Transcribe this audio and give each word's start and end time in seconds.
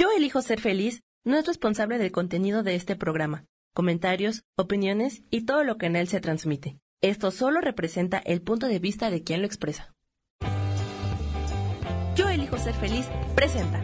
Yo 0.00 0.08
elijo 0.16 0.40
ser 0.40 0.62
feliz 0.62 1.02
no 1.26 1.36
es 1.36 1.46
responsable 1.46 1.98
del 1.98 2.10
contenido 2.10 2.62
de 2.62 2.74
este 2.74 2.96
programa, 2.96 3.44
comentarios, 3.74 4.44
opiniones 4.56 5.20
y 5.28 5.44
todo 5.44 5.62
lo 5.62 5.76
que 5.76 5.84
en 5.84 5.96
él 5.96 6.08
se 6.08 6.22
transmite. 6.22 6.78
Esto 7.02 7.30
solo 7.30 7.60
representa 7.60 8.16
el 8.16 8.40
punto 8.40 8.66
de 8.66 8.78
vista 8.78 9.10
de 9.10 9.22
quien 9.22 9.42
lo 9.42 9.46
expresa. 9.46 9.94
Yo 12.16 12.30
elijo 12.30 12.56
ser 12.56 12.72
feliz 12.76 13.10
presenta. 13.34 13.78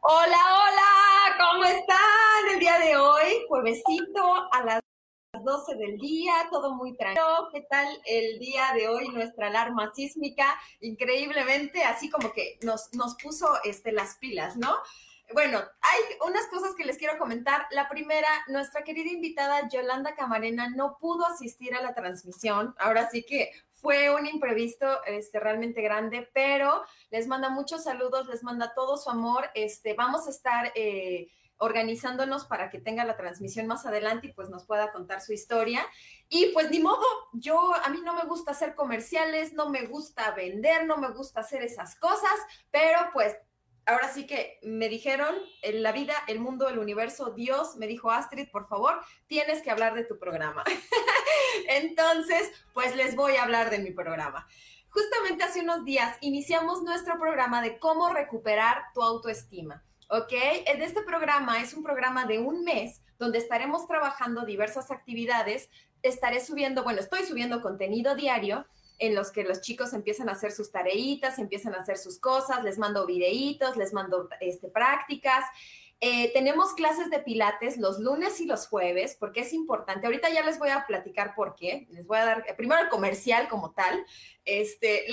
Hola, 0.00 0.38
hola, 0.54 1.36
¿cómo 1.40 1.64
están 1.64 2.52
el 2.52 2.60
día 2.60 2.78
de 2.78 2.96
hoy? 2.96 3.46
Juevesito 3.48 4.48
a 4.52 4.64
las 4.64 4.80
12 5.44 5.74
del 5.76 5.98
día, 5.98 6.32
todo 6.50 6.74
muy 6.74 6.96
tranquilo. 6.96 7.48
¿Qué 7.52 7.60
tal 7.62 7.86
el 8.06 8.38
día 8.38 8.72
de 8.74 8.88
hoy? 8.88 9.08
Nuestra 9.08 9.48
alarma 9.48 9.92
sísmica, 9.94 10.58
increíblemente, 10.80 11.84
así 11.84 12.10
como 12.10 12.32
que 12.32 12.58
nos, 12.62 12.92
nos 12.94 13.14
puso 13.16 13.46
este, 13.64 13.92
las 13.92 14.16
pilas, 14.16 14.56
¿no? 14.56 14.74
Bueno, 15.32 15.58
hay 15.58 16.00
unas 16.28 16.46
cosas 16.48 16.74
que 16.76 16.84
les 16.84 16.98
quiero 16.98 17.18
comentar. 17.18 17.66
La 17.70 17.88
primera, 17.88 18.28
nuestra 18.48 18.84
querida 18.84 19.10
invitada 19.10 19.68
Yolanda 19.68 20.14
Camarena 20.14 20.68
no 20.70 20.98
pudo 20.98 21.26
asistir 21.26 21.74
a 21.74 21.82
la 21.82 21.94
transmisión. 21.94 22.74
Ahora 22.78 23.08
sí 23.10 23.24
que 23.24 23.50
fue 23.70 24.14
un 24.14 24.26
imprevisto 24.26 25.04
este, 25.04 25.40
realmente 25.40 25.82
grande, 25.82 26.28
pero 26.32 26.84
les 27.10 27.26
manda 27.26 27.48
muchos 27.48 27.84
saludos, 27.84 28.26
les 28.28 28.42
manda 28.42 28.72
todo 28.74 28.96
su 28.96 29.10
amor. 29.10 29.50
Este, 29.54 29.94
vamos 29.94 30.26
a 30.26 30.30
estar 30.30 30.72
eh, 30.74 31.28
organizándonos 31.58 32.44
para 32.44 32.70
que 32.70 32.80
tenga 32.80 33.04
la 33.04 33.16
transmisión 33.16 33.66
más 33.66 33.86
adelante 33.86 34.28
y 34.28 34.32
pues 34.32 34.48
nos 34.48 34.66
pueda 34.66 34.92
contar 34.92 35.20
su 35.20 35.32
historia. 35.32 35.86
Y 36.28 36.46
pues 36.52 36.70
ni 36.70 36.80
modo, 36.80 37.04
yo 37.32 37.74
a 37.74 37.88
mí 37.90 38.00
no 38.04 38.14
me 38.14 38.24
gusta 38.24 38.52
hacer 38.52 38.74
comerciales, 38.74 39.52
no 39.52 39.70
me 39.70 39.86
gusta 39.86 40.30
vender, 40.32 40.86
no 40.86 40.96
me 40.96 41.10
gusta 41.10 41.40
hacer 41.40 41.62
esas 41.62 41.96
cosas, 41.96 42.34
pero 42.70 42.98
pues 43.12 43.36
ahora 43.86 44.12
sí 44.12 44.26
que 44.26 44.58
me 44.62 44.88
dijeron, 44.88 45.34
en 45.62 45.82
la 45.82 45.92
vida, 45.92 46.14
el 46.26 46.40
mundo, 46.40 46.68
el 46.68 46.78
universo, 46.78 47.30
Dios 47.30 47.76
me 47.76 47.86
dijo, 47.86 48.10
Astrid, 48.10 48.50
por 48.50 48.66
favor, 48.66 49.00
tienes 49.26 49.62
que 49.62 49.70
hablar 49.70 49.94
de 49.94 50.04
tu 50.04 50.18
programa. 50.18 50.64
Entonces, 51.68 52.50
pues 52.72 52.96
les 52.96 53.14
voy 53.16 53.36
a 53.36 53.44
hablar 53.44 53.70
de 53.70 53.78
mi 53.78 53.90
programa. 53.90 54.46
Justamente 54.88 55.42
hace 55.42 55.60
unos 55.60 55.84
días 55.84 56.16
iniciamos 56.20 56.82
nuestro 56.82 57.18
programa 57.18 57.60
de 57.60 57.78
cómo 57.78 58.10
recuperar 58.10 58.84
tu 58.94 59.02
autoestima. 59.02 59.82
¿Ok? 60.14 60.32
En 60.66 60.80
este 60.80 61.02
programa 61.02 61.60
es 61.60 61.74
un 61.74 61.82
programa 61.82 62.24
de 62.24 62.38
un 62.38 62.62
mes 62.62 63.02
donde 63.18 63.38
estaremos 63.38 63.88
trabajando 63.88 64.44
diversas 64.44 64.92
actividades. 64.92 65.70
Estaré 66.02 66.40
subiendo, 66.40 66.84
bueno, 66.84 67.00
estoy 67.00 67.24
subiendo 67.24 67.60
contenido 67.60 68.14
diario 68.14 68.64
en 68.98 69.16
los 69.16 69.32
que 69.32 69.42
los 69.42 69.60
chicos 69.60 69.92
empiezan 69.92 70.28
a 70.28 70.32
hacer 70.32 70.52
sus 70.52 70.70
tareitas, 70.70 71.40
empiezan 71.40 71.74
a 71.74 71.78
hacer 71.78 71.98
sus 71.98 72.20
cosas, 72.20 72.62
les 72.62 72.78
mando 72.78 73.06
videitos, 73.06 73.76
les 73.76 73.92
mando 73.92 74.28
este, 74.40 74.68
prácticas. 74.68 75.44
Eh, 76.00 76.32
tenemos 76.32 76.74
clases 76.74 77.10
de 77.10 77.18
pilates 77.18 77.76
los 77.78 77.98
lunes 77.98 78.40
y 78.40 78.46
los 78.46 78.68
jueves, 78.68 79.16
porque 79.18 79.40
es 79.40 79.52
importante. 79.52 80.06
Ahorita 80.06 80.28
ya 80.30 80.44
les 80.44 80.60
voy 80.60 80.68
a 80.68 80.86
platicar 80.86 81.34
por 81.34 81.56
qué. 81.56 81.88
Les 81.90 82.06
voy 82.06 82.18
a 82.18 82.24
dar 82.24 82.44
eh, 82.46 82.54
primero 82.54 82.82
el 82.82 82.88
comercial 82.88 83.48
como 83.48 83.72
tal. 83.72 84.04
Este, 84.44 85.06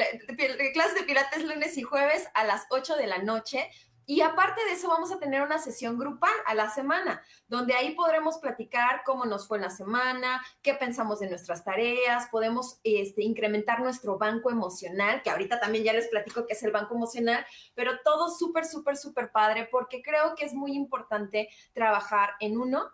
clases 0.73 0.95
de 0.95 1.03
pilates 1.03 1.43
lunes 1.43 1.75
y 1.77 1.81
jueves 1.81 2.27
a 2.35 2.43
las 2.43 2.67
8 2.69 2.97
de 2.97 3.07
la 3.07 3.19
noche 3.19 3.67
y 4.05 4.21
aparte 4.21 4.63
de 4.65 4.73
eso, 4.73 4.89
vamos 4.89 5.11
a 5.11 5.19
tener 5.19 5.41
una 5.41 5.59
sesión 5.59 5.97
grupal 5.97 6.33
a 6.45 6.55
la 6.55 6.69
semana, 6.69 7.21
donde 7.47 7.73
ahí 7.73 7.93
podremos 7.95 8.39
platicar 8.39 9.03
cómo 9.05 9.25
nos 9.25 9.47
fue 9.47 9.59
la 9.59 9.69
semana, 9.69 10.43
qué 10.61 10.73
pensamos 10.73 11.19
de 11.19 11.29
nuestras 11.29 11.63
tareas, 11.63 12.27
podemos 12.29 12.79
este, 12.83 13.23
incrementar 13.23 13.81
nuestro 13.81 14.17
banco 14.17 14.49
emocional, 14.49 15.21
que 15.21 15.29
ahorita 15.29 15.59
también 15.59 15.83
ya 15.83 15.93
les 15.93 16.07
platico 16.07 16.45
qué 16.45 16.53
es 16.53 16.63
el 16.63 16.71
banco 16.71 16.95
emocional, 16.95 17.45
pero 17.75 17.99
todo 18.03 18.29
súper, 18.29 18.65
súper, 18.65 18.97
súper 18.97 19.31
padre, 19.31 19.67
porque 19.71 20.01
creo 20.01 20.35
que 20.35 20.45
es 20.45 20.53
muy 20.53 20.73
importante 20.73 21.49
trabajar 21.73 22.31
en 22.39 22.57
uno 22.57 22.89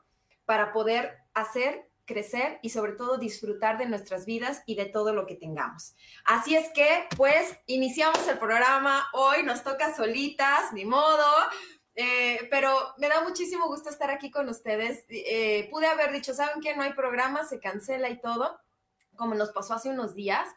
para 0.45 0.71
poder 0.71 1.17
hacer 1.33 1.86
crecer 2.07 2.57
y 2.63 2.69
sobre 2.69 2.93
todo 2.93 3.19
disfrutar 3.19 3.77
de 3.77 3.85
nuestras 3.85 4.25
vidas 4.25 4.63
y 4.65 4.75
de 4.75 4.85
todo 4.85 5.13
lo 5.13 5.27
que 5.27 5.35
tengamos. 5.35 5.93
Así 6.25 6.55
es 6.55 6.69
que, 6.73 7.05
pues, 7.15 7.55
iniciamos 7.67 8.27
el 8.27 8.39
programa. 8.39 9.07
Hoy 9.13 9.43
nos 9.43 9.63
toca 9.63 9.95
solitas, 9.95 10.73
ni 10.73 10.85
modo. 10.85 11.25
Eh, 11.93 12.47
pero 12.51 12.71
me 12.97 13.09
da 13.09 13.21
muchísimo 13.21 13.67
gusto 13.67 13.89
estar 13.89 14.09
aquí 14.09 14.31
con 14.31 14.47
ustedes. 14.49 15.03
Eh, 15.09 15.67
pude 15.69 15.87
haber 15.87 16.11
dicho, 16.11 16.33
¿saben 16.33 16.61
qué? 16.61 16.75
No 16.75 16.83
hay 16.83 16.93
programa, 16.93 17.43
se 17.43 17.59
cancela 17.59 18.09
y 18.09 18.21
todo, 18.21 18.59
como 19.15 19.35
nos 19.35 19.49
pasó 19.49 19.73
hace 19.73 19.89
unos 19.89 20.15
días, 20.15 20.47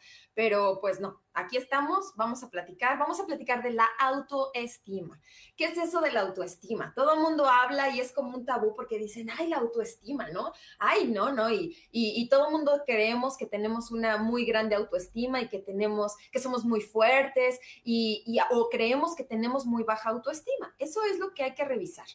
pero 0.40 0.78
pues 0.80 1.00
no, 1.00 1.20
aquí 1.34 1.58
estamos, 1.58 2.14
vamos 2.16 2.42
a 2.42 2.48
platicar, 2.48 2.98
vamos 2.98 3.20
a 3.20 3.26
platicar 3.26 3.62
de 3.62 3.72
la 3.72 3.86
autoestima. 3.98 5.20
¿Qué 5.54 5.66
es 5.66 5.76
eso 5.76 6.00
de 6.00 6.10
la 6.12 6.22
autoestima? 6.22 6.94
Todo 6.96 7.12
el 7.12 7.20
mundo 7.20 7.44
habla 7.44 7.90
y 7.90 8.00
es 8.00 8.10
como 8.10 8.38
un 8.38 8.46
tabú 8.46 8.74
porque 8.74 8.96
dicen, 8.96 9.28
ay, 9.38 9.48
la 9.48 9.58
autoestima, 9.58 10.30
¿no? 10.30 10.54
Ay, 10.78 11.08
no, 11.08 11.30
no, 11.30 11.50
y, 11.50 12.26
todo 12.30 12.46
el 12.46 12.52
mundo 12.52 12.84
creemos 12.86 13.36
que 13.36 13.44
tenemos 13.44 13.90
una 13.90 14.16
muy 14.16 14.46
grande 14.46 14.76
autoestima 14.76 15.42
y 15.42 15.50
que 15.50 15.58
tenemos, 15.58 16.16
que 16.32 16.38
somos 16.38 16.64
muy 16.64 16.80
fuertes 16.80 17.60
y, 17.84 18.22
y 18.24 18.38
o 18.50 18.70
creemos 18.70 19.14
que 19.14 19.24
tenemos 19.24 19.66
muy 19.66 19.82
baja 19.82 20.08
autoestima. 20.08 20.74
Eso 20.78 21.02
es 21.04 21.18
lo 21.18 21.34
que 21.34 21.42
hay 21.42 21.54
que 21.54 21.66
revisar. 21.66 22.06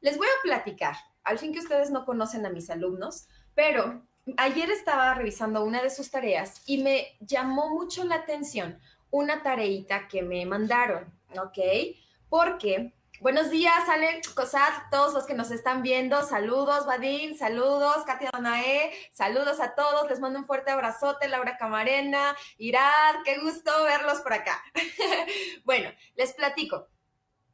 Les 0.00 0.16
voy 0.16 0.28
a 0.28 0.42
platicar, 0.42 0.96
al 1.24 1.38
fin 1.38 1.52
que 1.52 1.58
ustedes 1.58 1.90
no 1.90 2.06
conocen 2.06 2.46
a 2.46 2.50
mis 2.50 2.70
alumnos, 2.70 3.28
pero 3.54 4.02
ayer 4.36 4.70
estaba 4.70 5.14
revisando 5.14 5.64
una 5.64 5.82
de 5.82 5.90
sus 5.90 6.10
tareas 6.10 6.62
y 6.66 6.78
me 6.78 7.16
llamó 7.20 7.70
mucho 7.70 8.04
la 8.04 8.16
atención 8.16 8.80
una 9.10 9.42
tareita 9.42 10.08
que 10.08 10.22
me 10.22 10.44
mandaron, 10.46 11.12
¿ok? 11.38 11.58
Porque, 12.28 12.92
buenos 13.20 13.50
días, 13.50 13.88
Ale 13.88 14.20
Cosat, 14.34 14.90
todos 14.90 15.14
los 15.14 15.26
que 15.26 15.34
nos 15.34 15.50
están 15.50 15.82
viendo, 15.82 16.22
saludos, 16.22 16.86
Vadim, 16.86 17.36
saludos, 17.36 18.04
Katia 18.04 18.30
Donae, 18.32 18.92
saludos 19.12 19.60
a 19.60 19.74
todos, 19.74 20.08
les 20.10 20.18
mando 20.18 20.40
un 20.40 20.44
fuerte 20.44 20.72
abrazote, 20.72 21.28
Laura 21.28 21.56
Camarena, 21.56 22.36
Irad, 22.58 23.22
qué 23.24 23.38
gusto 23.38 23.70
verlos 23.84 24.20
por 24.20 24.32
acá. 24.32 24.60
bueno, 25.64 25.88
les 26.16 26.32
platico. 26.34 26.88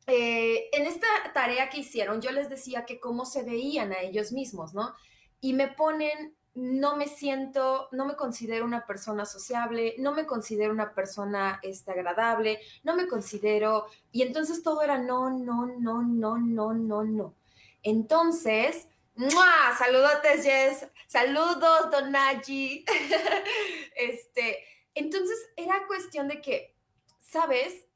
Eh, 0.06 0.69
en 0.72 0.87
esta 0.87 1.06
tarea 1.33 1.69
que 1.69 1.81
hicieron, 1.81 2.21
yo 2.21 2.33
les 2.33 2.49
decía 2.49 2.84
que 2.87 2.99
cómo 2.99 3.25
se 3.25 3.44
veían 3.44 3.93
a 3.93 4.00
ellos 4.00 4.33
mismos, 4.33 4.75
¿no? 4.75 4.94
Y 5.41 5.53
me 5.53 5.69
ponen 5.69 6.34
no 6.54 6.96
me 6.96 7.08
siento, 7.08 7.88
no 7.92 8.04
me 8.04 8.14
considero 8.14 8.64
una 8.64 8.86
persona 8.86 9.24
sociable, 9.24 9.94
no 9.98 10.12
me 10.12 10.26
considero 10.26 10.72
una 10.72 10.94
persona 10.94 11.60
este, 11.62 11.92
agradable, 11.92 12.60
no 12.82 12.94
me 12.94 13.06
considero, 13.06 13.86
y 14.10 14.22
entonces 14.22 14.62
todo 14.62 14.82
era 14.82 14.98
no, 14.98 15.30
no, 15.30 15.66
no, 15.66 16.02
no, 16.02 16.36
no, 16.36 16.74
no, 16.74 17.04
no. 17.04 17.34
Entonces, 17.82 18.88
¡mua! 19.14 19.74
saludotes, 19.78 20.44
Jess, 20.44 20.86
saludos, 21.06 21.91
Don 21.91 22.12
este, 23.96 24.58
entonces 24.94 25.38
era 25.56 25.86
cuestión 25.86 26.28
de 26.28 26.42
que, 26.42 26.76
¿sabes? 27.18 27.86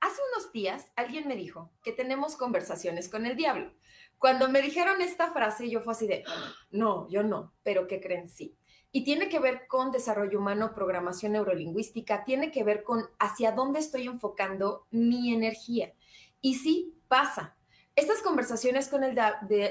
Hace 0.00 0.20
unos 0.32 0.52
días 0.52 0.90
alguien 0.96 1.28
me 1.28 1.36
dijo 1.36 1.70
que 1.84 1.92
tenemos 1.92 2.36
conversaciones 2.36 3.08
con 3.08 3.26
el 3.26 3.36
diablo. 3.36 3.72
Cuando 4.20 4.50
me 4.50 4.60
dijeron 4.60 5.00
esta 5.00 5.32
frase, 5.32 5.70
yo 5.70 5.80
fue 5.80 5.94
así 5.94 6.06
de, 6.06 6.24
no, 6.70 7.08
yo 7.08 7.22
no, 7.22 7.54
pero 7.62 7.86
¿qué 7.86 8.02
creen? 8.02 8.28
Sí. 8.28 8.54
Y 8.92 9.02
tiene 9.02 9.30
que 9.30 9.38
ver 9.38 9.66
con 9.66 9.90
desarrollo 9.90 10.38
humano, 10.38 10.74
programación 10.74 11.32
neurolingüística, 11.32 12.22
tiene 12.24 12.50
que 12.50 12.62
ver 12.62 12.82
con 12.82 13.08
hacia 13.18 13.52
dónde 13.52 13.78
estoy 13.78 14.06
enfocando 14.06 14.86
mi 14.90 15.32
energía. 15.32 15.94
Y 16.42 16.56
sí, 16.56 16.94
pasa. 17.08 17.56
Estas 17.96 18.20
conversaciones 18.20 18.88
con 18.88 19.04
el 19.04 19.18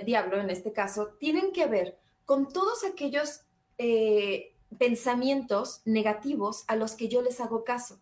diablo, 0.04 0.42
en 0.42 0.50
este 0.50 0.74
caso, 0.74 1.10
tienen 1.20 1.52
que 1.52 1.68
ver 1.68 2.00
con 2.26 2.50
todos 2.50 2.84
aquellos 2.84 3.42
eh, 3.78 4.56
pensamientos 4.80 5.84
negativos 5.86 6.64
a 6.68 6.76
los 6.76 6.96
que 6.96 7.08
yo 7.08 7.22
les 7.22 7.40
hago 7.40 7.64
caso 7.64 8.02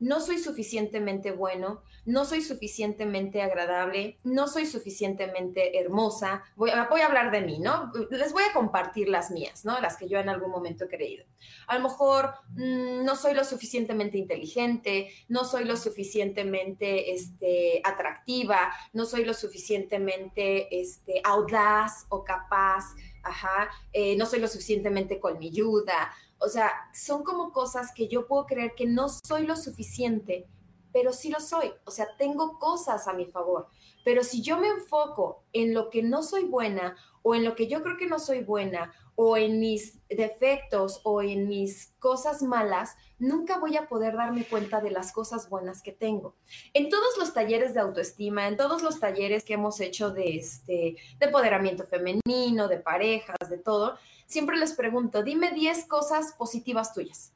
no 0.00 0.20
soy 0.20 0.38
suficientemente 0.38 1.32
bueno, 1.32 1.82
no 2.04 2.24
soy 2.24 2.40
suficientemente 2.40 3.42
agradable, 3.42 4.18
no 4.24 4.48
soy 4.48 4.64
suficientemente 4.64 5.78
hermosa. 5.78 6.42
Voy, 6.56 6.70
a 6.70 7.06
hablar 7.06 7.30
de 7.30 7.42
mí, 7.42 7.58
¿no? 7.58 7.92
Les 8.10 8.32
voy 8.32 8.44
a 8.48 8.52
compartir 8.52 9.08
las 9.08 9.30
mías, 9.30 9.64
¿no? 9.64 9.80
Las 9.80 9.96
que 9.96 10.08
yo 10.08 10.18
en 10.18 10.28
algún 10.28 10.50
momento 10.50 10.84
he 10.84 10.88
creído. 10.88 11.24
A 11.66 11.76
lo 11.76 11.82
mejor 11.82 12.32
mm, 12.50 13.04
no 13.04 13.16
soy 13.16 13.34
lo 13.34 13.44
suficientemente 13.44 14.18
inteligente, 14.18 15.10
no 15.28 15.44
soy 15.44 15.64
lo 15.64 15.76
suficientemente 15.76 17.12
este, 17.12 17.80
atractiva, 17.84 18.72
no 18.92 19.04
soy 19.04 19.24
lo 19.24 19.34
suficientemente 19.34 20.80
este, 20.80 21.20
audaz 21.24 22.06
o 22.08 22.24
capaz, 22.24 22.84
ajá, 23.22 23.68
eh, 23.92 24.16
no 24.16 24.26
soy 24.26 24.40
lo 24.40 24.48
suficientemente 24.48 25.20
colmilluda 25.20 26.12
o 26.38 26.48
sea, 26.48 26.72
son 26.94 27.24
como 27.24 27.52
cosas 27.52 27.92
que 27.94 28.08
yo 28.08 28.26
puedo 28.26 28.46
creer 28.46 28.74
que 28.76 28.86
no 28.86 29.08
soy 29.08 29.46
lo 29.46 29.56
suficiente 29.56 30.46
pero 30.92 31.12
sí 31.12 31.30
lo 31.30 31.40
soy, 31.40 31.72
o 31.84 31.90
sea, 31.90 32.08
tengo 32.16 32.58
cosas 32.58 33.08
a 33.08 33.12
mi 33.12 33.26
favor. 33.26 33.68
Pero 34.04 34.24
si 34.24 34.42
yo 34.42 34.58
me 34.58 34.68
enfoco 34.68 35.44
en 35.52 35.74
lo 35.74 35.90
que 35.90 36.02
no 36.02 36.22
soy 36.22 36.44
buena 36.44 36.96
o 37.22 37.34
en 37.34 37.44
lo 37.44 37.54
que 37.54 37.66
yo 37.66 37.82
creo 37.82 37.96
que 37.96 38.06
no 38.06 38.18
soy 38.18 38.42
buena 38.42 38.92
o 39.14 39.36
en 39.36 39.58
mis 39.60 39.98
defectos 40.08 41.00
o 41.02 41.22
en 41.22 41.48
mis 41.48 41.92
cosas 41.98 42.42
malas, 42.42 42.96
nunca 43.18 43.58
voy 43.58 43.76
a 43.76 43.88
poder 43.88 44.16
darme 44.16 44.44
cuenta 44.44 44.80
de 44.80 44.92
las 44.92 45.12
cosas 45.12 45.48
buenas 45.50 45.82
que 45.82 45.92
tengo. 45.92 46.36
En 46.72 46.88
todos 46.88 47.18
los 47.18 47.34
talleres 47.34 47.74
de 47.74 47.80
autoestima, 47.80 48.46
en 48.46 48.56
todos 48.56 48.82
los 48.82 49.00
talleres 49.00 49.44
que 49.44 49.54
hemos 49.54 49.80
hecho 49.80 50.10
de, 50.10 50.36
este, 50.36 50.96
de 51.18 51.26
empoderamiento 51.26 51.84
femenino, 51.84 52.68
de 52.68 52.78
parejas, 52.78 53.36
de 53.50 53.58
todo, 53.58 53.98
siempre 54.28 54.56
les 54.56 54.72
pregunto, 54.74 55.22
dime 55.22 55.52
10 55.52 55.86
cosas 55.86 56.34
positivas 56.34 56.94
tuyas. 56.94 57.32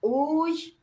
Uy, 0.00 0.76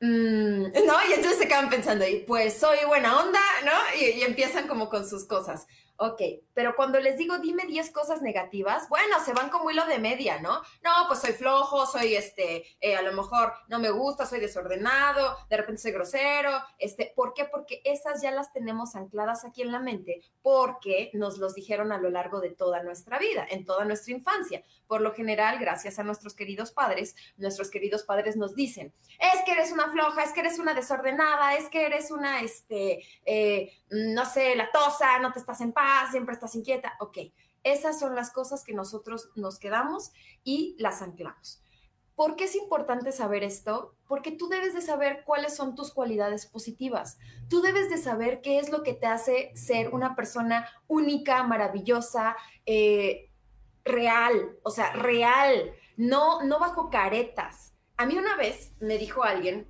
mm, 0.00 0.62
no, 0.86 0.94
y 1.08 1.12
entonces 1.12 1.38
se 1.38 1.48
quedan 1.48 1.68
pensando, 1.68 2.06
y 2.06 2.20
pues 2.20 2.54
soy 2.58 2.78
buena 2.86 3.20
onda, 3.20 3.40
¿no? 3.64 3.72
y 4.00 4.22
empiezan 4.22 4.66
como 4.66 4.88
con 4.88 5.06
sus 5.06 5.24
cosas. 5.24 5.66
Ok, 5.96 6.20
pero 6.54 6.74
cuando 6.74 6.98
les 6.98 7.16
digo 7.16 7.38
dime 7.38 7.64
10 7.66 7.92
cosas 7.92 8.22
negativas, 8.22 8.88
bueno, 8.88 9.22
se 9.24 9.34
van 9.34 9.50
como 9.50 9.70
hilo 9.70 9.86
de 9.86 9.98
media, 9.98 10.40
¿no? 10.40 10.60
No, 10.82 10.90
pues 11.06 11.20
soy 11.20 11.32
flojo, 11.32 11.86
soy 11.86 12.16
este, 12.16 12.64
eh, 12.80 12.96
a 12.96 13.02
lo 13.02 13.12
mejor 13.12 13.52
no 13.68 13.78
me 13.78 13.90
gusta, 13.90 14.26
soy 14.26 14.40
desordenado, 14.40 15.36
de 15.48 15.56
repente 15.56 15.82
soy 15.82 15.92
grosero, 15.92 16.50
este, 16.78 17.12
¿por 17.14 17.34
qué? 17.34 17.44
Porque 17.44 17.82
esas 17.84 18.20
ya 18.20 18.30
las 18.30 18.52
tenemos 18.52 18.96
ancladas 18.96 19.44
aquí 19.44 19.62
en 19.62 19.70
la 19.70 19.78
mente, 19.78 20.22
porque 20.42 21.10
nos 21.14 21.38
los 21.38 21.54
dijeron 21.54 21.92
a 21.92 21.98
lo 21.98 22.10
largo 22.10 22.40
de 22.40 22.50
toda 22.50 22.82
nuestra 22.82 23.18
vida, 23.18 23.46
en 23.48 23.64
toda 23.64 23.84
nuestra 23.84 24.12
infancia. 24.12 24.64
Por 24.88 25.02
lo 25.02 25.14
general, 25.14 25.58
gracias 25.58 25.98
a 25.98 26.02
nuestros 26.02 26.34
queridos 26.34 26.72
padres, 26.72 27.14
nuestros 27.36 27.70
queridos 27.70 28.02
padres 28.02 28.36
nos 28.36 28.54
dicen, 28.54 28.92
es 29.20 29.44
que 29.44 29.52
eres 29.52 29.70
una 29.70 29.90
floja, 29.92 30.24
es 30.24 30.32
que 30.32 30.40
eres 30.40 30.58
una 30.58 30.74
desordenada, 30.74 31.54
es 31.54 31.68
que 31.68 31.86
eres 31.86 32.10
una, 32.10 32.40
este, 32.40 33.04
eh, 33.24 33.72
no 33.88 34.24
sé, 34.24 34.56
latosa, 34.56 35.18
no 35.20 35.32
te 35.32 35.38
estás 35.38 35.60
en 35.60 35.72
paz 35.72 35.91
siempre 36.10 36.34
estás 36.34 36.54
inquieta. 36.54 36.94
Ok, 37.00 37.18
esas 37.62 37.98
son 37.98 38.14
las 38.14 38.30
cosas 38.30 38.64
que 38.64 38.74
nosotros 38.74 39.30
nos 39.36 39.58
quedamos 39.58 40.12
y 40.44 40.76
las 40.78 41.02
anclamos. 41.02 41.62
¿Por 42.14 42.36
qué 42.36 42.44
es 42.44 42.54
importante 42.56 43.10
saber 43.10 43.42
esto? 43.42 43.96
Porque 44.06 44.32
tú 44.32 44.48
debes 44.48 44.74
de 44.74 44.82
saber 44.82 45.22
cuáles 45.24 45.56
son 45.56 45.74
tus 45.74 45.92
cualidades 45.92 46.46
positivas. 46.46 47.18
Tú 47.48 47.62
debes 47.62 47.88
de 47.88 47.96
saber 47.96 48.42
qué 48.42 48.58
es 48.58 48.70
lo 48.70 48.82
que 48.82 48.92
te 48.92 49.06
hace 49.06 49.50
ser 49.54 49.94
una 49.94 50.14
persona 50.14 50.68
única, 50.86 51.42
maravillosa, 51.42 52.36
eh, 52.66 53.30
real, 53.84 54.56
o 54.62 54.70
sea, 54.70 54.92
real, 54.92 55.72
no, 55.96 56.42
no 56.42 56.58
bajo 56.58 56.90
caretas. 56.90 57.74
A 57.96 58.06
mí 58.06 58.16
una 58.16 58.36
vez 58.36 58.72
me 58.80 58.98
dijo 58.98 59.24
alguien, 59.24 59.66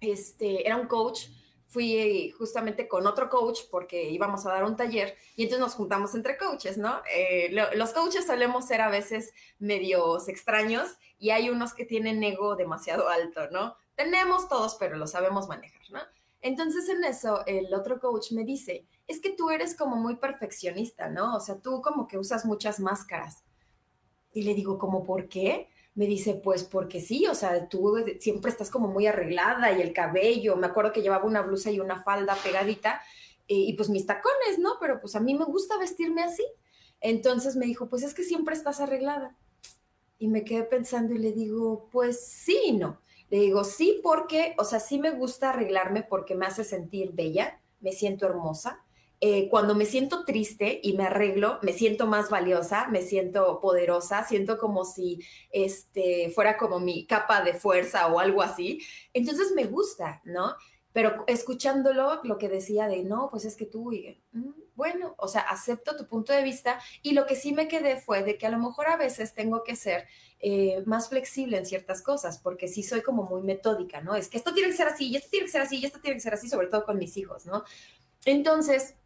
este, 0.00 0.66
era 0.66 0.76
un 0.76 0.86
coach, 0.86 1.26
fui 1.74 2.30
justamente 2.38 2.86
con 2.86 3.04
otro 3.08 3.28
coach 3.28 3.62
porque 3.68 4.08
íbamos 4.08 4.46
a 4.46 4.50
dar 4.50 4.64
un 4.64 4.76
taller 4.76 5.16
y 5.34 5.42
entonces 5.42 5.60
nos 5.60 5.74
juntamos 5.74 6.14
entre 6.14 6.38
coaches, 6.38 6.78
¿no? 6.78 7.02
Eh, 7.12 7.52
los 7.74 7.92
coaches 7.92 8.26
solemos 8.26 8.68
ser 8.68 8.80
a 8.80 8.88
veces 8.88 9.34
medios 9.58 10.28
extraños 10.28 10.96
y 11.18 11.30
hay 11.30 11.50
unos 11.50 11.74
que 11.74 11.84
tienen 11.84 12.22
ego 12.22 12.54
demasiado 12.54 13.08
alto, 13.08 13.50
¿no? 13.50 13.76
Tenemos 13.96 14.48
todos, 14.48 14.76
pero 14.76 14.96
lo 14.96 15.08
sabemos 15.08 15.48
manejar, 15.48 15.82
¿no? 15.90 15.98
Entonces 16.42 16.88
en 16.88 17.02
eso 17.02 17.44
el 17.46 17.74
otro 17.74 17.98
coach 17.98 18.30
me 18.30 18.44
dice, 18.44 18.86
es 19.08 19.20
que 19.20 19.32
tú 19.32 19.50
eres 19.50 19.76
como 19.76 19.96
muy 19.96 20.14
perfeccionista, 20.14 21.08
¿no? 21.08 21.34
O 21.34 21.40
sea, 21.40 21.58
tú 21.58 21.82
como 21.82 22.06
que 22.06 22.18
usas 22.18 22.44
muchas 22.44 22.78
máscaras. 22.78 23.42
Y 24.32 24.42
le 24.42 24.54
digo, 24.54 24.78
¿cómo 24.78 25.02
por 25.02 25.28
qué? 25.28 25.68
Me 25.94 26.06
dice, 26.06 26.34
pues 26.34 26.64
porque 26.64 27.00
sí, 27.00 27.26
o 27.26 27.34
sea, 27.34 27.68
tú 27.68 27.94
siempre 28.18 28.50
estás 28.50 28.70
como 28.70 28.88
muy 28.88 29.06
arreglada 29.06 29.72
y 29.72 29.80
el 29.80 29.92
cabello, 29.92 30.56
me 30.56 30.66
acuerdo 30.66 30.92
que 30.92 31.02
llevaba 31.02 31.24
una 31.24 31.42
blusa 31.42 31.70
y 31.70 31.80
una 31.80 32.02
falda 32.02 32.36
pegadita 32.42 33.00
y, 33.46 33.74
pues 33.74 33.90
mis 33.90 34.06
tacones, 34.06 34.58
¿no? 34.58 34.76
Pero 34.80 35.00
pues 35.00 35.14
a 35.14 35.20
mí 35.20 35.34
me 35.34 35.44
gusta 35.44 35.78
vestirme 35.78 36.22
así. 36.22 36.44
Entonces 37.00 37.56
me 37.56 37.66
dijo, 37.66 37.88
pues 37.88 38.02
es 38.02 38.14
que 38.14 38.24
siempre 38.24 38.54
estás 38.54 38.80
arreglada. 38.80 39.36
Y 40.18 40.28
me 40.28 40.44
quedé 40.44 40.64
pensando 40.64 41.14
y 41.14 41.18
le 41.18 41.32
digo, 41.32 41.88
pues 41.92 42.26
sí 42.26 42.72
no. 42.72 43.00
Le 43.30 43.38
digo, 43.40 43.64
sí 43.64 44.00
porque, 44.02 44.54
o 44.58 44.64
sea, 44.64 44.80
sí 44.80 44.98
me 44.98 45.10
gusta 45.10 45.50
arreglarme 45.50 46.02
porque 46.02 46.34
me 46.34 46.46
hace 46.46 46.64
sentir 46.64 47.12
bella, 47.12 47.60
me 47.80 47.92
siento 47.92 48.26
hermosa, 48.26 48.83
eh, 49.26 49.48
cuando 49.48 49.74
me 49.74 49.86
siento 49.86 50.26
triste 50.26 50.80
y 50.82 50.98
me 50.98 51.04
arreglo, 51.04 51.58
me 51.62 51.72
siento 51.72 52.06
más 52.06 52.28
valiosa, 52.28 52.88
me 52.88 53.00
siento 53.00 53.58
poderosa, 53.58 54.22
siento 54.22 54.58
como 54.58 54.84
si 54.84 55.18
este, 55.50 56.28
fuera 56.28 56.58
como 56.58 56.78
mi 56.78 57.06
capa 57.06 57.42
de 57.42 57.54
fuerza 57.54 58.06
o 58.08 58.20
algo 58.20 58.42
así. 58.42 58.82
Entonces 59.14 59.52
me 59.56 59.64
gusta, 59.64 60.20
¿no? 60.26 60.54
Pero 60.92 61.24
escuchándolo, 61.26 62.20
lo 62.22 62.36
que 62.36 62.50
decía 62.50 62.86
de, 62.86 63.02
no, 63.02 63.30
pues 63.30 63.46
es 63.46 63.56
que 63.56 63.64
tú, 63.64 63.90
mm, 64.32 64.50
bueno, 64.74 65.14
o 65.16 65.26
sea, 65.26 65.40
acepto 65.40 65.96
tu 65.96 66.06
punto 66.06 66.34
de 66.34 66.42
vista 66.42 66.78
y 67.00 67.12
lo 67.12 67.24
que 67.24 67.34
sí 67.34 67.54
me 67.54 67.66
quedé 67.66 67.96
fue 67.96 68.24
de 68.24 68.36
que 68.36 68.46
a 68.46 68.50
lo 68.50 68.58
mejor 68.58 68.88
a 68.88 68.98
veces 68.98 69.32
tengo 69.32 69.64
que 69.64 69.74
ser 69.74 70.06
eh, 70.38 70.82
más 70.84 71.08
flexible 71.08 71.56
en 71.56 71.64
ciertas 71.64 72.02
cosas, 72.02 72.40
porque 72.40 72.68
sí 72.68 72.82
soy 72.82 73.00
como 73.00 73.22
muy 73.22 73.40
metódica, 73.40 74.02
¿no? 74.02 74.16
Es 74.16 74.28
que 74.28 74.36
esto 74.36 74.52
tiene 74.52 74.68
que 74.68 74.76
ser 74.76 74.88
así, 74.88 75.08
y 75.08 75.16
esto 75.16 75.30
tiene 75.30 75.46
que 75.46 75.52
ser 75.52 75.62
así, 75.62 75.78
y 75.78 75.86
esto 75.86 75.98
tiene 75.98 76.16
que 76.16 76.20
ser 76.20 76.34
así, 76.34 76.46
sobre 76.46 76.66
todo 76.66 76.84
con 76.84 76.98
mis 76.98 77.16
hijos, 77.16 77.46
¿no? 77.46 77.64
Entonces, 78.26 78.96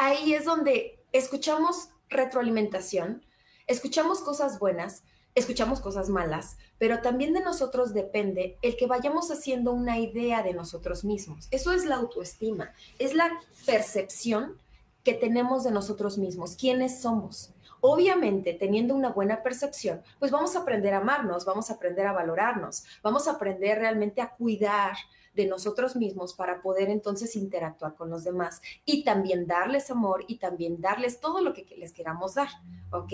ahí 0.00 0.32
es 0.32 0.46
donde 0.46 0.98
escuchamos 1.12 1.90
retroalimentación, 2.08 3.22
escuchamos 3.66 4.22
cosas 4.22 4.58
buenas, 4.58 5.02
escuchamos 5.34 5.80
cosas 5.80 6.08
malas, 6.08 6.56
pero 6.78 7.02
también 7.02 7.34
de 7.34 7.42
nosotros 7.42 7.92
depende 7.92 8.56
el 8.62 8.78
que 8.78 8.86
vayamos 8.86 9.30
haciendo 9.30 9.72
una 9.72 9.98
idea 9.98 10.42
de 10.42 10.54
nosotros 10.54 11.04
mismos. 11.04 11.48
Eso 11.50 11.72
es 11.72 11.84
la 11.84 11.96
autoestima, 11.96 12.72
es 12.98 13.12
la 13.12 13.30
percepción 13.66 14.56
que 15.04 15.12
tenemos 15.12 15.64
de 15.64 15.70
nosotros 15.70 16.16
mismos, 16.16 16.56
quiénes 16.56 17.02
somos. 17.02 17.52
Obviamente, 17.82 18.54
teniendo 18.54 18.94
una 18.94 19.10
buena 19.10 19.42
percepción, 19.42 20.02
pues 20.18 20.30
vamos 20.30 20.56
a 20.56 20.60
aprender 20.60 20.94
a 20.94 20.98
amarnos, 20.98 21.44
vamos 21.44 21.70
a 21.70 21.74
aprender 21.74 22.06
a 22.06 22.12
valorarnos, 22.12 22.84
vamos 23.02 23.28
a 23.28 23.32
aprender 23.32 23.78
realmente 23.78 24.22
a 24.22 24.30
cuidar 24.30 24.96
de 25.34 25.46
nosotros 25.46 25.96
mismos 25.96 26.34
para 26.34 26.60
poder 26.60 26.90
entonces 26.90 27.36
interactuar 27.36 27.94
con 27.94 28.10
los 28.10 28.24
demás 28.24 28.60
y 28.84 29.04
también 29.04 29.46
darles 29.46 29.90
amor 29.90 30.24
y 30.26 30.38
también 30.38 30.80
darles 30.80 31.20
todo 31.20 31.40
lo 31.40 31.52
que 31.52 31.64
les 31.76 31.92
queramos 31.92 32.34
dar, 32.34 32.48
¿ok? 32.90 33.12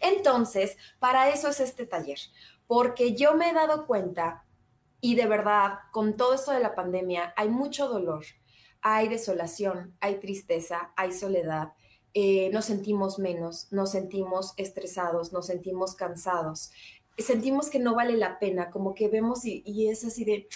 Entonces, 0.00 0.76
para 0.98 1.28
eso 1.30 1.48
es 1.48 1.60
este 1.60 1.86
taller, 1.86 2.18
porque 2.66 3.14
yo 3.14 3.34
me 3.34 3.50
he 3.50 3.54
dado 3.54 3.86
cuenta 3.86 4.44
y 5.00 5.14
de 5.14 5.26
verdad, 5.26 5.78
con 5.92 6.16
todo 6.16 6.34
esto 6.34 6.52
de 6.52 6.60
la 6.60 6.74
pandemia, 6.74 7.34
hay 7.36 7.48
mucho 7.48 7.88
dolor, 7.88 8.24
hay 8.80 9.08
desolación, 9.08 9.96
hay 10.00 10.20
tristeza, 10.20 10.92
hay 10.96 11.12
soledad. 11.12 11.72
Eh, 12.14 12.50
nos 12.50 12.64
sentimos 12.64 13.18
menos, 13.18 13.70
nos 13.70 13.90
sentimos 13.90 14.54
estresados, 14.56 15.32
nos 15.32 15.46
sentimos 15.46 15.94
cansados, 15.94 16.70
sentimos 17.18 17.68
que 17.68 17.78
no 17.78 17.94
vale 17.94 18.16
la 18.16 18.38
pena, 18.38 18.70
como 18.70 18.94
que 18.94 19.08
vemos 19.08 19.44
y, 19.44 19.62
y 19.66 19.90
es 19.90 20.04
así 20.04 20.24
de, 20.24 20.48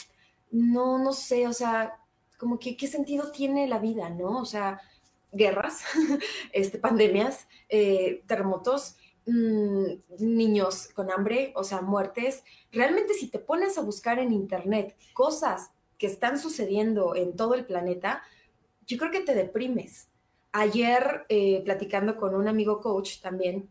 no, 0.51 0.99
no 0.99 1.13
sé, 1.13 1.47
o 1.47 1.53
sea, 1.53 1.99
como 2.39 2.59
que 2.59 2.77
qué 2.77 2.87
sentido 2.87 3.31
tiene 3.33 3.69
la 3.69 3.79
vida, 3.79 4.11
¿no? 4.11 4.39
O 4.41 4.45
sea, 4.45 4.81
guerras, 5.33 5.83
este, 6.53 6.79
pandemias, 6.79 7.47
eh, 7.69 8.23
terremotos, 8.27 8.97
mm, 9.27 9.85
niños 10.19 10.89
con 10.95 11.11
hambre, 11.11 11.53
o 11.55 11.65
sea, 11.65 11.83
muertes. 11.83 12.43
Realmente 12.73 13.15
si 13.15 13.29
te 13.29 13.39
pones 13.39 13.79
a 13.79 13.83
buscar 13.83 14.19
en 14.19 14.33
internet 14.33 14.97
cosas 15.13 15.71
que 15.99 16.07
están 16.07 16.39
sucediendo 16.39 17.15
en 17.15 17.37
todo 17.37 17.55
el 17.55 17.67
planeta, 17.67 18.23
yo 18.87 18.97
creo 18.97 19.11
que 19.11 19.21
te 19.21 19.35
deprimes. 19.35 20.09
Ayer, 20.53 21.27
eh, 21.29 21.63
platicando 21.65 22.17
con 22.17 22.35
un 22.35 22.49
amigo 22.49 22.81
coach 22.81 23.21
también, 23.21 23.69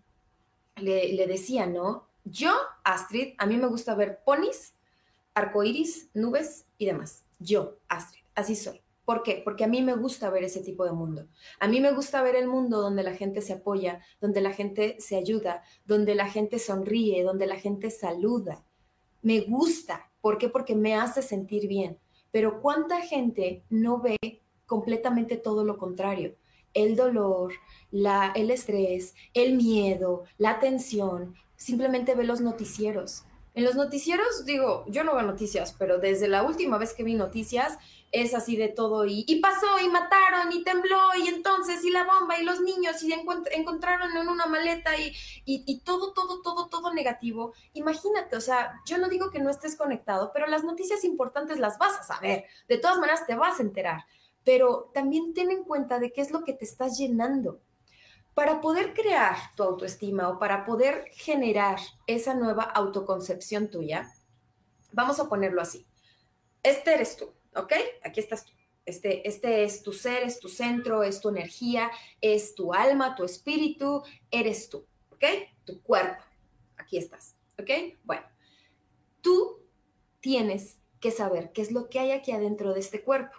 le, 0.76 1.12
le 1.14 1.28
decía, 1.28 1.66
¿no? 1.66 2.08
Yo, 2.24 2.54
Astrid, 2.84 3.34
a 3.38 3.46
mí 3.46 3.58
me 3.58 3.68
gusta 3.68 3.96
ver 3.96 4.22
ponis 4.24 4.76
arcoíris, 5.34 6.10
nubes 6.14 6.66
y 6.78 6.86
demás. 6.86 7.26
Yo, 7.40 7.78
Astrid, 7.88 8.24
así 8.36 8.56
soy. 8.56 8.82
¿Por 9.10 9.24
qué? 9.24 9.42
Porque 9.44 9.64
a 9.64 9.68
mí 9.68 9.82
me 9.82 9.96
gusta 9.96 10.30
ver 10.30 10.44
ese 10.44 10.62
tipo 10.62 10.86
de 10.86 10.92
mundo. 10.92 11.28
A 11.60 11.68
mí 11.68 11.82
me 11.82 11.94
gusta 11.94 12.22
ver 12.22 12.36
el 12.36 12.48
mundo 12.48 12.80
donde 12.80 13.02
la 13.02 13.16
gente 13.16 13.42
se 13.42 13.54
apoya, 13.54 14.02
donde 14.22 14.40
la 14.40 14.54
gente 14.54 14.98
se 15.00 15.16
ayuda, 15.16 15.64
donde 15.86 16.14
la 16.14 16.30
gente 16.30 16.60
sonríe, 16.60 17.24
donde 17.24 17.48
la 17.48 17.56
gente 17.56 17.90
saluda. 17.90 18.64
Me 19.24 19.42
gusta. 19.42 20.12
¿Por 20.22 20.38
qué? 20.38 20.48
Porque 20.48 20.76
me 20.76 20.94
hace 20.94 21.24
sentir 21.24 21.68
bien. 21.68 21.98
Pero 22.30 22.62
¿cuánta 22.62 23.02
gente 23.02 23.64
no 23.72 24.00
ve 24.00 24.44
completamente 24.68 25.38
todo 25.38 25.64
lo 25.64 25.78
contrario? 25.78 26.36
El 26.76 26.96
dolor, 26.96 27.54
la, 27.90 28.32
el 28.36 28.52
estrés, 28.52 29.16
el 29.34 29.56
miedo, 29.56 30.26
la 30.38 30.60
tensión, 30.60 31.34
simplemente 31.56 32.14
ve 32.14 32.26
los 32.26 32.42
noticieros 32.42 33.24
En 33.56 33.64
los 33.64 33.76
noticieros, 33.76 34.46
digo, 34.46 34.86
yo 34.88 35.04
no 35.04 35.16
veo 35.16 35.24
noticias, 35.24 35.76
pero 35.78 35.98
desde 35.98 36.28
la 36.28 36.44
última 36.44 36.78
vez 36.78 36.94
que 36.94 37.04
vi 37.04 37.16
noticias 37.16 37.78
es 38.12 38.34
así 38.34 38.56
de 38.56 38.70
todo 38.70 39.06
y, 39.06 39.24
y 39.28 39.40
pasó 39.40 39.80
y 39.84 39.88
mataron 39.88 40.52
y 40.52 40.64
tembló 40.64 40.98
y 41.24 41.28
entonces 41.28 41.84
y 41.84 41.92
la 41.92 42.06
bomba 42.06 42.40
y 42.40 42.44
los 42.44 42.60
niños 42.62 43.04
y 43.04 43.14
encontraron 43.14 44.18
en 44.18 44.28
una 44.28 44.46
maleta 44.48 44.98
y, 44.98 45.14
y, 45.46 45.64
y, 45.66 45.80
todo, 45.82 46.14
todo, 46.14 46.42
todo, 46.42 46.70
todo 46.70 46.94
negativo. 46.94 47.54
Imagínate, 47.74 48.36
o 48.36 48.42
sea, 48.42 48.82
yo 48.86 48.98
no 48.98 49.10
digo 49.10 49.30
que 49.30 49.40
no 49.40 49.50
estés 49.50 49.76
conectado, 49.76 50.32
pero 50.34 50.48
las 50.48 50.64
noticias 50.64 51.04
importantes 51.04 51.60
las 51.60 51.78
vas 51.78 52.00
a 52.00 52.04
saber. 52.04 52.46
De 52.68 52.78
todas 52.78 52.98
maneras 52.98 53.28
te 53.28 53.36
vas 53.36 53.60
a 53.60 53.64
enterar, 53.64 54.06
pero 54.44 54.90
también 54.94 55.34
ten 55.34 55.52
en 55.52 55.64
cuenta 55.64 56.00
de 56.00 56.12
qué 56.12 56.22
es 56.22 56.32
lo 56.32 56.44
que 56.44 56.54
te 56.54 56.66
estás 56.66 56.98
llenando 56.98 57.60
para 58.40 58.62
poder 58.62 58.94
crear 58.94 59.36
tu 59.58 59.64
autoestima 59.64 60.30
o 60.30 60.40
para 60.40 60.64
poder 60.64 61.10
generar 61.12 61.78
esa 62.08 62.34
nueva 62.34 62.64
autoconcepción 62.64 63.70
tuya, 63.70 64.14
vamos 64.94 65.20
a 65.20 65.28
ponerlo 65.28 65.62
así. 65.62 65.86
Este 66.64 66.94
eres 66.94 67.18
tú, 67.18 67.34
¿ok? 67.54 67.74
Aquí 68.02 68.22
estás 68.22 68.46
tú. 68.46 68.54
Este, 68.86 69.28
este 69.28 69.66
es 69.66 69.84
tu 69.84 69.92
ser, 69.92 70.24
es 70.24 70.40
tu 70.40 70.48
centro, 70.48 71.04
es 71.04 71.20
tu 71.20 71.28
energía, 71.28 71.92
es 72.22 72.56
tu 72.56 72.74
alma, 72.74 73.14
tu 73.14 73.26
espíritu, 73.26 74.04
eres 74.32 74.70
tú, 74.70 74.88
¿ok? 75.10 75.26
Tu 75.66 75.82
cuerpo. 75.82 76.24
Aquí 76.78 76.98
estás, 76.98 77.36
¿ok? 77.60 78.00
Bueno, 78.06 78.26
tú 79.20 79.66
tienes 80.22 80.80
que 81.02 81.12
saber 81.12 81.52
qué 81.52 81.62
es 81.62 81.74
lo 81.74 81.90
que 81.90 82.00
hay 82.00 82.12
aquí 82.12 82.32
adentro 82.32 82.74
de 82.74 82.80
este 82.80 83.04
cuerpo 83.04 83.38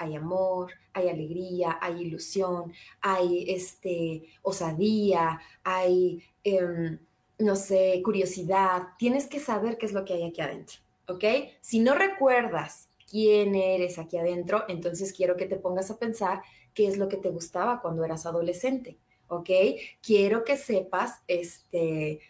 hay 0.00 0.16
amor, 0.16 0.72
hay 0.94 1.10
alegría, 1.10 1.78
hay 1.80 2.00
ilusión, 2.00 2.72
hay 3.02 3.44
este, 3.48 4.24
osadía, 4.40 5.38
hay, 5.62 6.24
em, 6.42 6.98
no 7.38 7.54
sé, 7.54 8.00
curiosidad. 8.02 8.88
Tienes 8.98 9.26
que 9.26 9.38
saber 9.40 9.76
qué 9.76 9.84
es 9.84 9.92
lo 9.92 10.06
que 10.06 10.14
hay 10.14 10.24
aquí 10.24 10.40
adentro, 10.40 10.80
¿ok? 11.06 11.24
Si 11.60 11.80
no 11.80 11.94
recuerdas 11.94 12.88
quién 13.10 13.54
eres 13.54 13.98
aquí 13.98 14.16
adentro, 14.16 14.64
entonces 14.68 15.12
quiero 15.12 15.36
que 15.36 15.46
te 15.46 15.56
pongas 15.56 15.90
a 15.90 15.98
pensar 15.98 16.40
qué 16.72 16.88
es 16.88 16.96
lo 16.96 17.08
que 17.08 17.18
te 17.18 17.28
gustaba 17.28 17.82
cuando 17.82 18.02
eras 18.02 18.24
adolescente, 18.24 18.96
¿ok? 19.28 19.50
Quiero 20.00 20.44
que 20.44 20.56
sepas, 20.56 21.20
este, 21.28 22.20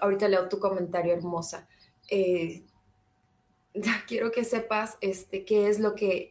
ahorita 0.00 0.28
leo 0.28 0.48
tu 0.48 0.58
comentario 0.58 1.12
hermosa. 1.12 1.68
Eh, 2.10 2.62
quiero 4.06 4.30
que 4.30 4.44
sepas 4.44 4.96
este, 5.00 5.44
qué 5.44 5.68
es 5.68 5.78
lo 5.80 5.94
que, 5.94 6.30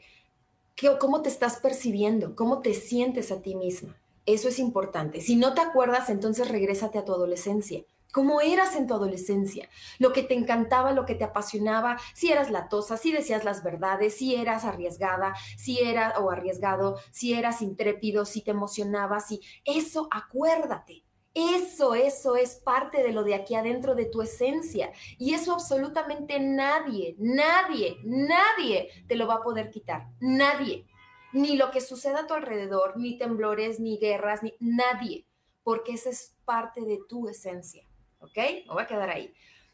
cómo 0.99 1.21
te 1.21 1.29
estás 1.29 1.57
percibiendo, 1.57 2.35
cómo 2.35 2.61
te 2.61 2.73
sientes 2.73 3.31
a 3.31 3.41
ti 3.41 3.55
misma. 3.55 3.97
Eso 4.25 4.49
es 4.49 4.59
importante. 4.59 5.21
Si 5.21 5.35
no 5.35 5.53
te 5.53 5.61
acuerdas, 5.61 6.09
entonces 6.09 6.49
regrésate 6.49 6.97
a 6.97 7.05
tu 7.05 7.13
adolescencia. 7.13 7.83
¿Cómo 8.11 8.41
eras 8.41 8.75
en 8.75 8.87
tu 8.87 8.93
adolescencia? 8.93 9.69
Lo 9.99 10.11
que 10.11 10.23
te 10.23 10.33
encantaba, 10.33 10.91
lo 10.91 11.05
que 11.05 11.15
te 11.15 11.23
apasionaba, 11.23 11.97
si 12.13 12.31
eras 12.31 12.49
latosa, 12.49 12.97
si 12.97 13.11
decías 13.11 13.43
las 13.43 13.63
verdades, 13.63 14.15
si 14.15 14.35
eras 14.35 14.65
arriesgada, 14.65 15.35
si 15.57 15.79
eras 15.79 16.15
o 16.19 16.31
arriesgado, 16.31 16.97
si 17.11 17.33
eras 17.33 17.61
intrépido, 17.61 18.25
si 18.25 18.41
te 18.41 18.51
emocionabas, 18.51 19.27
si 19.27 19.41
eso 19.65 20.07
acuérdate. 20.09 21.03
Eso, 21.37 21.93
eso 21.93 22.35
es 22.35 22.55
parte 22.55 23.03
de 23.03 23.11
lo 23.11 23.23
de 23.23 23.35
aquí 23.35 23.53
adentro 23.53 23.93
de 23.93 24.05
tu 24.05 24.23
esencia. 24.23 24.91
Y 25.19 25.35
eso 25.35 25.53
absolutamente 25.53 26.39
nadie, 26.39 27.15
nadie, 27.19 27.99
nadie 28.03 28.89
te 29.07 29.15
lo 29.15 29.27
va 29.27 29.35
a 29.35 29.43
poder 29.43 29.69
quitar. 29.69 30.07
Nadie. 30.19 30.87
Ni 31.33 31.55
lo 31.55 31.69
que 31.69 31.79
suceda 31.79 32.21
a 32.21 32.25
tu 32.25 32.33
alrededor, 32.33 32.97
ni 32.97 33.19
temblores, 33.19 33.79
ni 33.79 33.99
guerras, 33.99 34.41
ni 34.41 34.55
nadie. 34.59 35.27
Porque 35.61 35.93
esa 35.93 36.09
es 36.09 36.35
parte 36.43 36.81
de 36.81 37.01
tu 37.07 37.29
esencia. 37.29 37.85
¿Ok? 38.17 38.37
Me 38.37 38.73
voy 38.73 38.81
a 38.81 38.87
quedar 38.87 39.11
ahí. 39.11 39.31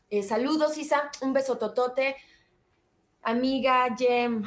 Eh, 0.10 0.22
saludos, 0.22 0.78
Isa. 0.78 1.12
Un 1.22 1.32
beso 1.32 1.58
totote. 1.58 2.18
Amiga 3.26 3.96
Jem, 3.98 4.44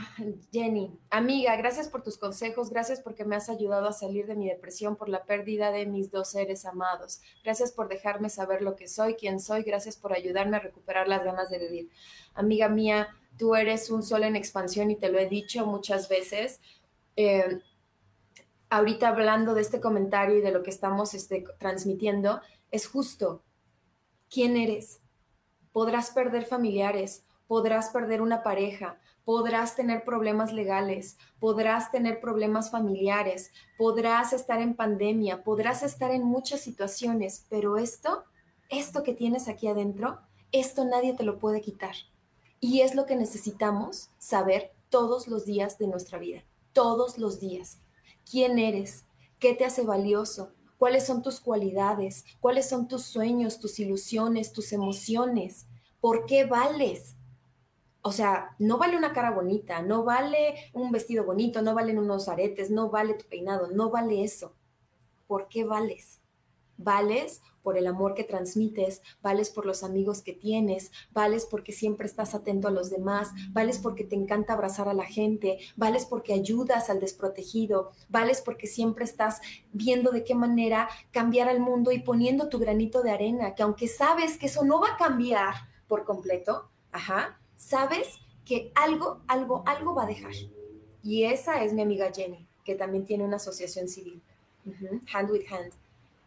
Jenny, 0.53 1.01
amiga, 1.09 1.57
gracias 1.57 1.89
por 1.89 2.03
tus 2.03 2.19
consejos, 2.19 2.69
gracias 2.69 3.01
porque 3.01 3.25
me 3.25 3.35
has 3.35 3.49
ayudado 3.49 3.89
a 3.89 3.93
salir 3.95 4.27
de 4.27 4.37
mi 4.37 4.51
depresión 4.51 4.97
por 4.97 5.09
la 5.09 5.25
pérdida 5.25 5.71
de 5.71 5.87
mis 5.87 6.11
dos 6.11 6.29
seres 6.29 6.67
amados. 6.67 7.23
Gracias 7.43 7.73
por 7.73 7.89
dejarme 7.89 8.29
saber 8.29 8.61
lo 8.61 8.77
que 8.77 8.87
soy, 8.87 9.15
quién 9.15 9.41
soy, 9.41 9.63
gracias 9.63 9.97
por 9.97 10.13
ayudarme 10.13 10.59
a 10.59 10.61
recuperar 10.61 11.09
las 11.09 11.25
ganas 11.25 11.49
de 11.49 11.59
vivir. 11.59 11.91
Amiga 12.35 12.69
mía, 12.69 13.09
tú 13.39 13.55
eres 13.55 13.91
un 13.91 14.03
sol 14.03 14.25
en 14.25 14.37
expansión 14.37 14.91
y 14.91 14.97
te 14.97 15.09
lo 15.09 15.19
he 15.19 15.27
dicho 15.27 15.65
muchas 15.65 16.11
veces. 16.11 16.61
Eh, 17.17 17.63
ahorita 18.69 19.09
hablando 19.09 19.55
de 19.55 19.63
este 19.63 19.81
comentario 19.81 20.37
y 20.37 20.43
de 20.43 20.53
lo 20.53 20.63
que 20.63 20.71
estamos 20.71 21.15
este, 21.15 21.45
transmitiendo, 21.59 22.43
es 22.71 22.87
justo. 22.87 23.43
¿Quién 24.29 24.59
eres? 24.59 25.01
Podrás 25.73 26.11
perder 26.11 26.45
familiares, 26.45 27.26
podrás 27.47 27.91
perder 27.91 28.23
una 28.23 28.43
pareja, 28.43 28.99
podrás 29.25 29.75
tener 29.75 30.05
problemas 30.05 30.53
legales, 30.53 31.19
podrás 31.41 31.91
tener 31.91 32.21
problemas 32.21 32.71
familiares, 32.71 33.51
podrás 33.77 34.33
estar 34.33 34.61
en 34.61 34.75
pandemia, 34.75 35.43
podrás 35.43 35.83
estar 35.83 36.11
en 36.11 36.25
muchas 36.25 36.61
situaciones, 36.61 37.45
pero 37.49 37.77
esto, 37.77 38.25
esto 38.69 39.03
que 39.03 39.15
tienes 39.15 39.49
aquí 39.49 39.69
adentro, 39.69 40.21
esto 40.53 40.85
nadie 40.85 41.15
te 41.15 41.25
lo 41.25 41.39
puede 41.39 41.61
quitar. 41.61 41.95
Y 42.61 42.81
es 42.81 42.95
lo 42.95 43.05
que 43.05 43.17
necesitamos 43.17 44.11
saber 44.19 44.73
todos 44.89 45.29
los 45.29 45.45
días 45.45 45.79
de 45.79 45.89
nuestra 45.89 46.19
vida, 46.19 46.45
todos 46.73 47.19
los 47.19 47.41
días. 47.41 47.81
¿Quién 48.31 48.59
eres? 48.59 49.05
¿Qué 49.39 49.55
te 49.55 49.65
hace 49.65 49.83
valioso? 49.83 50.53
¿Cuáles 50.79 51.07
son 51.07 51.23
tus 51.23 51.41
cualidades? 51.41 52.25
¿Cuáles 52.41 52.69
son 52.69 52.87
tus 52.87 53.03
sueños, 53.03 53.59
tus 53.59 53.79
ilusiones, 53.79 54.53
tus 54.53 54.73
emociones? 54.73 55.67
¿Por 56.01 56.27
qué 56.27 56.45
vales? 56.45 57.17
O 58.07 58.13
sea, 58.13 58.55
no 58.61 58.79
vale 58.79 58.97
una 58.97 59.13
cara 59.13 59.33
bonita, 59.33 59.83
no 59.83 60.05
vale 60.05 60.71
un 60.73 60.93
vestido 60.93 61.25
bonito, 61.25 61.61
no 61.61 61.75
valen 61.75 61.99
unos 61.99 62.29
aretes, 62.29 62.71
no 62.71 62.89
vale 62.89 63.15
tu 63.15 63.25
peinado, 63.25 63.67
no 63.73 63.91
vale 63.91 64.23
eso. 64.23 64.55
¿Por 65.27 65.49
qué 65.49 65.65
vales? 65.65 66.21
Vales 66.77 67.43
por 67.65 67.77
el 67.77 67.89
amor 67.89 68.15
que 68.15 68.23
transmites, 68.23 69.03
vales 69.23 69.51
por 69.51 69.67
los 69.67 69.83
amigos 69.83 70.23
que 70.23 70.35
tienes, 70.35 70.93
vales 71.11 71.49
porque 71.51 71.73
siempre 71.73 72.07
estás 72.07 72.37
atento 72.37 72.69
a 72.69 72.71
los 72.71 72.91
demás, 72.91 73.31
vales 73.51 73.81
porque 73.81 74.05
te 74.05 74.15
encanta 74.15 74.53
abrazar 74.53 74.89
a 74.89 74.95
la 74.95 75.07
gente, 75.07 75.59
vales 75.75 76.07
porque 76.07 76.33
ayudas 76.33 76.89
al 76.91 77.01
desprotegido, 77.01 77.91
vales 78.09 78.41
porque 78.41 78.69
siempre 78.69 79.05
estás 79.05 79.41
viendo 79.73 80.13
de 80.13 80.23
qué 80.23 80.37
manera 80.37 80.89
cambiar 81.11 81.49
al 81.49 81.59
mundo 81.59 81.91
y 81.91 81.99
poniendo 81.99 82.49
tu 82.49 82.61
granito 82.61 83.03
de 83.03 83.11
arena, 83.11 83.57
que 83.57 83.65
aunque 83.65 83.89
sabes 83.89 84.39
que 84.39 84.47
eso 84.47 84.65
no 84.65 84.81
va 84.81 84.91
a 84.91 84.97
cambiar 84.97 85.55
por 85.89 86.05
completo, 86.05 86.71
ajá, 86.93 87.41
sabes 87.67 88.21
que 88.45 88.71
algo, 88.77 89.23
algo, 89.27 89.65
algo 89.67 89.95
va 89.95 90.05
a 90.05 90.07
dejar. 90.07 90.33
Y 91.03 91.25
esa 91.25 91.65
es 91.65 91.73
mi 91.73 91.83
amiga 91.83 92.13
Jenny, 92.15 92.47
que 92.65 92.77
también 92.77 93.05
tiene 93.05 93.25
una 93.25 93.37
asociación 93.37 93.89
civil, 93.89 94.23
Hand 95.13 95.31
with 95.31 95.47
Hand. 95.51 95.73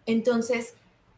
Entonces, 0.06 0.74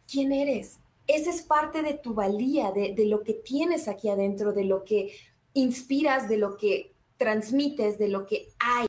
¿quién 0.10 0.32
eres? 0.32 0.78
Esa 1.08 1.32
es 1.32 1.42
parte 1.42 1.82
de 1.82 1.96
tu 1.96 2.14
valía, 2.14 2.72
de, 2.72 2.94
de 2.94 3.06
lo 3.06 3.24
que 3.24 3.34
tienes 3.34 3.88
aquí 3.88 4.10
adentro, 4.10 4.54
de 4.54 4.66
lo 4.66 4.84
que 4.84 5.16
inspiras, 5.54 6.30
de 6.30 6.38
lo 6.38 6.56
que 6.56 6.94
transmites, 7.18 7.98
de 7.98 8.08
lo 8.08 8.26
que 8.26 8.50
hay, 8.60 8.88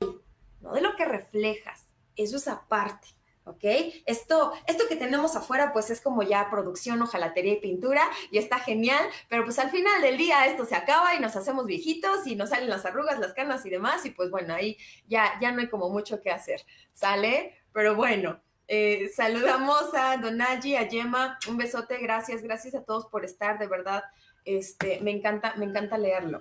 no 0.60 0.74
de 0.74 0.82
lo 0.82 0.94
que 0.96 1.06
reflejas. 1.06 1.86
Eso 2.14 2.36
es 2.36 2.46
aparte. 2.46 3.08
¿Ok? 3.44 3.64
Esto, 4.06 4.52
esto 4.66 4.84
que 4.88 4.96
tenemos 4.96 5.37
afuera 5.37 5.72
pues 5.72 5.90
es 5.90 6.00
como 6.00 6.22
ya 6.22 6.49
producción, 6.50 7.02
ojalatería 7.02 7.54
y 7.54 7.61
pintura 7.61 8.08
y 8.30 8.38
está 8.38 8.58
genial, 8.58 9.04
pero 9.28 9.44
pues 9.44 9.58
al 9.58 9.70
final 9.70 10.00
del 10.00 10.16
día 10.16 10.46
esto 10.46 10.64
se 10.64 10.75
acaba 10.75 11.14
y 11.14 11.20
nos 11.20 11.37
hacemos 11.37 11.66
viejitos 11.66 12.26
y 12.26 12.37
nos 12.37 12.50
salen 12.50 12.70
las 12.70 12.87
arrugas, 12.87 13.18
las 13.18 13.34
canas 13.34 13.64
y 13.66 13.70
demás 13.70 14.04
y 14.06 14.11
pues 14.11 14.30
bueno, 14.30 14.54
ahí 14.54 14.76
ya, 15.08 15.38
ya 15.40 15.52
no 15.52 15.61
hay 15.61 15.68
como 15.68 15.88
mucho 15.90 16.20
que 16.20 16.30
hacer, 16.30 16.64
¿sale? 16.92 17.56
Pero 17.72 17.94
bueno. 17.94 18.40
Eh, 18.68 19.11
saludamos 19.14 19.92
a 19.92 20.16
Donaji, 20.16 20.76
a 20.76 20.88
Yema, 20.88 21.37
un 21.46 21.58
besote, 21.58 21.99
gracias, 21.99 22.42
gracias 22.42 22.75
a 22.75 22.84
todos 22.84 23.04
por 23.06 23.22
estar, 23.22 23.58
de 23.58 23.66
verdad, 23.66 24.02
este, 24.46 24.99
me 25.02 25.11
encanta, 25.11 25.52
me 25.56 25.66
encanta 25.66 25.99
leerlo. 25.99 26.40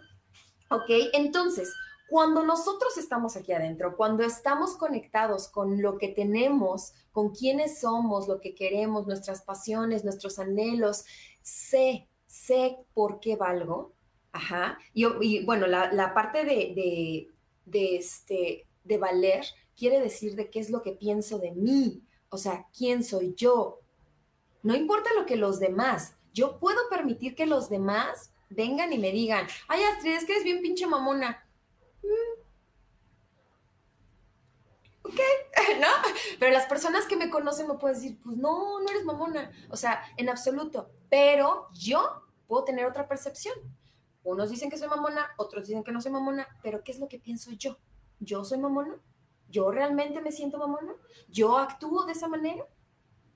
Ok, 0.70 0.90
entonces, 1.12 1.74
cuando 2.12 2.44
nosotros 2.44 2.98
estamos 2.98 3.38
aquí 3.38 3.54
adentro, 3.54 3.96
cuando 3.96 4.24
estamos 4.24 4.76
conectados 4.76 5.48
con 5.48 5.82
lo 5.82 5.98
que 5.98 6.10
tenemos, 6.10 6.92
con 7.14 7.30
quiénes 7.30 7.80
somos, 7.80 8.28
lo 8.28 8.42
que 8.42 8.54
queremos, 8.54 9.08
nuestras 9.08 9.44
pasiones, 9.44 10.04
nuestros 10.04 10.38
anhelos, 10.38 11.06
sé, 11.42 12.10
sé 12.26 12.76
por 12.94 13.22
qué 13.22 13.38
valgo. 13.38 13.94
Ajá. 14.34 14.78
Y, 14.94 15.46
bueno, 15.46 15.68
la, 15.68 16.14
parte 16.14 16.44
de, 16.44 17.30
este, 17.72 18.68
de 18.84 18.98
valer 18.98 19.46
quiere 19.78 20.02
decir 20.02 20.36
de 20.36 20.50
qué 20.50 20.60
es 20.60 20.70
lo 20.70 20.82
que 20.82 20.92
pienso 20.92 21.40
de 21.40 21.52
mí, 21.52 22.04
o 22.28 22.38
sea, 22.38 22.68
quién 22.78 23.06
soy 23.06 23.36
yo. 23.38 23.80
No 24.64 24.76
importa 24.76 25.12
lo 25.18 25.26
que 25.26 25.38
los 25.38 25.62
demás, 25.62 26.16
yo 26.34 26.60
puedo 26.60 26.90
permitir 26.90 27.36
que 27.36 27.46
los 27.46 27.70
demás 27.70 28.34
vengan 28.50 28.92
y 28.92 28.98
me 28.98 29.14
digan, 29.14 29.48
ay 29.70 29.82
Astrid, 29.84 30.12
es 30.12 30.26
que 30.26 30.34
eres 30.34 30.44
bien 30.44 30.62
pinche 30.62 30.86
mamona 30.86 31.42
ok, 35.04 35.14
¿no? 35.82 35.88
Pero 36.40 36.52
las 36.52 36.66
personas 36.68 37.06
que 37.06 37.16
me 37.16 37.30
conocen 37.30 37.68
me 37.68 37.76
pueden 37.76 37.98
decir, 37.98 38.20
pues 38.24 38.38
no, 38.38 38.80
no 38.80 38.90
eres 38.90 39.06
mamona, 39.06 39.52
o 39.70 39.78
sea, 39.78 40.04
en 40.18 40.30
absoluto, 40.30 40.92
pero 41.10 41.68
yo 41.74 42.24
puedo 42.48 42.64
tener 42.64 42.86
otra 42.86 43.08
percepción. 43.08 43.56
Unos 44.24 44.52
dicen 44.52 44.70
que 44.70 44.78
soy 44.78 44.88
mamona, 44.88 45.32
otros 45.38 45.68
dicen 45.68 45.84
que 45.84 45.92
no 45.92 46.02
soy 46.02 46.12
mamona, 46.12 46.48
pero 46.62 46.84
¿qué 46.84 46.92
es 46.92 47.00
lo 47.00 47.08
que 47.08 47.20
pienso 47.20 47.52
yo? 47.52 47.78
¿Yo 48.20 48.46
soy 48.46 48.60
mamona? 48.60 49.02
¿Yo 49.50 49.72
realmente 49.72 50.22
me 50.22 50.32
siento 50.32 50.60
mamona? 50.60 50.94
¿Yo 51.28 51.58
actúo 51.58 52.06
de 52.06 52.14
esa 52.14 52.28
manera? 52.28 52.66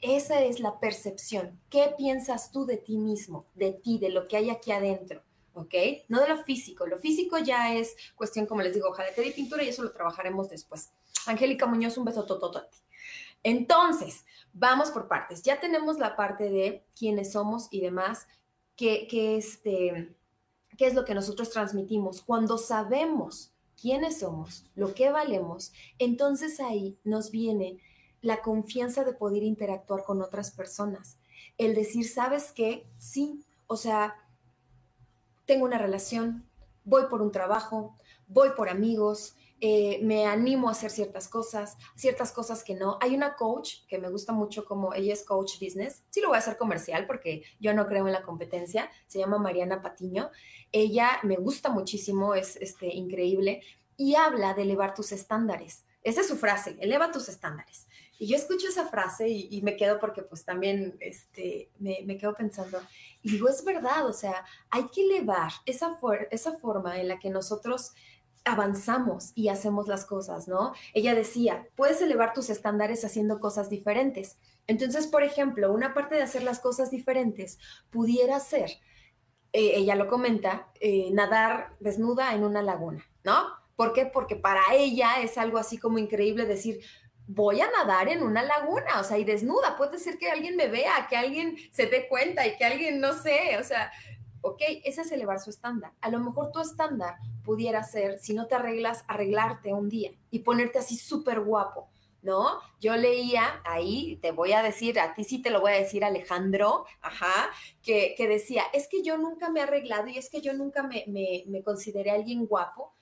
Esa 0.02 0.42
es 0.42 0.60
la 0.60 0.80
percepción. 0.80 1.60
¿Qué 1.70 1.94
piensas 1.98 2.52
tú 2.52 2.66
de 2.66 2.78
ti 2.78 2.98
mismo, 2.98 3.48
de 3.56 3.74
ti, 3.74 3.98
de 4.00 4.10
lo 4.10 4.28
que 4.28 4.38
hay 4.38 4.52
aquí 4.52 4.72
adentro? 4.72 5.25
¿Ok? 5.56 5.74
No 6.10 6.22
de 6.22 6.30
lo 6.30 6.44
físico. 6.44 6.86
Lo 6.86 6.98
físico 6.98 7.38
ya 7.38 7.74
es 7.74 7.96
cuestión, 8.16 8.46
como 8.46 8.62
les 8.62 8.74
digo, 8.74 8.92
jalete 8.92 9.26
y 9.26 9.32
pintura 9.32 9.64
y 9.64 9.70
eso 9.70 9.84
lo 9.84 9.92
trabajaremos 9.92 10.50
después. 10.50 10.92
Angélica 11.26 11.66
Muñoz, 11.66 11.98
un 11.98 12.06
beso 12.06 12.26
tototote. 12.26 12.78
Entonces, 13.42 14.26
vamos 14.54 14.92
por 14.92 15.08
partes. 15.08 15.44
Ya 15.44 15.60
tenemos 15.60 16.00
la 16.00 16.16
parte 16.16 16.50
de 16.50 16.84
quiénes 16.98 17.34
somos 17.34 17.68
y 17.72 17.80
demás, 17.80 18.28
que, 18.76 19.08
este, 19.38 20.16
qué 20.78 20.88
es 20.88 20.94
lo 20.94 21.06
que 21.06 21.14
nosotros 21.14 21.52
transmitimos. 21.52 22.22
Cuando 22.22 22.58
sabemos 22.58 23.52
quiénes 23.80 24.20
somos, 24.20 24.66
lo 24.76 24.94
que 24.94 25.10
valemos, 25.10 25.72
entonces 26.00 26.60
ahí 26.60 26.98
nos 27.04 27.32
viene 27.32 27.78
la 28.22 28.42
confianza 28.42 29.04
de 29.04 29.14
poder 29.14 29.44
interactuar 29.44 30.04
con 30.04 30.22
otras 30.22 30.52
personas. 30.52 31.20
El 31.58 31.76
decir, 31.76 32.10
¿sabes 32.10 32.52
qué? 32.52 32.88
Sí, 32.98 33.46
o 33.68 33.78
sea, 33.78 34.16
tengo 35.46 35.66
una 35.66 35.78
relación, 35.78 36.50
voy 36.84 37.04
por 37.10 37.22
un 37.22 37.32
trabajo, 37.32 37.98
voy 38.28 38.50
por 38.56 38.70
amigos, 38.70 39.36
eh, 39.62 40.00
me 40.04 40.26
animo 40.26 40.68
a 40.68 40.74
hacer 40.74 40.92
ciertas 40.92 41.28
cosas, 41.28 41.78
ciertas 41.96 42.32
cosas 42.32 42.64
que 42.64 42.76
no. 42.76 42.98
Hay 43.02 43.16
una 43.16 43.36
coach 43.36 43.86
que 43.88 43.98
me 43.98 44.10
gusta 44.10 44.34
mucho 44.34 44.66
como 44.66 44.94
ella 44.94 45.14
es 45.14 45.24
coach 45.24 45.60
business. 45.62 46.04
Sí 46.10 46.22
lo 46.22 46.28
voy 46.28 46.36
a 46.36 46.40
hacer 46.40 46.58
comercial 46.58 47.08
porque 47.08 47.44
yo 47.60 47.74
no 47.74 47.88
creo 47.88 48.06
en 48.06 48.14
la 48.14 48.22
competencia. 48.22 48.90
Se 49.08 49.20
llama 49.20 49.38
Mariana 49.38 49.82
Patiño. 49.82 50.30
Ella 50.72 51.20
me 51.24 51.38
gusta 51.38 51.70
muchísimo, 51.70 52.36
es 52.36 52.58
este, 52.58 52.94
increíble 52.94 53.62
y 53.98 54.16
habla 54.16 54.54
de 54.54 54.64
elevar 54.64 54.94
tus 54.94 55.12
estándares. 55.12 55.86
Esa 56.04 56.22
es 56.22 56.28
su 56.28 56.36
frase, 56.36 56.78
eleva 56.82 57.12
tus 57.12 57.30
estándares. 57.30 57.88
Y 58.18 58.28
yo 58.28 58.36
escucho 58.36 58.68
esa 58.68 58.88
frase 58.88 59.28
y, 59.28 59.62
me 59.62 59.76
quedo 59.76 60.00
porque 60.00 60.22
pues 60.22 60.46
también 60.46 60.96
este, 61.00 61.70
me, 61.80 62.00
me, 62.06 62.18
quedo 62.18 62.34
pensando, 62.34 62.80
y 63.22 63.32
digo, 63.32 63.50
es 63.50 63.64
verdad, 63.64 64.06
o 64.06 64.14
sea, 64.14 64.46
hay 64.70 64.86
que 64.88 65.02
elevar 65.02 65.52
esa, 65.66 65.98
esa 66.32 66.58
forma 66.58 67.00
en 67.00 67.08
la 67.08 67.20
que 67.20 67.30
nosotros 67.30 67.94
avanzamos 68.46 69.32
y 69.34 69.50
hacemos 69.50 69.88
las 69.88 70.06
cosas, 70.06 70.48
¿no? 70.48 70.74
Ella 70.94 71.16
decía, 71.16 71.68
puedes 71.76 72.00
elevar 72.02 72.34
tus 72.34 72.50
estándares 72.52 73.04
haciendo 73.04 73.40
cosas 73.40 73.70
diferentes. 73.70 74.38
Entonces, 74.68 75.08
por 75.08 75.24
ejemplo, 75.24 75.74
una 75.74 75.94
parte 75.94 76.16
de 76.16 76.22
hacer 76.22 76.44
las 76.44 76.60
cosas 76.60 76.92
diferentes 76.92 77.58
pudiera 77.90 78.40
ser, 78.40 78.70
eh, 79.52 79.74
ella 79.76 79.96
lo 79.96 80.08
comenta, 80.08 80.72
eh, 80.80 81.10
nadar 81.12 81.76
desnuda 81.80 82.36
en 82.36 82.44
una 82.44 82.62
laguna, 82.62 83.04
¿no? 83.24 83.48
¿Por 83.76 83.94
qué? 83.94 84.06
Porque 84.06 84.36
para 84.36 84.62
ella 84.74 85.22
es 85.22 85.38
algo 85.38 85.58
así 85.58 85.78
como 85.78 85.98
increíble 85.98 86.46
decir, 86.46 86.82
voy 87.28 87.62
a 87.62 87.72
nadar 87.72 88.08
en 88.10 88.24
una 88.24 88.44
laguna, 88.44 89.00
o 89.00 89.04
sea, 89.04 89.18
y 89.18 89.24
desnuda. 89.24 89.78
Puede 89.78 89.98
ser 89.98 90.18
que 90.18 90.30
alguien 90.30 90.56
me 90.56 90.68
vea, 90.68 91.08
que 91.10 91.18
alguien 91.18 91.58
se 91.72 91.88
dé 91.88 92.08
cuenta 92.08 92.46
y 92.46 92.56
que 92.58 92.66
alguien 92.66 93.00
no 93.00 93.14
sé, 93.14 93.58
o 93.60 93.64
sea, 93.64 93.92
ok, 94.42 94.62
ese 94.84 95.02
es 95.02 95.12
elevar 95.12 95.40
su 95.40 95.50
estándar. 95.50 95.92
A 96.02 96.10
lo 96.10 96.20
mejor 96.20 96.52
tu 96.52 96.60
estándar 96.60 97.16
pudiera 97.44 97.84
ser, 97.84 98.20
si 98.20 98.34
no 98.34 98.48
te 98.48 98.56
arreglas, 98.56 99.04
arreglarte 99.08 99.74
un 99.74 99.90
día 99.90 100.12
y 100.30 100.40
ponerte 100.40 100.80
así 100.80 100.98
súper 100.98 101.40
guapo, 101.40 101.90
¿no? 102.22 102.60
Yo 102.80 102.96
leía 102.96 103.62
ahí, 103.66 104.18
te 104.22 104.32
voy 104.32 104.54
a 104.54 104.62
decir, 104.62 105.00
a 105.00 105.16
ti 105.16 105.24
sí 105.24 105.42
te 105.42 105.50
lo 105.50 105.62
voy 105.62 105.72
a 105.72 105.80
decir, 105.80 106.06
Alejandro, 106.06 106.86
ajá, 107.02 107.50
que, 107.82 108.14
que 108.16 108.28
decía, 108.28 108.64
es 108.74 108.88
que 108.88 109.02
yo 109.02 109.18
nunca 109.18 109.50
me 109.50 109.62
he 109.62 109.64
arreglado 109.64 110.08
y 110.08 110.18
es 110.18 110.30
que 110.30 110.42
yo 110.42 110.54
nunca 110.54 110.84
me, 110.84 111.06
me, 111.08 111.44
me 111.48 111.64
consideré 111.64 112.12
alguien 112.12 112.46
guapo. 112.46 112.94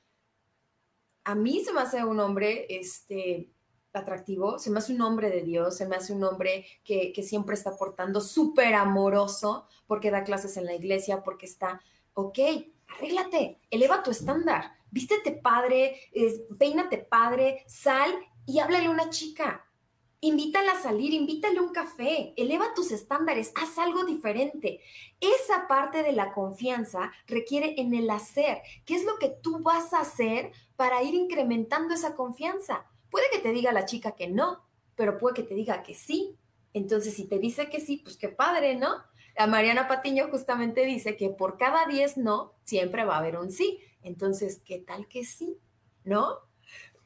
A 1.25 1.35
mí 1.35 1.63
se 1.63 1.73
me 1.73 1.81
hace 1.81 2.03
un 2.03 2.19
hombre, 2.19 2.67
este, 2.69 3.52
atractivo, 3.99 4.59
se 4.59 4.71
me 4.71 4.79
hace 4.79 4.93
un 4.93 5.01
hombre 5.01 5.29
de 5.29 5.43
Dios, 5.43 5.77
se 5.77 5.87
me 5.87 5.95
hace 5.95 6.13
un 6.13 6.23
hombre 6.23 6.65
que, 6.83 7.13
siempre 7.23 7.55
está 7.55 7.77
portando 7.77 8.21
súper 8.21 8.73
amoroso, 8.73 9.67
porque 9.87 10.11
da 10.11 10.23
clases 10.23 10.57
en 10.57 10.65
la 10.65 10.75
iglesia, 10.75 11.23
porque 11.23 11.45
está, 11.45 11.81
ok, 12.13 12.39
arréglate, 12.87 13.59
eleva 13.69 14.03
tu 14.03 14.11
estándar, 14.11 14.73
vístete 14.91 15.31
padre, 15.31 15.99
peínate 16.57 16.97
padre, 16.97 17.63
sal 17.67 18.11
y 18.45 18.59
háblale 18.59 18.87
a 18.87 18.91
una 18.91 19.09
chica. 19.09 19.65
Invítala 20.21 20.71
a 20.71 20.81
salir, 20.81 21.13
invítale 21.13 21.59
un 21.59 21.73
café, 21.73 22.33
eleva 22.37 22.73
tus 22.73 22.91
estándares, 22.91 23.51
haz 23.55 23.77
algo 23.77 24.05
diferente. 24.05 24.79
Esa 25.19 25.67
parte 25.67 26.01
de 26.01 26.13
la 26.13 26.31
confianza 26.31 27.11
requiere 27.27 27.75
en 27.81 27.93
el 27.93 28.09
hacer. 28.09 28.61
¿Qué 28.85 28.95
es 28.95 29.03
lo 29.03 29.17
que 29.17 29.27
tú 29.29 29.59
vas 29.59 29.93
a 29.93 29.99
hacer 29.99 30.53
para 30.77 31.03
ir 31.03 31.13
incrementando 31.13 31.93
esa 31.93 32.15
confianza? 32.15 32.85
Puede 33.13 33.29
que 33.31 33.37
te 33.37 33.51
diga 33.51 33.71
la 33.71 33.85
chica 33.85 34.13
que 34.13 34.27
no, 34.27 34.65
pero 34.95 35.19
puede 35.19 35.35
que 35.35 35.43
te 35.43 35.53
diga 35.53 35.83
que 35.83 35.93
sí. 35.93 36.35
Entonces, 36.73 37.13
si 37.13 37.27
te 37.27 37.37
dice 37.37 37.69
que 37.69 37.79
sí, 37.79 37.97
pues 37.97 38.17
qué 38.17 38.27
padre, 38.27 38.73
¿no? 38.73 39.03
La 39.37 39.45
Mariana 39.45 39.87
Patiño 39.87 40.29
justamente 40.31 40.83
dice 40.83 41.15
que 41.15 41.29
por 41.29 41.59
cada 41.59 41.85
10 41.85 42.17
no, 42.17 42.55
siempre 42.63 43.05
va 43.05 43.13
a 43.13 43.19
haber 43.19 43.37
un 43.37 43.51
sí. 43.51 43.79
Entonces, 44.01 44.63
¿qué 44.65 44.79
tal 44.79 45.07
que 45.07 45.25
sí? 45.25 45.59
¿No? 46.03 46.39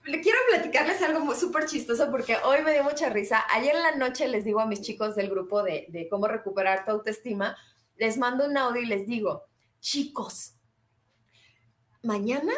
Le 0.05 0.21
quiero 0.21 0.39
platicarles 0.49 1.01
algo 1.01 1.35
súper 1.35 1.65
chistoso 1.65 2.09
porque 2.09 2.37
hoy 2.45 2.61
me 2.61 2.71
dio 2.71 2.85
mucha 2.85 3.09
risa. 3.09 3.43
Ayer 3.51 3.75
en 3.75 3.83
la 3.83 3.95
noche 3.97 4.29
les 4.29 4.45
digo 4.45 4.61
a 4.61 4.65
mis 4.65 4.79
chicos 4.79 5.13
del 5.13 5.29
grupo 5.29 5.61
de, 5.61 5.87
de 5.89 6.07
cómo 6.07 6.29
recuperar 6.29 6.85
tu 6.85 6.91
autoestima, 6.91 7.57
les 7.97 8.17
mando 8.17 8.45
un 8.45 8.55
audio 8.55 8.81
y 8.81 8.85
les 8.85 9.05
digo, 9.07 9.43
chicos, 9.81 10.53
mañana 12.01 12.53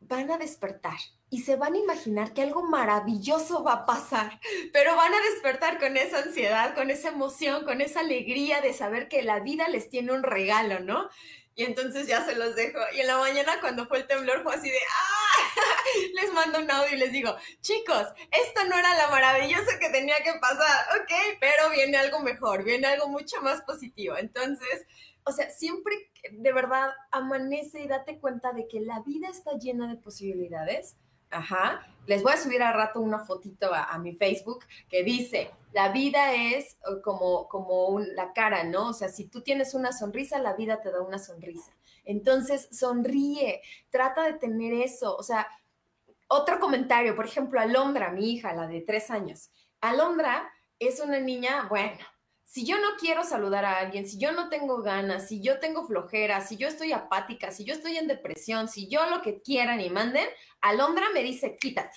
van 0.00 0.32
a 0.32 0.38
despertar 0.38 0.98
y 1.30 1.42
se 1.42 1.54
van 1.54 1.74
a 1.74 1.78
imaginar 1.78 2.34
que 2.34 2.42
algo 2.42 2.64
maravilloso 2.64 3.62
va 3.62 3.72
a 3.72 3.86
pasar, 3.86 4.40
pero 4.72 4.96
van 4.96 5.14
a 5.14 5.20
despertar 5.32 5.78
con 5.78 5.96
esa 5.96 6.18
ansiedad, 6.18 6.74
con 6.74 6.90
esa 6.90 7.08
emoción, 7.08 7.64
con 7.64 7.80
esa 7.80 8.00
alegría 8.00 8.60
de 8.60 8.72
saber 8.72 9.08
que 9.08 9.22
la 9.22 9.38
vida 9.38 9.68
les 9.68 9.88
tiene 9.88 10.12
un 10.12 10.24
regalo, 10.24 10.80
¿no? 10.80 11.08
Y 11.54 11.64
entonces 11.64 12.06
ya 12.06 12.24
se 12.24 12.34
los 12.34 12.56
dejo. 12.56 12.78
Y 12.94 13.00
en 13.00 13.06
la 13.06 13.18
mañana 13.18 13.60
cuando 13.60 13.86
fue 13.86 13.98
el 13.98 14.06
temblor 14.06 14.42
fue 14.42 14.54
así 14.54 14.70
de, 14.70 14.78
¡ah! 14.78 15.30
Les 16.14 16.32
mando 16.32 16.58
un 16.58 16.70
audio 16.70 16.94
y 16.94 16.98
les 16.98 17.12
digo, 17.12 17.36
chicos, 17.60 18.06
esto 18.30 18.64
no 18.68 18.78
era 18.78 19.04
lo 19.04 19.10
maravilloso 19.10 19.70
que 19.78 19.90
tenía 19.90 20.22
que 20.22 20.32
pasar, 20.40 21.00
¿ok? 21.00 21.12
Pero 21.38 21.70
viene 21.70 21.96
algo 21.96 22.20
mejor, 22.20 22.64
viene 22.64 22.86
algo 22.86 23.08
mucho 23.08 23.40
más 23.42 23.60
positivo. 23.62 24.16
Entonces, 24.16 24.86
o 25.24 25.32
sea, 25.32 25.50
siempre 25.50 26.10
de 26.30 26.52
verdad 26.52 26.92
amanece 27.10 27.80
y 27.80 27.88
date 27.88 28.18
cuenta 28.18 28.52
de 28.52 28.66
que 28.66 28.80
la 28.80 29.00
vida 29.00 29.28
está 29.28 29.52
llena 29.58 29.86
de 29.88 29.96
posibilidades 29.96 30.96
Ajá. 31.30 31.86
Les 32.06 32.22
voy 32.22 32.32
a 32.32 32.36
subir 32.36 32.62
a 32.62 32.72
rato 32.72 33.00
una 33.00 33.20
fotito 33.20 33.72
a, 33.72 33.96
mi 33.98 34.14
Facebook 34.14 34.64
que 34.88 35.04
dice, 35.04 35.50
la 35.72 35.90
vida 35.90 36.34
es 36.34 36.74
eh, 36.74 37.00
como, 37.04 37.46
como 37.48 38.00
la 38.00 38.32
cara, 38.32 38.64
¿no? 38.64 38.88
O 38.88 38.92
sea, 38.92 39.08
si 39.08 39.28
tú 39.28 39.42
tienes 39.42 39.74
una 39.74 39.92
sonrisa, 39.92 40.38
la 40.38 40.54
vida 40.54 40.80
te 40.80 40.90
da 40.90 41.02
una 41.02 41.18
sonrisa. 41.18 41.72
Entonces, 42.04 42.68
sonríe, 42.72 43.62
trata 43.90 44.24
de 44.24 44.34
tener 44.34 44.72
eso. 44.72 45.16
O 45.16 45.22
sea, 45.22 45.46
otro 46.26 46.58
comentario, 46.58 47.14
por 47.14 47.26
ejemplo, 47.26 47.60
Alondra, 47.60 48.10
mi 48.10 48.32
hija, 48.32 48.54
la 48.54 48.66
de 48.66 48.80
tres 48.80 49.10
años. 49.10 49.50
Alondra 49.80 50.50
es 50.78 51.00
una 51.00 51.20
niña, 51.20 51.66
bueno, 51.68 51.98
si 52.50 52.66
yo 52.66 52.80
no 52.80 52.96
quiero 52.98 53.22
saludar 53.22 53.64
a 53.64 53.78
alguien, 53.78 54.08
si 54.08 54.18
yo 54.18 54.32
no 54.32 54.48
tengo 54.48 54.82
ganas, 54.82 55.28
si 55.28 55.40
yo 55.40 55.60
tengo 55.60 55.86
flojera, 55.86 56.40
si 56.40 56.56
yo 56.56 56.66
estoy 56.66 56.90
apática, 56.90 57.52
si 57.52 57.64
yo 57.64 57.72
estoy 57.72 57.96
en 57.96 58.08
depresión, 58.08 58.66
si 58.66 58.88
yo 58.88 59.08
lo 59.08 59.22
que 59.22 59.40
quieran 59.40 59.80
y 59.80 59.88
manden, 59.88 60.28
Alondra 60.60 61.06
me 61.14 61.22
dice, 61.22 61.56
quítate 61.60 61.96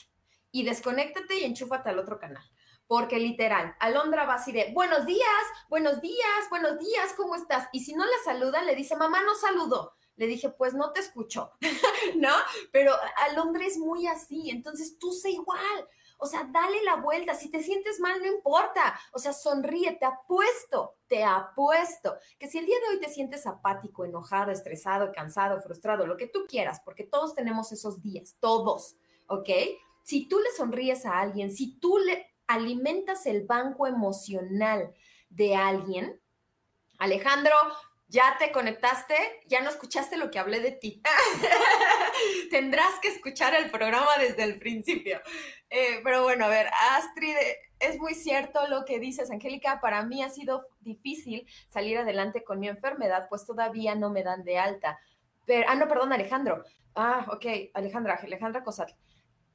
y 0.51 0.61
desconéctate 0.61 1.39
y 1.39 1.45
enchúfate 1.45 1.89
al 1.89 1.97
otro 1.97 2.19
canal. 2.19 2.43
Porque 2.85 3.17
literal, 3.17 3.75
Alondra 3.79 4.25
va 4.25 4.35
así 4.35 4.51
de, 4.51 4.71
buenos 4.73 5.07
días, 5.07 5.43
buenos 5.69 6.01
días, 6.01 6.49
buenos 6.51 6.77
días, 6.77 7.13
¿cómo 7.17 7.35
estás? 7.35 7.67
Y 7.71 7.83
si 7.83 7.95
no 7.95 8.05
la 8.05 8.11
saluda, 8.23 8.61
le 8.61 8.75
dice, 8.75 8.95
mamá 8.95 9.23
no 9.23 9.33
saludó. 9.33 9.95
Le 10.17 10.27
dije, 10.27 10.49
pues 10.49 10.75
no 10.75 10.91
te 10.91 10.99
escucho, 10.99 11.53
¿no? 12.17 12.35
Pero 12.71 12.93
Alondra 13.27 13.65
es 13.65 13.79
muy 13.79 14.05
así, 14.05 14.51
entonces 14.51 14.99
tú 14.99 15.13
sé 15.13 15.31
igual. 15.31 15.89
O 16.23 16.25
sea, 16.25 16.47
dale 16.49 16.81
la 16.83 16.95
vuelta. 16.95 17.35
Si 17.35 17.51
te 17.51 17.61
sientes 17.61 17.99
mal, 17.99 18.17
no 18.21 18.25
importa. 18.25 18.97
O 19.11 19.19
sea, 19.19 19.33
sonríe, 19.33 19.97
te 19.99 20.05
apuesto, 20.05 20.95
te 21.09 21.21
apuesto. 21.21 22.15
Que 22.39 22.47
si 22.47 22.59
el 22.59 22.65
día 22.65 22.77
de 22.79 22.95
hoy 22.95 23.01
te 23.01 23.09
sientes 23.11 23.45
apático, 23.45 24.05
enojado, 24.05 24.49
estresado, 24.49 25.11
cansado, 25.11 25.61
frustrado, 25.61 26.07
lo 26.07 26.15
que 26.15 26.27
tú 26.27 26.45
quieras, 26.47 26.79
porque 26.85 27.03
todos 27.03 27.35
tenemos 27.35 27.73
esos 27.73 28.01
días, 28.01 28.37
todos, 28.39 28.95
¿ok? 29.27 29.49
Si 30.05 30.29
tú 30.29 30.39
le 30.39 30.49
sonríes 30.55 31.05
a 31.05 31.19
alguien, 31.19 31.53
si 31.53 31.77
tú 31.77 31.97
le 31.97 32.25
alimentas 32.47 33.25
el 33.25 33.45
banco 33.45 33.85
emocional 33.85 34.95
de 35.29 35.57
alguien, 35.57 36.21
Alejandro, 36.99 37.53
ya 38.13 38.35
te 38.37 38.51
conectaste, 38.51 39.15
ya 39.47 39.61
no 39.61 39.71
escuchaste 39.71 40.17
lo 40.17 40.29
que 40.29 40.37
hablé 40.37 40.59
de 40.59 40.71
ti. 40.71 41.01
Tendrás 42.51 42.99
que 43.01 43.07
escuchar 43.07 43.55
el 43.55 43.71
programa 43.71 44.11
desde 44.19 44.43
el 44.43 44.59
principio. 44.59 45.19
Eh, 45.67 45.99
pero 46.03 46.21
bueno, 46.21 46.45
a 46.45 46.47
ver, 46.47 46.67
Astrid 46.91 47.35
es 47.79 47.97
muy 47.97 48.13
cierto 48.13 48.67
lo 48.67 48.85
que 48.85 48.99
dices, 48.99 49.31
Angélica. 49.31 49.81
Para 49.81 50.05
mí 50.05 50.21
ha 50.21 50.29
sido 50.29 50.63
difícil 50.81 51.47
salir 51.69 51.97
adelante 51.97 52.43
con 52.43 52.59
mi 52.59 52.67
enfermedad, 52.67 53.25
pues 53.29 53.47
todavía 53.47 53.95
no 53.95 54.11
me 54.11 54.21
dan 54.21 54.43
de 54.43 54.59
alta. 54.59 54.99
Pero, 55.47 55.67
ah, 55.67 55.73
no, 55.73 55.87
perdón, 55.87 56.13
Alejandro. 56.13 56.63
Ah, 56.93 57.25
ok, 57.31 57.45
Alejandra, 57.73 58.19
Alejandra 58.21 58.63
Cosat. 58.63 58.91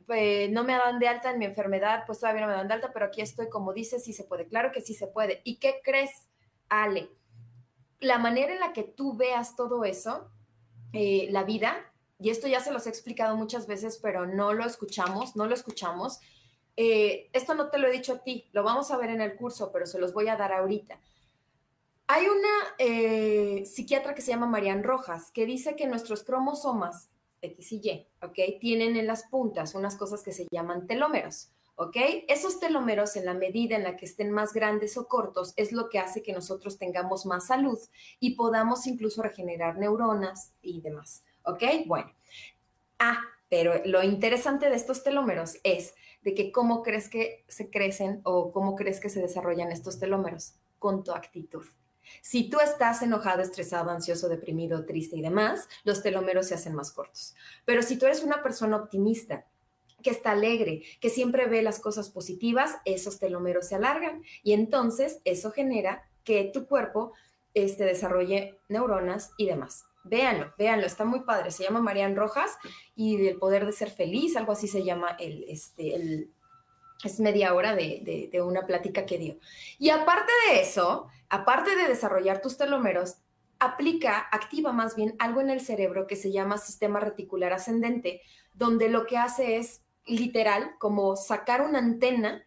Pues, 0.05 0.51
no 0.51 0.65
me 0.65 0.73
dan 0.73 0.99
de 0.99 1.07
alta 1.07 1.31
en 1.31 1.39
mi 1.39 1.45
enfermedad, 1.45 2.03
pues 2.07 2.19
todavía 2.19 2.41
no 2.41 2.49
me 2.49 2.55
dan 2.55 2.67
de 2.67 2.75
alta, 2.75 2.91
pero 2.93 3.07
aquí 3.07 3.21
estoy, 3.21 3.49
como 3.49 3.73
dices, 3.73 4.03
sí 4.03 4.13
se 4.13 4.25
puede. 4.25 4.49
Claro 4.49 4.73
que 4.73 4.81
sí 4.81 4.95
se 4.95 5.07
puede. 5.07 5.43
¿Y 5.45 5.61
qué 5.61 5.81
crees, 5.85 6.11
Ale? 6.69 7.09
La 8.01 8.19
manera 8.19 8.53
en 8.53 8.61
la 8.61 8.73
que 8.73 8.85
tú 8.85 9.17
veas 9.17 9.57
todo 9.57 9.85
eso, 9.85 10.31
eh, 10.93 11.29
la 11.31 11.45
vida, 11.45 11.77
y 12.19 12.31
esto 12.31 12.49
ya 12.49 12.61
se 12.61 12.73
los 12.73 12.87
he 12.87 12.91
explicado 12.91 13.37
muchas 13.37 13.67
veces, 13.67 13.99
pero 14.03 14.27
no 14.27 14.53
lo 14.53 14.65
escuchamos, 14.65 15.37
no 15.37 15.47
lo 15.47 15.55
escuchamos. 15.55 16.21
Eh, 16.77 17.29
esto 17.33 17.55
no 17.55 17.71
te 17.71 17.79
lo 17.79 17.89
he 17.89 17.93
dicho 17.93 18.15
a 18.15 18.23
ti, 18.23 18.49
lo 18.53 18.63
vamos 18.63 18.91
a 18.91 18.97
ver 18.97 19.11
en 19.11 19.21
el 19.21 19.37
curso, 19.37 19.71
pero 19.73 19.87
se 19.87 19.99
los 19.99 20.13
voy 20.13 20.29
a 20.29 20.37
dar 20.37 20.53
ahorita. 20.53 21.01
Hay 22.07 22.27
una 22.27 22.49
eh, 22.79 23.65
psiquiatra 23.67 24.15
que 24.15 24.23
se 24.23 24.31
llama 24.31 24.47
Marian 24.47 24.83
Rojas 24.83 25.31
que 25.31 25.45
dice 25.45 25.77
que 25.77 25.87
nuestros 25.87 26.25
cromosomas 26.25 27.11
X 27.43 27.73
y 27.73 27.81
Y, 27.83 28.07
¿ok? 28.23 28.61
Tienen 28.61 28.97
en 28.97 29.07
las 29.07 29.25
puntas 29.25 29.75
unas 29.75 29.97
cosas 29.97 30.23
que 30.23 30.33
se 30.33 30.47
llaman 30.51 30.87
telómeros, 30.87 31.51
¿ok? 31.79 31.97
Esos 32.27 32.59
telómeros, 32.59 33.15
en 33.15 33.25
la 33.25 33.35
medida 33.35 33.77
en 33.77 33.85
la 33.85 33.97
que 33.97 34.05
estén 34.05 34.33
más 34.33 34.53
grandes 34.53 34.97
o 34.99 35.07
cortos, 35.07 35.55
es 35.57 35.71
lo 35.71 35.89
que 35.89 36.01
hace 36.01 36.23
que 36.23 36.33
nosotros 36.33 36.77
tengamos 36.77 37.25
más 37.25 37.47
salud 37.47 37.79
y 38.19 38.35
podamos 38.35 38.87
incluso 38.89 39.23
regenerar 39.23 39.79
neuronas 39.79 40.53
y 40.61 40.81
demás, 40.81 41.23
¿ok? 41.45 41.63
Bueno. 41.87 42.13
Ah, 42.99 43.21
pero 43.49 43.81
lo 43.85 44.03
interesante 44.03 44.69
de 44.69 44.75
estos 44.75 45.05
telómeros 45.05 45.59
es 45.63 45.95
de 46.23 46.35
que 46.35 46.51
cómo 46.51 46.83
crees 46.83 47.09
que 47.09 47.45
se 47.47 47.71
crecen 47.71 48.21
o 48.25 48.51
cómo 48.51 48.75
crees 48.75 48.99
que 48.99 49.09
se 49.09 49.23
desarrollan 49.23 49.71
estos 49.71 50.01
telómeros 50.01 50.55
con 50.81 51.05
tu 51.05 51.13
actitud. 51.13 51.65
Si 52.23 52.51
tú 52.51 52.59
estás 52.59 53.03
enojado, 53.03 53.41
estresado, 53.41 53.91
ansioso, 53.91 54.29
deprimido, 54.29 54.85
triste 54.85 55.17
y 55.17 55.23
demás, 55.23 55.69
los 55.85 56.03
telómeros 56.03 56.49
se 56.49 56.55
hacen 56.55 56.75
más 56.75 56.91
cortos. 56.91 57.37
Pero 57.65 57.83
si 57.83 57.97
tú 57.97 58.07
eres 58.07 58.25
una 58.25 58.43
persona 58.43 58.77
optimista, 58.77 59.47
que 60.03 60.11
está 60.11 60.33
alegre, 60.33 60.83
que 61.01 61.11
siempre 61.11 61.47
ve 61.47 61.63
las 61.63 61.81
cosas 61.81 62.11
positivas, 62.11 62.77
esos 62.85 63.19
telómeros 63.19 63.69
se 63.69 63.75
alargan 63.75 64.23
y 64.43 64.53
entonces 64.53 65.21
eso 65.25 65.51
genera 65.51 66.09
que 66.25 66.51
tu 66.53 66.67
cuerpo 66.67 67.13
este, 67.55 67.85
desarrolle 67.85 68.61
neuronas 68.69 69.33
y 69.37 69.47
demás. 69.47 69.87
Véanlo, 70.05 70.53
véanlo, 70.57 70.87
está 70.87 71.05
muy 71.05 71.21
padre. 71.21 71.51
Se 71.51 71.65
llama 71.65 71.81
Marian 71.81 72.17
Rojas 72.17 72.57
y 72.95 73.17
del 73.17 73.37
poder 73.37 73.67
de 73.67 73.73
ser 73.73 73.91
feliz, 73.91 74.37
algo 74.37 74.53
así 74.53 74.69
se 74.69 74.85
llama 74.85 75.17
el, 75.19 75.45
este, 75.49 75.95
el, 75.95 76.31
es 77.05 77.21
media 77.21 77.55
hora 77.55 77.75
de, 77.75 78.29
de, 78.31 78.43
una 78.43 78.67
plática 78.67 79.07
que 79.07 79.19
dio. 79.19 79.39
Y 79.79 79.91
aparte 79.91 80.33
de 80.49 80.61
eso, 80.61 81.09
aparte 81.29 81.77
de 81.77 81.89
desarrollar 81.89 82.41
tus 82.41 82.57
telómeros, 82.57 83.19
aplica, 83.59 84.29
activa 84.31 84.73
más 84.73 84.97
bien 84.97 85.15
algo 85.19 85.41
en 85.41 85.51
el 85.51 85.61
cerebro 85.61 86.07
que 86.07 86.17
se 86.17 86.33
llama 86.33 86.59
sistema 86.59 87.01
reticular 87.01 87.53
ascendente, 87.53 88.23
donde 88.55 88.89
lo 88.89 89.07
que 89.07 89.19
hace 89.19 89.57
es 89.57 89.83
literal 90.09 90.77
como 90.79 91.17
sacar 91.17 91.63
una 91.63 91.79
antena, 91.79 92.45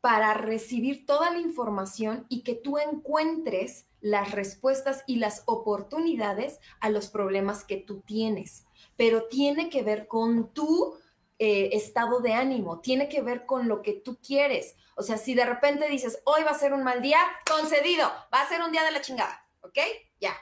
para 0.00 0.34
recibir 0.34 1.04
toda 1.04 1.30
la 1.30 1.38
información 1.38 2.26
y 2.28 2.42
que 2.42 2.54
tú 2.54 2.78
encuentres 2.78 3.86
las 4.00 4.30
respuestas 4.30 5.02
y 5.06 5.16
las 5.16 5.42
oportunidades 5.46 6.60
a 6.78 6.90
los 6.90 7.08
problemas 7.08 7.64
que 7.64 7.76
tú 7.76 8.02
tienes. 8.02 8.66
Pero 8.96 9.24
tiene 9.24 9.68
que 9.68 9.82
ver 9.82 10.06
con 10.06 10.52
tu 10.52 10.96
eh, 11.38 11.70
estado 11.72 12.20
de 12.20 12.34
ánimo, 12.34 12.80
tiene 12.80 13.08
que 13.08 13.20
ver 13.20 13.46
con 13.46 13.66
lo 13.66 13.82
que 13.82 13.94
tú 13.94 14.18
quieres. 14.24 14.76
O 14.94 15.02
sea, 15.02 15.18
si 15.18 15.34
de 15.34 15.44
repente 15.44 15.88
dices, 15.88 16.22
hoy 16.24 16.44
va 16.44 16.52
a 16.52 16.58
ser 16.58 16.72
un 16.72 16.84
mal 16.84 17.02
día, 17.02 17.18
concedido, 17.50 18.06
va 18.32 18.42
a 18.42 18.48
ser 18.48 18.62
un 18.62 18.70
día 18.70 18.84
de 18.84 18.92
la 18.92 19.00
chingada, 19.00 19.44
¿ok? 19.62 19.78
Ya. 20.20 20.36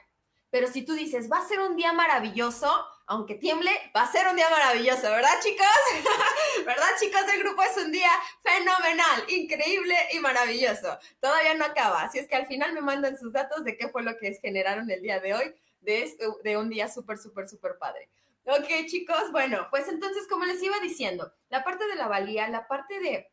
Pero 0.51 0.69
si 0.69 0.83
tú 0.83 0.93
dices, 0.93 1.33
va 1.33 1.39
a 1.39 1.49
ser 1.49 1.61
un 1.61 1.75
día 1.75 1.93
maravilloso, 1.93 2.71
aunque 3.07 3.35
tiemble, 3.35 3.71
va 3.95 4.03
a 4.03 4.13
ser 4.13 4.27
un 4.29 4.37
día 4.37 4.49
maravilloso, 4.51 5.03
¿verdad, 5.03 5.41
chicos? 5.43 5.67
¿Verdad, 6.67 6.89
chicos? 6.99 7.27
del 7.27 7.43
grupo 7.43 7.63
es 7.63 7.77
un 7.77 7.93
día 7.93 8.11
fenomenal, 8.43 9.25
increíble 9.29 9.95
y 10.13 10.19
maravilloso. 10.21 10.99
Todavía 11.21 11.55
no 11.55 11.67
acaba, 11.67 12.03
así 12.03 12.19
es 12.19 12.29
que 12.29 12.37
al 12.37 12.47
final 12.47 12.73
me 12.73 12.81
mandan 12.81 13.19
sus 13.19 13.33
datos 13.33 13.65
de 13.65 13.77
qué 13.77 13.89
fue 13.89 14.03
lo 14.03 14.17
que 14.17 14.35
generaron 14.35 14.91
el 14.91 15.03
día 15.03 15.21
de 15.21 15.35
hoy, 15.35 15.55
de, 15.81 16.17
de 16.43 16.57
un 16.57 16.71
día 16.71 16.89
súper, 16.89 17.19
súper, 17.19 17.49
súper 17.49 17.77
padre. 17.79 18.09
Ok, 18.47 18.87
chicos, 18.87 19.33
bueno, 19.33 19.69
pues 19.71 19.89
entonces, 19.89 20.27
como 20.29 20.45
les 20.45 20.63
iba 20.63 20.79
diciendo, 20.81 21.33
la 21.49 21.65
parte 21.65 21.87
de 21.87 21.97
la 21.97 22.09
valía, 22.09 22.49
la 22.49 22.69
parte 22.69 23.01
de, 23.01 23.31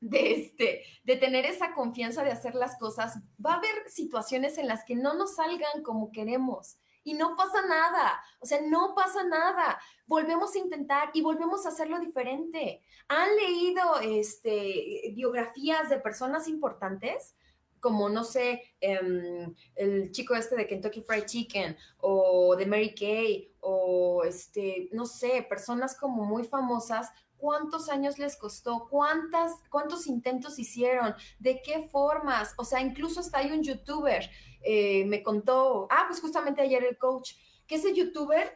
de, 0.00 0.32
este, 0.32 0.84
de 1.04 1.16
tener 1.16 1.46
esa 1.46 1.72
confianza 1.72 2.24
de 2.24 2.32
hacer 2.32 2.54
las 2.54 2.76
cosas, 2.78 3.18
va 3.44 3.54
a 3.54 3.56
haber 3.58 3.88
situaciones 3.88 4.58
en 4.58 4.66
las 4.66 4.84
que 4.84 4.96
no 4.96 5.14
nos 5.14 5.36
salgan 5.36 5.82
como 5.84 6.10
queremos. 6.10 6.78
Y 7.02 7.14
no 7.14 7.36
pasa 7.36 7.62
nada, 7.66 8.22
o 8.40 8.46
sea, 8.46 8.60
no 8.60 8.94
pasa 8.94 9.24
nada. 9.24 9.80
Volvemos 10.06 10.54
a 10.54 10.58
intentar 10.58 11.10
y 11.14 11.22
volvemos 11.22 11.64
a 11.64 11.70
hacerlo 11.70 11.98
diferente. 11.98 12.82
¿Han 13.08 13.34
leído 13.36 14.00
este, 14.00 15.12
biografías 15.14 15.88
de 15.88 15.98
personas 15.98 16.48
importantes? 16.48 17.34
como, 17.80 18.08
no 18.08 18.24
sé, 18.24 18.62
em, 18.80 19.54
el 19.74 20.12
chico 20.12 20.34
este 20.34 20.54
de 20.54 20.66
Kentucky 20.66 21.00
Fried 21.00 21.24
Chicken 21.24 21.76
o 21.98 22.54
de 22.54 22.66
Mary 22.66 22.94
Kay 22.94 23.54
o, 23.60 24.22
este, 24.24 24.88
no 24.92 25.06
sé, 25.06 25.44
personas 25.48 25.96
como 25.96 26.24
muy 26.24 26.44
famosas, 26.44 27.10
¿cuántos 27.38 27.88
años 27.88 28.18
les 28.18 28.36
costó? 28.36 28.86
¿Cuántas, 28.90 29.52
¿Cuántos 29.70 30.06
intentos 30.06 30.58
hicieron? 30.58 31.14
¿De 31.38 31.62
qué 31.62 31.88
formas? 31.90 32.54
O 32.58 32.64
sea, 32.64 32.80
incluso 32.80 33.20
hasta 33.20 33.38
hay 33.38 33.50
un 33.50 33.62
youtuber, 33.62 34.30
eh, 34.62 35.04
me 35.06 35.22
contó, 35.22 35.86
ah, 35.90 36.04
pues 36.08 36.20
justamente 36.20 36.62
ayer 36.62 36.84
el 36.84 36.98
coach, 36.98 37.32
que 37.66 37.76
ese 37.76 37.94
youtuber 37.94 38.52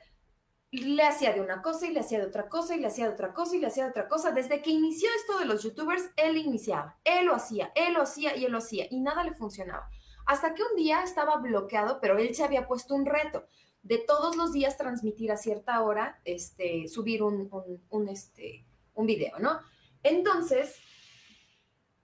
le 0.71 1.05
hacía 1.05 1.33
de 1.33 1.41
una 1.41 1.63
cosa 1.63 1.87
y 1.87 1.93
le 1.93 2.01
hacía 2.01 2.19
de 2.19 2.27
otra 2.27 2.49
cosa 2.49 2.75
y 2.75 2.81
le 2.81 2.89
hacía 2.89 3.07
de 3.07 3.13
otra 3.13 3.33
cosa 3.33 3.55
y 3.55 3.61
le 3.61 3.69
hacía 3.69 3.85
de 3.85 3.91
otra 3.91 4.09
cosa. 4.09 4.33
Desde 4.33 4.61
que 4.61 4.71
inició 4.71 5.09
esto 5.17 5.39
de 5.39 5.45
los 5.45 5.63
youtubers, 5.63 6.11
él 6.17 6.37
iniciaba, 6.37 6.99
él 7.05 7.27
lo 7.27 7.35
hacía, 7.35 7.71
él 7.75 7.95
lo 7.95 8.03
hacía 8.03 8.37
y 8.37 8.45
él 8.45 8.53
lo 8.53 8.59
hacía 8.59 8.87
y 8.91 9.01
nada 9.01 9.23
le 9.23 9.35
funcionaba. 9.35 9.89
Hasta 10.27 10.55
que 10.55 10.63
un 10.63 10.77
día 10.77 11.03
estaba 11.03 11.37
bloqueado, 11.37 12.01
pero 12.01 12.19
él 12.19 12.35
se 12.35 12.45
había 12.45 12.67
puesto 12.67 12.95
un 12.95 13.07
reto 13.07 13.47
de 13.83 13.99
todos 13.99 14.37
los 14.37 14.53
días 14.53 14.79
transmitir 14.79 15.31
a 15.31 15.37
cierta 15.37 15.83
hora, 15.83 16.21
este, 16.25 16.89
subir 16.89 17.23
un, 17.23 17.49
un, 17.91 18.09
este, 18.09 18.65
un 18.95 19.07
video, 19.07 19.39
¿no? 19.39 19.61
Entonces, 20.03 20.81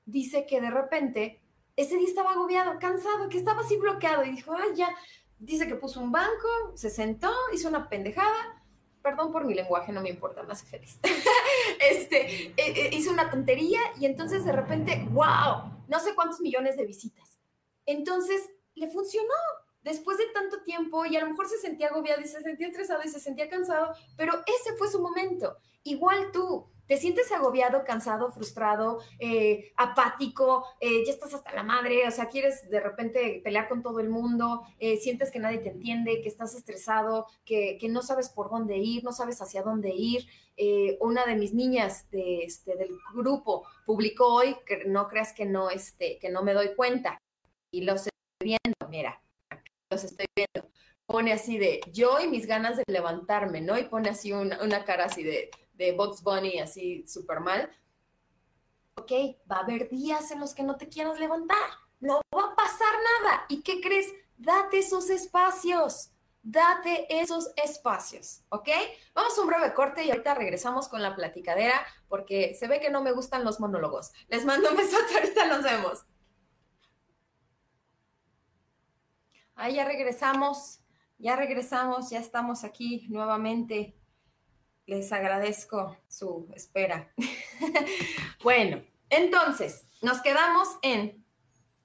dice 0.04 0.46
que 0.46 0.60
de 0.60 0.70
repente, 0.70 1.39
ese 1.80 1.96
día 1.96 2.08
estaba 2.08 2.32
agobiado, 2.32 2.78
cansado, 2.78 3.28
que 3.28 3.38
estaba 3.38 3.60
así 3.60 3.76
bloqueado 3.76 4.24
y 4.24 4.32
dijo, 4.32 4.54
ay, 4.54 4.74
ya, 4.74 4.88
dice 5.38 5.66
que 5.66 5.74
puso 5.74 6.00
un 6.00 6.12
banco, 6.12 6.48
se 6.74 6.90
sentó, 6.90 7.32
hizo 7.52 7.68
una 7.68 7.88
pendejada 7.88 8.60
perdón 9.02 9.32
por 9.32 9.44
mi 9.44 9.54
lenguaje, 9.54 9.92
no 9.92 10.00
me 10.00 10.10
importa, 10.10 10.42
me 10.42 10.52
hace 10.52 10.66
feliz. 10.66 10.98
este, 11.90 12.48
eh, 12.48 12.54
eh, 12.56 12.90
hizo 12.92 13.10
una 13.10 13.30
tontería 13.30 13.80
y 13.98 14.06
entonces 14.06 14.44
de 14.44 14.52
repente, 14.52 15.06
wow, 15.10 15.72
no 15.88 16.00
sé 16.00 16.14
cuántos 16.14 16.40
millones 16.40 16.76
de 16.76 16.86
visitas. 16.86 17.38
Entonces, 17.86 18.50
le 18.74 18.88
funcionó. 18.88 19.34
Después 19.82 20.18
de 20.18 20.26
tanto 20.34 20.62
tiempo 20.62 21.06
y 21.06 21.16
a 21.16 21.20
lo 21.20 21.30
mejor 21.30 21.48
se 21.48 21.56
sentía 21.56 21.88
agobiado 21.88 22.20
y 22.20 22.26
se 22.26 22.42
sentía 22.42 22.66
estresado 22.66 23.00
y 23.02 23.08
se 23.08 23.18
sentía 23.18 23.48
cansado, 23.48 23.94
pero 24.14 24.34
ese 24.46 24.76
fue 24.76 24.90
su 24.90 25.00
momento. 25.00 25.56
Igual 25.84 26.32
tú, 26.32 26.70
te 26.90 26.96
sientes 26.96 27.30
agobiado, 27.30 27.84
cansado, 27.84 28.32
frustrado, 28.32 28.98
eh, 29.20 29.70
apático, 29.76 30.64
eh, 30.80 31.04
ya 31.06 31.12
estás 31.12 31.32
hasta 31.32 31.54
la 31.54 31.62
madre, 31.62 32.08
o 32.08 32.10
sea, 32.10 32.26
quieres 32.26 32.68
de 32.68 32.80
repente 32.80 33.40
pelear 33.44 33.68
con 33.68 33.80
todo 33.80 34.00
el 34.00 34.08
mundo, 34.08 34.62
eh, 34.80 34.96
sientes 34.96 35.30
que 35.30 35.38
nadie 35.38 35.58
te 35.58 35.68
entiende, 35.68 36.20
que 36.20 36.28
estás 36.28 36.52
estresado, 36.56 37.28
que, 37.44 37.78
no 37.88 38.02
sabes 38.02 38.28
por 38.28 38.50
dónde 38.50 38.78
ir, 38.78 39.04
no 39.04 39.12
sabes 39.12 39.40
hacia 39.40 39.62
dónde 39.62 39.90
ir. 39.94 40.26
una 40.98 41.24
de 41.26 41.36
mis 41.36 41.54
niñas 41.54 42.10
de, 42.10 42.42
este, 42.42 42.74
del 42.74 42.90
grupo 43.14 43.68
publicó 43.86 44.34
hoy, 44.34 44.56
que 44.66 44.84
no 44.84 45.06
creas 45.06 45.32
que 45.32 45.46
no, 45.46 45.70
este, 45.70 46.18
que 46.18 46.28
no 46.28 46.42
me 46.42 46.54
doy 46.54 46.74
cuenta, 46.74 47.20
y 47.70 47.82
los 47.82 48.08
estoy 48.08 48.56
viendo, 48.58 48.88
mira, 48.88 49.22
los 49.90 50.02
estoy 50.02 50.26
viendo 50.34 50.68
pone 51.06 51.32
así 51.32 51.58
de 51.58 51.80
yo 51.92 52.20
y 52.20 52.28
mis 52.28 52.46
ganas 52.46 52.76
de 52.76 52.84
levantarme, 52.86 53.60
¿no? 53.60 53.76
Y 53.76 53.84
pone 53.84 54.08
así 54.08 54.32
una 54.32 54.84
cara 54.84 55.06
así 55.06 55.24
de 55.24 55.50
de 55.80 55.92
Box 55.92 56.22
Bunny 56.22 56.58
así 56.60 57.06
súper 57.08 57.40
mal, 57.40 57.70
ok, 58.96 59.10
va 59.50 59.56
a 59.56 59.60
haber 59.60 59.88
días 59.88 60.30
en 60.30 60.40
los 60.40 60.54
que 60.54 60.62
no 60.62 60.76
te 60.76 60.88
quieras 60.88 61.18
levantar, 61.18 61.56
no 62.00 62.20
va 62.36 62.44
a 62.44 62.54
pasar 62.54 62.92
nada. 63.22 63.46
¿Y 63.48 63.62
qué 63.62 63.80
crees? 63.80 64.12
Date 64.36 64.78
esos 64.78 65.08
espacios, 65.08 66.10
date 66.42 67.06
esos 67.08 67.50
espacios, 67.56 68.42
¿ok? 68.50 68.68
Vamos 69.14 69.36
a 69.36 69.40
un 69.40 69.46
breve 69.46 69.72
corte 69.72 70.04
y 70.04 70.10
ahorita 70.10 70.34
regresamos 70.34 70.86
con 70.88 71.02
la 71.02 71.16
platicadera 71.16 71.86
porque 72.08 72.54
se 72.54 72.68
ve 72.68 72.78
que 72.78 72.90
no 72.90 73.02
me 73.02 73.12
gustan 73.12 73.42
los 73.42 73.58
monólogos. 73.58 74.12
Les 74.28 74.44
mando 74.44 74.70
un 74.70 74.76
besote, 74.76 75.14
ahorita 75.18 75.46
nos 75.46 75.62
vemos. 75.62 76.04
Ahí 79.54 79.76
ya 79.76 79.86
regresamos, 79.86 80.80
ya 81.16 81.36
regresamos, 81.36 82.10
ya 82.10 82.18
estamos 82.18 82.64
aquí 82.64 83.06
nuevamente 83.08 83.99
les 84.90 85.12
agradezco 85.12 85.96
su 86.08 86.48
espera. 86.52 87.12
bueno, 88.42 88.82
entonces, 89.08 89.86
nos 90.02 90.20
quedamos 90.20 90.66
en 90.82 91.24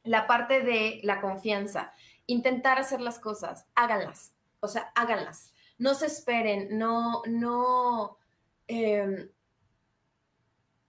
la 0.03 0.25
parte 0.25 0.61
de 0.61 1.01
la 1.03 1.21
confianza. 1.21 1.93
Intentar 2.25 2.79
hacer 2.79 3.01
las 3.01 3.19
cosas, 3.19 3.67
háganlas, 3.75 4.33
o 4.59 4.67
sea, 4.67 4.91
háganlas. 4.95 5.53
No 5.77 5.93
se 5.93 6.07
esperen, 6.07 6.79
no, 6.79 7.21
no, 7.27 8.17
em, 8.67 9.29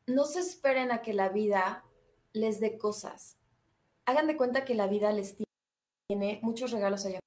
no 0.07 0.25
se 0.25 0.41
esperen 0.41 0.93
a 0.93 1.03
que 1.03 1.13
la 1.13 1.29
vida 1.29 1.85
les 2.33 2.61
dé 2.61 2.79
cosas. 2.79 3.37
Hagan 4.07 4.27
de 4.27 4.39
cuenta 4.39 4.65
que 4.65 4.75
la 4.75 4.87
vida 4.87 5.13
les 5.13 5.37
tiene 6.09 6.41
muchos 6.43 6.71
regalos 6.71 7.05
allá 7.05 7.21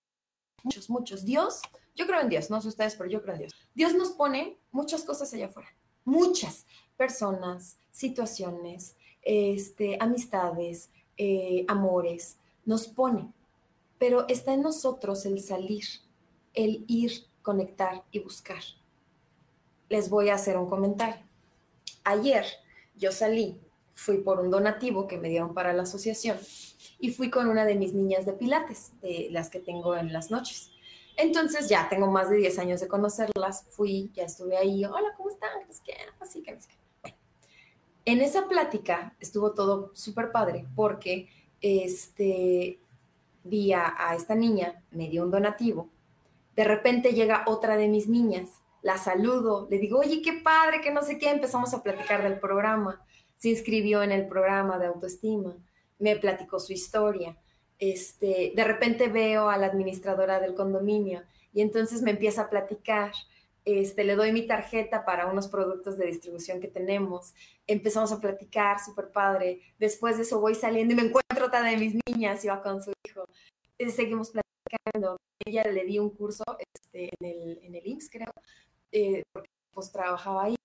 muchos, 0.63 0.89
muchos. 0.89 1.25
Dios, 1.25 1.61
yo 1.99 2.07
creo 2.07 2.21
en 2.21 2.29
Dios, 2.29 2.49
no 2.49 2.61
sé 2.61 2.69
ustedes, 2.69 2.95
pero 2.95 3.09
yo 3.09 3.21
creo 3.21 3.35
en 3.35 3.41
Dios. 3.41 3.53
Dios 3.75 3.93
nos 3.93 4.11
pone 4.11 4.57
muchas 4.71 5.03
cosas 5.03 5.33
allá 5.33 5.47
afuera, 5.47 5.67
muchas 6.05 6.65
personas, 6.95 7.77
situaciones, 7.91 8.95
este, 9.21 9.97
amistades, 9.99 10.91
eh, 11.17 11.65
amores, 11.67 12.37
nos 12.63 12.87
pone. 12.87 13.33
Pero 13.97 14.25
está 14.29 14.53
en 14.53 14.61
nosotros 14.61 15.25
el 15.25 15.41
salir, 15.41 15.83
el 16.53 16.85
ir, 16.87 17.11
conectar 17.41 18.05
y 18.11 18.19
buscar. 18.19 18.63
Les 19.89 20.09
voy 20.09 20.29
a 20.29 20.35
hacer 20.35 20.57
un 20.57 20.69
comentario. 20.69 21.21
Ayer 22.05 22.45
yo 22.95 23.11
salí, 23.11 23.59
fui 23.91 24.19
por 24.19 24.39
un 24.39 24.51
donativo 24.51 25.05
que 25.05 25.17
me 25.17 25.27
dieron 25.27 25.53
para 25.53 25.73
la 25.73 25.83
asociación 25.83 26.37
y 26.97 27.11
fui 27.11 27.29
con 27.29 27.49
una 27.49 27.65
de 27.65 27.75
mis 27.75 27.93
niñas 27.93 28.25
de 28.25 28.31
pilates, 28.31 28.93
de 29.01 29.27
las 29.31 29.49
que 29.49 29.59
tengo 29.59 29.97
en 29.97 30.13
las 30.13 30.31
noches. 30.31 30.71
Entonces 31.19 31.67
ya 31.67 31.89
tengo 31.89 32.07
más 32.07 32.29
de 32.29 32.37
10 32.37 32.59
años 32.59 32.79
de 32.79 32.87
conocerlas, 32.87 33.65
fui, 33.71 34.09
ya 34.13 34.23
estuve 34.23 34.55
ahí, 34.55 34.85
hola, 34.85 35.13
¿cómo 35.17 35.29
están? 35.29 35.49
¿Qué 35.83 35.93
Así 36.17 36.41
que. 36.41 36.57
En 38.05 38.21
esa 38.21 38.47
plática 38.47 39.13
estuvo 39.19 39.51
todo 39.51 39.91
súper 39.93 40.31
padre 40.31 40.65
porque 40.77 41.27
este, 41.59 42.79
vi 43.43 43.73
a 43.73 44.15
esta 44.15 44.33
niña, 44.33 44.81
me 44.91 45.09
dio 45.09 45.23
un 45.23 45.31
donativo, 45.31 45.89
de 46.55 46.63
repente 46.63 47.11
llega 47.11 47.43
otra 47.47 47.75
de 47.75 47.89
mis 47.89 48.07
niñas, 48.07 48.49
la 48.81 48.97
saludo, 48.97 49.67
le 49.69 49.77
digo, 49.77 49.99
oye, 49.99 50.21
qué 50.21 50.39
padre, 50.41 50.79
que 50.79 50.91
no 50.91 51.03
sé 51.03 51.19
qué, 51.19 51.29
empezamos 51.29 51.73
a 51.73 51.83
platicar 51.83 52.23
del 52.23 52.39
programa, 52.39 53.05
se 53.37 53.49
inscribió 53.49 54.03
en 54.03 54.13
el 54.13 54.25
programa 54.25 54.79
de 54.79 54.87
autoestima 54.87 55.57
me 55.99 56.15
platicó 56.15 56.59
su 56.59 56.73
historia. 56.73 57.37
Este, 57.79 58.51
de 58.53 58.63
repente 58.65 59.07
veo 59.07 59.49
a 59.49 59.57
la 59.57 59.67
administradora 59.67 60.39
del 60.41 60.53
condominio 60.53 61.23
y 61.53 61.61
entonces 61.61 62.01
me 62.01 62.11
empieza 62.11 62.43
a 62.43 62.49
platicar. 62.49 63.13
Este, 63.65 64.03
le 64.03 64.15
doy 64.15 64.31
mi 64.31 64.47
tarjeta 64.47 65.05
para 65.05 65.27
unos 65.27 65.47
productos 65.47 65.97
de 65.97 66.07
distribución 66.07 66.59
que 66.59 66.67
tenemos. 66.67 67.33
Empezamos 67.67 68.11
a 68.11 68.19
platicar, 68.19 68.79
súper 68.83 69.11
padre. 69.11 69.61
Después 69.79 70.17
de 70.17 70.23
eso 70.23 70.39
voy 70.39 70.55
saliendo 70.55 70.93
y 70.93 70.97
me 70.97 71.03
encuentro 71.03 71.47
otra 71.47 71.61
de 71.61 71.77
mis 71.77 71.95
niñas, 72.07 72.43
iba 72.43 72.61
con 72.61 72.83
su 72.83 72.91
hijo. 73.05 73.25
Y 73.77 73.89
seguimos 73.91 74.31
platicando. 74.31 75.17
Ella 75.45 75.63
le 75.63 75.85
di 75.85 75.99
un 75.99 76.09
curso 76.09 76.43
este, 76.73 77.11
en, 77.19 77.25
el, 77.25 77.59
en 77.63 77.75
el 77.75 77.87
IMSS, 77.87 78.09
creo, 78.09 78.33
eh, 78.91 79.23
porque 79.31 79.49
pues 79.71 79.91
trabajaba 79.91 80.45
ahí. 80.45 80.55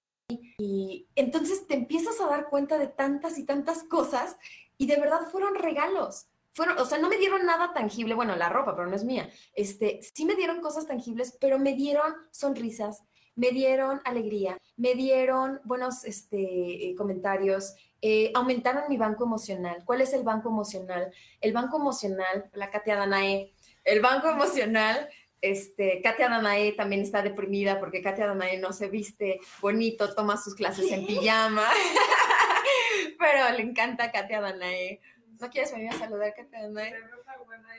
Y 0.58 1.06
entonces 1.14 1.66
te 1.66 1.74
empiezas 1.74 2.20
a 2.20 2.26
dar 2.26 2.48
cuenta 2.48 2.78
de 2.78 2.86
tantas 2.88 3.38
y 3.38 3.44
tantas 3.44 3.84
cosas 3.84 4.36
y 4.78 4.86
de 4.86 4.98
verdad 4.98 5.28
fueron 5.30 5.54
regalos. 5.54 6.26
Fueron, 6.54 6.78
o 6.78 6.84
sea, 6.84 6.98
no 6.98 7.08
me 7.08 7.18
dieron 7.18 7.44
nada 7.44 7.72
tangible, 7.72 8.14
bueno, 8.14 8.36
la 8.36 8.48
ropa, 8.48 8.76
pero 8.76 8.88
no 8.88 8.94
es 8.94 9.04
mía. 9.04 9.28
Este, 9.54 10.00
sí 10.14 10.24
me 10.24 10.36
dieron 10.36 10.60
cosas 10.60 10.86
tangibles, 10.86 11.36
pero 11.40 11.58
me 11.58 11.74
dieron 11.74 12.14
sonrisas, 12.30 13.02
me 13.34 13.50
dieron 13.50 14.00
alegría, 14.04 14.56
me 14.76 14.94
dieron 14.94 15.60
buenos 15.64 16.04
este, 16.04 16.90
eh, 16.90 16.94
comentarios, 16.94 17.74
eh, 18.00 18.30
aumentaron 18.34 18.84
mi 18.88 18.96
banco 18.96 19.24
emocional. 19.24 19.82
¿Cuál 19.84 20.02
es 20.02 20.12
el 20.12 20.22
banco 20.22 20.48
emocional? 20.48 21.12
El 21.40 21.52
banco 21.52 21.76
emocional, 21.76 22.48
la 22.52 22.70
Katia 22.70 22.96
Danae, 22.96 23.52
el 23.82 24.00
banco 24.00 24.28
emocional, 24.28 25.08
este, 25.40 26.00
Katia 26.02 26.28
Danae 26.28 26.72
también 26.72 27.02
está 27.02 27.20
deprimida 27.20 27.78
porque 27.78 28.00
Katia 28.00 28.28
Danae 28.28 28.58
no 28.58 28.72
se 28.72 28.88
viste 28.88 29.40
bonito, 29.60 30.14
toma 30.14 30.36
sus 30.36 30.54
clases 30.54 30.90
en 30.92 31.04
pijama. 31.04 31.66
pero 33.18 33.56
le 33.56 33.62
encanta 33.62 34.10
Katia 34.10 34.40
Danae. 34.40 35.00
¿No 35.44 35.50
quieres 35.50 35.72
venir 35.72 35.90
a 35.90 35.98
saludar, 35.98 36.32
Katia 36.34 36.62
Danae? 36.62 36.94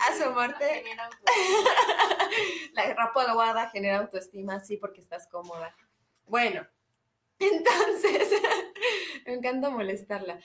Asomarte. 0.08 0.84
La 2.74 2.94
ropa 2.94 3.24
aguada 3.24 3.72
genera 3.72 3.98
autoestima, 3.98 4.60
sí, 4.60 4.78
porque 4.78 5.02
estás 5.02 5.28
cómoda. 5.28 5.76
Bueno, 6.28 6.68
entonces, 7.40 8.40
me 9.26 9.34
encanta 9.34 9.72
molestarla 9.72 10.40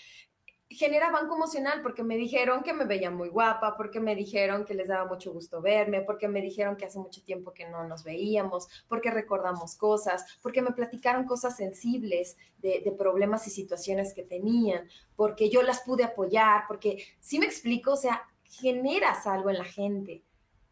genera 0.71 1.11
banco 1.11 1.35
emocional 1.35 1.83
porque 1.83 2.05
me 2.05 2.17
dijeron 2.17 2.63
que 2.63 2.73
me 2.73 2.85
veía 2.85 3.11
muy 3.11 3.29
guapa, 3.29 3.77
porque 3.77 3.99
me 3.99 4.15
dijeron 4.15 4.65
que 4.65 4.75
les 4.75 4.87
daba 4.87 5.05
mucho 5.05 5.33
gusto 5.33 5.61
verme, 5.61 6.01
porque 6.03 6.29
me 6.29 6.41
dijeron 6.41 6.77
que 6.77 6.87
hace 6.87 6.99
mucho 7.01 7.23
tiempo 7.25 7.53
que 7.53 7.69
no 7.69 7.85
nos 7.89 8.05
veíamos, 8.05 8.69
porque 8.89 9.11
recordamos 9.11 9.75
cosas, 9.75 10.25
porque 10.41 10.63
me 10.63 10.71
platicaron 10.71 11.27
cosas 11.27 11.57
sensibles 11.57 12.37
de, 12.59 12.95
problemas 12.97 13.47
y 13.47 13.51
situaciones 13.51 14.15
que 14.15 14.23
tenían, 14.23 14.89
porque 15.17 15.49
yo 15.51 15.63
las 15.63 15.81
pude 15.81 16.05
apoyar, 16.05 16.65
porque 16.69 17.03
si 17.19 17.39
me 17.39 17.47
explico, 17.47 17.93
o 17.93 17.97
sea, 17.97 18.29
generas 18.45 19.27
algo 19.27 19.51
en 19.51 19.59
la 19.59 19.65
gente. 19.65 20.23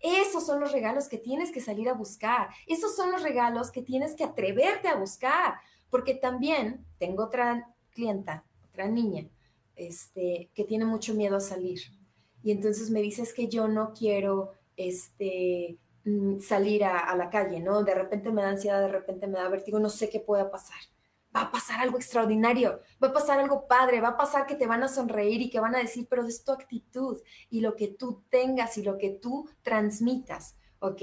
Esos 0.01 0.47
son 0.47 0.61
los 0.61 0.71
regalos 0.71 1.09
que 1.09 1.19
tienes 1.19 1.51
que 1.51 1.61
salir 1.61 1.89
a 1.89 1.95
buscar. 1.95 2.51
Esos 2.67 2.95
son 2.95 3.11
los 3.11 3.23
regalos 3.23 3.73
que 3.73 3.83
tienes 3.83 4.15
que 4.15 4.25
atreverte 4.25 4.89
a 4.89 4.95
buscar. 4.95 5.55
Porque 5.91 6.15
también 6.15 6.85
tengo 6.99 7.25
otra 7.25 7.75
clienta, 7.91 8.45
otra 8.69 8.87
niña, 8.87 9.29
este, 9.79 10.51
que 10.55 10.65
tiene 10.65 10.85
mucho 10.85 11.15
miedo 11.15 11.37
a 11.37 11.41
salir. 11.41 11.81
Y 12.43 12.51
entonces 12.51 12.91
me 12.91 13.01
dices 13.01 13.33
que 13.33 13.49
yo 13.49 13.69
no 13.69 13.93
quiero 13.93 14.53
este, 14.77 15.79
mm, 16.05 16.41
salir 16.41 16.85
a, 16.85 17.15
la 17.17 17.31
calle, 17.31 17.61
¿no? 17.61 17.83
De 17.83 17.95
repente 17.95 18.31
me 18.31 18.43
da 18.43 18.51
ansiedad, 18.51 18.81
de 18.81 18.89
repente 18.89 19.27
me 19.27 19.39
da 19.39 19.49
vértigo, 19.49 19.79
no 19.79 19.89
sé 19.89 20.09
qué 20.09 20.21
pueda 20.21 20.51
pasar. 20.51 20.79
Va 21.35 21.43
a 21.43 21.51
pasar 21.51 21.81
algo 21.81 21.99
extraordinario, 21.99 22.81
va 23.03 23.09
a 23.09 23.13
pasar 23.13 23.39
algo 23.39 23.67
padre, 23.69 24.01
va 24.01 24.09
a 24.09 24.17
pasar 24.17 24.47
que 24.47 24.55
te 24.55 24.67
van 24.67 24.83
a 24.83 24.89
sonreír 24.89 25.41
y 25.43 25.51
que 25.51 25.61
van 25.61 25.75
a 25.75 25.79
decir, 25.81 26.07
pero 26.09 26.27
es 26.27 26.43
tu 26.43 26.53
actitud 26.53 27.19
y 27.51 27.61
lo 27.61 27.77
que 27.77 27.89
tú 27.89 28.25
tengas 28.31 28.79
y 28.79 28.83
lo 28.83 28.99
que 28.99 29.11
tú 29.11 29.49
transmitas. 29.63 30.57
¿ok? 30.81 31.03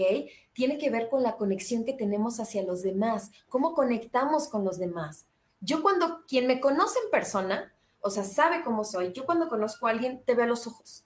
Tiene 0.54 0.78
que 0.78 0.90
ver 0.90 1.10
con 1.10 1.24
la 1.24 1.36
conexión 1.36 1.86
que 1.86 1.94
tenemos 1.94 2.40
hacia 2.40 2.64
los 2.64 2.82
demás, 2.82 3.32
cómo 3.50 3.74
conectamos 3.74 4.48
con 4.48 4.64
los 4.64 4.80
demás. 4.80 5.28
Yo 5.60 5.82
cuando 5.82 6.26
quien 6.28 6.48
me 6.48 6.60
conoce 6.60 7.00
en 7.04 7.12
persona, 7.12 7.75
o 8.06 8.12
sea, 8.12 8.24
sabe 8.24 8.64
cómo 8.64 8.84
soy. 8.84 9.12
Yo 9.14 9.26
cuando 9.26 9.50
conozco 9.50 9.88
a 9.88 9.90
alguien, 9.90 10.24
te 10.24 10.36
veo 10.36 10.46
a 10.46 10.48
los 10.48 10.68
ojos. 10.68 11.04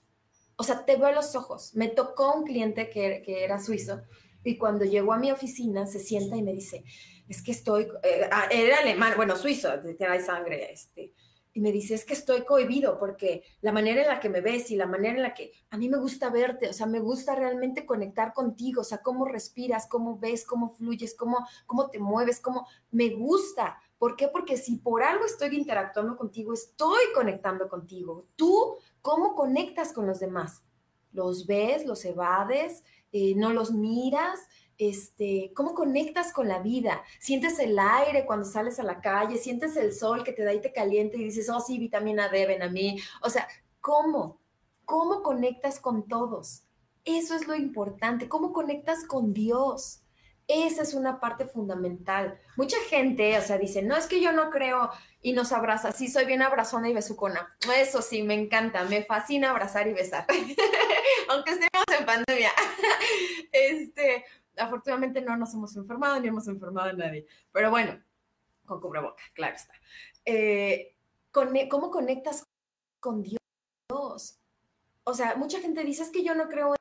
O 0.56 0.62
sea, 0.62 0.84
te 0.84 0.96
veo 0.96 1.06
a 1.06 1.12
los 1.12 1.34
ojos. 1.34 1.74
Me 1.74 1.88
tocó 1.88 2.34
un 2.34 2.44
cliente 2.44 2.90
que, 2.90 3.22
era 3.26 3.58
suizo 3.58 4.02
y 4.44 4.58
cuando 4.58 4.84
llegó 4.84 5.14
a 5.14 5.18
mi 5.18 5.32
oficina 5.32 5.86
se 5.86 5.98
sienta 5.98 6.36
y 6.36 6.42
me 6.42 6.52
dice, 6.52 6.84
es 7.26 7.42
que 7.42 7.52
estoy, 7.52 7.88
eh, 8.02 8.28
ah, 8.30 8.48
era 8.50 8.78
alemán, 8.78 9.14
bueno, 9.16 9.36
suizo, 9.36 9.70
hay 9.70 10.20
sangre, 10.20 10.72
este, 10.72 11.14
y 11.52 11.60
me 11.60 11.72
dice, 11.72 11.94
es 11.94 12.04
que 12.04 12.12
estoy 12.12 12.44
cohibido 12.44 12.98
porque 12.98 13.42
la 13.60 13.72
manera 13.72 14.02
en 14.02 14.08
la 14.08 14.20
que 14.20 14.28
me 14.28 14.40
ves 14.40 14.70
y 14.70 14.76
la 14.76 14.86
manera 14.86 15.16
en 15.16 15.22
la 15.22 15.34
que 15.34 15.52
a 15.70 15.76
mí 15.76 15.88
me 15.88 15.98
gusta 15.98 16.30
verte, 16.30 16.68
o 16.68 16.72
sea, 16.72 16.86
me 16.86 17.00
gusta 17.00 17.34
realmente 17.34 17.84
conectar 17.84 18.32
contigo, 18.32 18.82
o 18.82 18.84
sea, 18.84 18.98
cómo 18.98 19.24
respiras, 19.24 19.86
cómo 19.88 20.18
ves, 20.18 20.46
cómo 20.46 20.68
fluyes, 20.68 21.14
cómo, 21.16 21.46
cómo 21.66 21.90
te 21.90 21.98
mueves, 21.98 22.40
cómo 22.40 22.66
me 22.90 23.10
gusta. 23.10 23.78
¿Por 24.00 24.16
qué? 24.16 24.28
Porque 24.28 24.56
si 24.56 24.76
por 24.76 25.02
algo 25.02 25.26
estoy 25.26 25.54
interactuando 25.54 26.16
contigo, 26.16 26.54
estoy 26.54 27.02
conectando 27.14 27.68
contigo. 27.68 28.24
Tú, 28.34 28.76
¿cómo 29.02 29.34
conectas 29.34 29.92
con 29.92 30.06
los 30.06 30.20
demás? 30.20 30.62
¿Los 31.12 31.46
ves, 31.46 31.84
los 31.84 32.02
evades, 32.06 32.82
eh, 33.12 33.34
no 33.36 33.52
los 33.52 33.72
miras? 33.72 34.40
Este, 34.78 35.52
¿Cómo 35.54 35.74
conectas 35.74 36.32
con 36.32 36.48
la 36.48 36.60
vida? 36.60 37.04
¿Sientes 37.18 37.58
el 37.58 37.78
aire 37.78 38.24
cuando 38.24 38.46
sales 38.46 38.80
a 38.80 38.84
la 38.84 39.02
calle? 39.02 39.36
¿Sientes 39.36 39.76
el 39.76 39.92
sol 39.92 40.24
que 40.24 40.32
te 40.32 40.44
da 40.44 40.54
y 40.54 40.62
te 40.62 40.72
calienta 40.72 41.18
y 41.18 41.24
dices, 41.24 41.50
oh 41.50 41.60
sí, 41.60 41.78
vitamina 41.78 42.30
D, 42.30 42.46
ven 42.46 42.62
a 42.62 42.70
mí? 42.70 42.98
O 43.20 43.28
sea, 43.28 43.46
¿cómo? 43.82 44.40
¿Cómo 44.86 45.22
conectas 45.22 45.78
con 45.78 46.08
todos? 46.08 46.62
Eso 47.04 47.34
es 47.34 47.46
lo 47.46 47.54
importante. 47.54 48.30
¿Cómo 48.30 48.54
conectas 48.54 49.04
con 49.04 49.34
Dios? 49.34 50.00
Esa 50.52 50.82
es 50.82 50.94
una 50.94 51.20
parte 51.20 51.44
fundamental. 51.44 52.40
Mucha 52.56 52.76
gente, 52.88 53.38
o 53.38 53.42
sea, 53.42 53.56
dice, 53.56 53.82
no 53.82 53.96
es 53.96 54.08
que 54.08 54.20
yo 54.20 54.32
no 54.32 54.50
creo 54.50 54.90
y 55.22 55.32
nos 55.32 55.52
abraza. 55.52 55.92
Sí, 55.92 56.08
soy 56.08 56.24
bien 56.24 56.42
abrazona 56.42 56.88
y 56.88 56.92
besucona. 56.92 57.48
Eso 57.76 58.02
sí, 58.02 58.24
me 58.24 58.34
encanta, 58.34 58.82
me 58.82 59.04
fascina 59.04 59.50
abrazar 59.50 59.86
y 59.86 59.92
besar. 59.92 60.26
Aunque 61.28 61.52
estemos 61.52 61.84
en 61.96 62.04
pandemia. 62.04 62.50
este, 63.52 64.24
afortunadamente 64.56 65.20
no 65.20 65.36
nos 65.36 65.54
hemos 65.54 65.76
enfermado 65.76 66.18
ni 66.18 66.26
hemos 66.26 66.48
enfermado 66.48 66.90
a 66.90 66.94
nadie. 66.94 67.28
Pero 67.52 67.70
bueno, 67.70 68.02
con 68.66 68.80
cubreboca, 68.80 69.22
claro 69.34 69.54
está. 69.54 69.74
Eh, 70.24 70.96
¿Cómo 71.30 71.92
conectas 71.92 72.44
con 72.98 73.22
Dios? 73.22 73.38
O 75.04 75.14
sea, 75.14 75.36
mucha 75.36 75.60
gente 75.60 75.84
dice, 75.84 76.02
es 76.02 76.10
que 76.10 76.24
yo 76.24 76.34
no 76.34 76.48
creo 76.48 76.74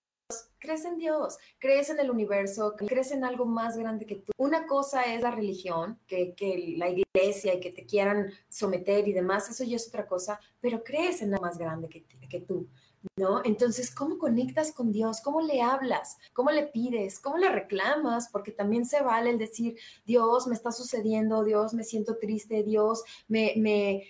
crees 0.59 0.85
en 0.85 0.97
Dios, 0.97 1.37
crees 1.57 1.89
en 1.89 1.99
el 1.99 2.11
universo, 2.11 2.75
crees 2.77 3.11
en 3.11 3.23
algo 3.23 3.45
más 3.45 3.77
grande 3.77 4.05
que 4.05 4.17
tú. 4.17 4.31
Una 4.37 4.67
cosa 4.67 5.03
es 5.03 5.21
la 5.21 5.31
religión, 5.31 5.97
que, 6.05 6.35
la 6.77 6.89
iglesia 6.89 7.55
y 7.55 7.59
que 7.59 7.71
te 7.71 7.85
quieran 7.85 8.31
someter 8.49 9.07
y 9.07 9.13
demás, 9.13 9.49
eso 9.49 9.63
ya 9.63 9.77
es 9.77 9.87
otra 9.87 10.05
cosa, 10.05 10.39
pero 10.61 10.83
crees 10.83 11.21
en 11.21 11.33
algo 11.33 11.45
más 11.45 11.57
grande 11.57 11.89
que, 11.89 12.39
tú. 12.41 12.67
¿No? 13.15 13.41
Entonces, 13.45 13.95
¿cómo 13.95 14.17
conectas 14.17 14.73
con 14.73 14.91
Dios? 14.91 15.21
¿Cómo 15.21 15.39
le 15.39 15.61
hablas? 15.61 16.17
¿Cómo 16.33 16.51
le 16.51 16.67
pides? 16.67 17.21
¿Cómo 17.21 17.37
le 17.37 17.49
reclamas? 17.49 18.27
Porque 18.29 18.51
también 18.51 18.85
se 18.85 19.01
vale 19.01 19.29
el 19.29 19.37
decir, 19.37 19.77
Dios, 20.05 20.47
me 20.47 20.53
está 20.53 20.73
sucediendo, 20.73 21.45
Dios, 21.45 21.73
me 21.73 21.85
siento 21.85 22.17
triste, 22.17 22.61
Dios, 22.61 23.03
me, 23.29 23.53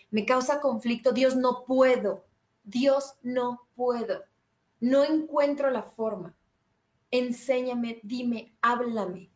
me 0.10 0.26
causa 0.26 0.60
conflicto, 0.60 1.12
Dios, 1.12 1.36
no 1.36 1.66
puedo, 1.66 2.26
Dios, 2.64 3.14
no 3.22 3.62
puedo, 3.76 4.24
no 4.80 5.04
encuentro 5.04 5.70
la 5.70 5.84
forma 5.84 6.36
enséñame, 7.12 8.00
dime, 8.04 8.56
háblame. 8.62 9.30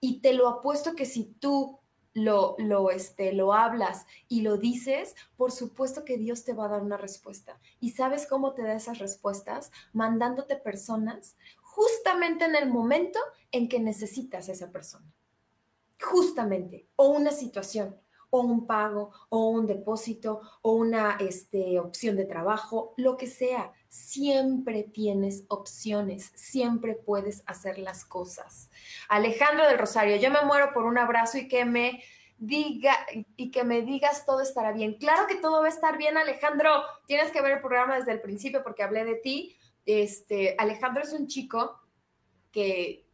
Y 0.00 0.20
te 0.20 0.32
lo 0.32 0.48
apuesto 0.48 0.94
que 0.94 1.04
si 1.04 1.24
tú 1.24 1.78
lo, 2.12 2.56
lo, 2.58 2.90
este, 2.90 3.32
lo 3.32 3.52
hablas 3.52 4.06
y 4.28 4.40
lo 4.40 4.56
dices, 4.56 5.14
por 5.36 5.52
supuesto 5.52 6.04
que 6.04 6.16
Dios 6.16 6.44
te 6.44 6.54
va 6.54 6.66
a 6.66 6.68
dar 6.68 6.82
una 6.82 6.96
respuesta. 6.96 7.60
¿Y 7.80 7.90
sabes 7.90 8.26
cómo 8.26 8.54
te 8.54 8.62
da 8.62 8.74
esas 8.74 8.98
respuestas? 8.98 9.70
Mandándote 9.92 10.56
personas 10.56 11.36
justamente 11.60 12.46
en 12.46 12.56
el 12.56 12.70
momento 12.70 13.18
en 13.52 13.68
que 13.68 13.80
necesitas 13.80 14.48
a 14.48 14.52
esa 14.52 14.72
persona. 14.72 15.12
Justamente. 16.00 16.88
O 16.96 17.10
una 17.10 17.30
situación 17.30 17.96
o 18.30 18.40
un 18.42 18.66
pago, 18.66 19.10
o 19.28 19.48
un 19.48 19.66
depósito, 19.66 20.40
o 20.62 20.72
una 20.72 21.16
este, 21.18 21.80
opción 21.80 22.16
de 22.16 22.24
trabajo, 22.24 22.94
lo 22.96 23.16
que 23.16 23.26
sea. 23.26 23.72
Siempre 23.90 24.84
tienes 24.84 25.44
opciones, 25.48 26.30
siempre 26.36 26.94
puedes 26.94 27.42
hacer 27.46 27.76
las 27.78 28.04
cosas. 28.04 28.70
Alejandro 29.08 29.66
del 29.66 29.78
Rosario, 29.78 30.14
yo 30.14 30.30
me 30.30 30.42
muero 30.42 30.72
por 30.72 30.84
un 30.84 30.96
abrazo 30.96 31.38
y 31.38 31.48
que 31.48 31.64
me 31.64 32.00
diga 32.38 32.96
y 33.36 33.50
que 33.50 33.64
me 33.64 33.82
digas 33.82 34.24
todo 34.24 34.42
estará 34.42 34.70
bien. 34.70 34.94
Claro 34.94 35.26
que 35.26 35.34
todo 35.34 35.60
va 35.60 35.66
a 35.66 35.70
estar 35.70 35.98
bien, 35.98 36.16
Alejandro. 36.16 36.70
Tienes 37.08 37.32
que 37.32 37.42
ver 37.42 37.54
el 37.54 37.60
programa 37.60 37.98
desde 37.98 38.12
el 38.12 38.20
principio 38.20 38.62
porque 38.62 38.84
hablé 38.84 39.04
de 39.04 39.16
ti. 39.16 39.56
Este, 39.84 40.54
Alejandro 40.56 41.02
es 41.02 41.12
un 41.12 41.26
chico 41.26 41.80
que 42.52 43.08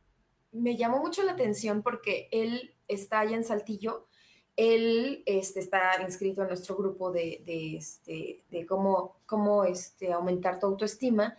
me 0.52 0.76
llamó 0.76 0.98
mucho 0.98 1.22
la 1.22 1.32
atención 1.32 1.82
porque 1.82 2.28
él 2.32 2.74
está 2.86 3.20
allá 3.20 3.36
en 3.36 3.44
Saltillo 3.44 4.08
él 4.56 5.22
este, 5.26 5.60
está 5.60 6.00
inscrito 6.02 6.42
en 6.42 6.48
nuestro 6.48 6.76
grupo 6.76 7.12
de, 7.12 7.42
este, 7.76 8.42
de 8.50 8.66
cómo, 8.66 9.16
cómo 9.26 9.64
este, 9.64 10.12
aumentar 10.12 10.58
tu 10.58 10.66
autoestima, 10.66 11.36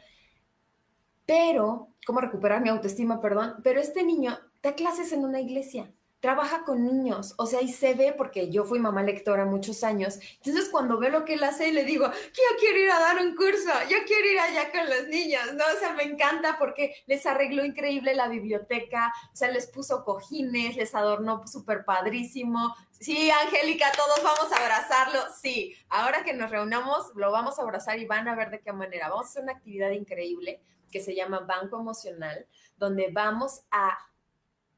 pero, 1.26 1.90
cómo 2.06 2.22
recuperar 2.22 2.62
mi 2.62 2.70
autoestima, 2.70 3.20
perdón, 3.20 3.56
pero 3.64 3.82
este 3.82 4.04
niño 4.04 4.38
da 4.62 4.76
clases 4.76 5.12
en 5.12 5.26
una 5.26 5.42
iglesia 5.42 5.92
trabaja 6.20 6.64
con 6.64 6.84
niños, 6.84 7.36
o 7.38 7.46
sea, 7.46 7.62
y 7.62 7.72
se 7.72 7.94
ve 7.94 8.14
porque 8.18 8.50
yo 8.50 8.64
fui 8.64 8.80
mamá 8.80 9.04
lectora 9.04 9.46
muchos 9.46 9.84
años, 9.84 10.20
entonces 10.44 10.70
cuando 10.70 10.98
veo 10.98 11.12
lo 11.12 11.26
que 11.26 11.36
él 11.36 11.44
hace, 11.44 11.72
le 11.72 11.84
digo, 11.84 12.08
yo 12.08 12.44
quiero 12.60 12.80
ir 12.80 12.90
a 12.90 13.00
dar 13.00 13.18
un 13.18 13.36
curso, 13.36 13.72
yo 13.90 13.98
quiero 14.08 14.28
ir 14.28 14.40
allá 14.40 14.72
con 14.72 14.90
los 14.90 15.08
niños, 15.10 15.54
¿no? 15.54 15.64
O 15.76 15.80
sea, 15.80 15.94
me 15.94 16.04
encanta 16.04 16.58
porque 16.58 16.96
les 17.06 17.26
arregló 17.26 17.64
increíble 17.64 18.16
la 18.16 18.28
biblioteca, 18.28 19.14
o 19.32 19.36
sea, 19.36 19.52
les 19.52 19.68
puso 19.68 20.04
cojines, 20.04 20.76
les 20.76 20.96
adornó 20.96 21.46
súper 21.46 21.86
padrísimo. 21.86 22.76
Sí, 22.92 23.30
Angélica, 23.30 23.92
todos 23.96 24.24
vamos 24.24 24.52
a 24.52 24.58
abrazarlo, 24.58 25.20
sí, 25.40 25.76
ahora 25.90 26.24
que 26.24 26.34
nos 26.34 26.50
reunamos, 26.50 27.12
lo 27.16 27.32
vamos 27.32 27.60
a 27.60 27.62
abrazar 27.62 28.00
y 28.00 28.06
van 28.06 28.28
a 28.28 28.36
ver 28.36 28.50
de 28.50 28.62
qué 28.62 28.74
manera. 28.74 29.10
Vamos 29.10 29.28
a 29.28 29.30
hacer 29.30 29.44
una 29.44 29.54
actividad 29.54 29.92
increíble 29.92 30.62
que 30.92 31.00
se 31.00 31.16
llama 31.16 31.42
Banco 31.42 31.80
Emocional, 31.80 32.48
donde 32.78 33.10
vamos 33.12 33.62
a 33.70 33.98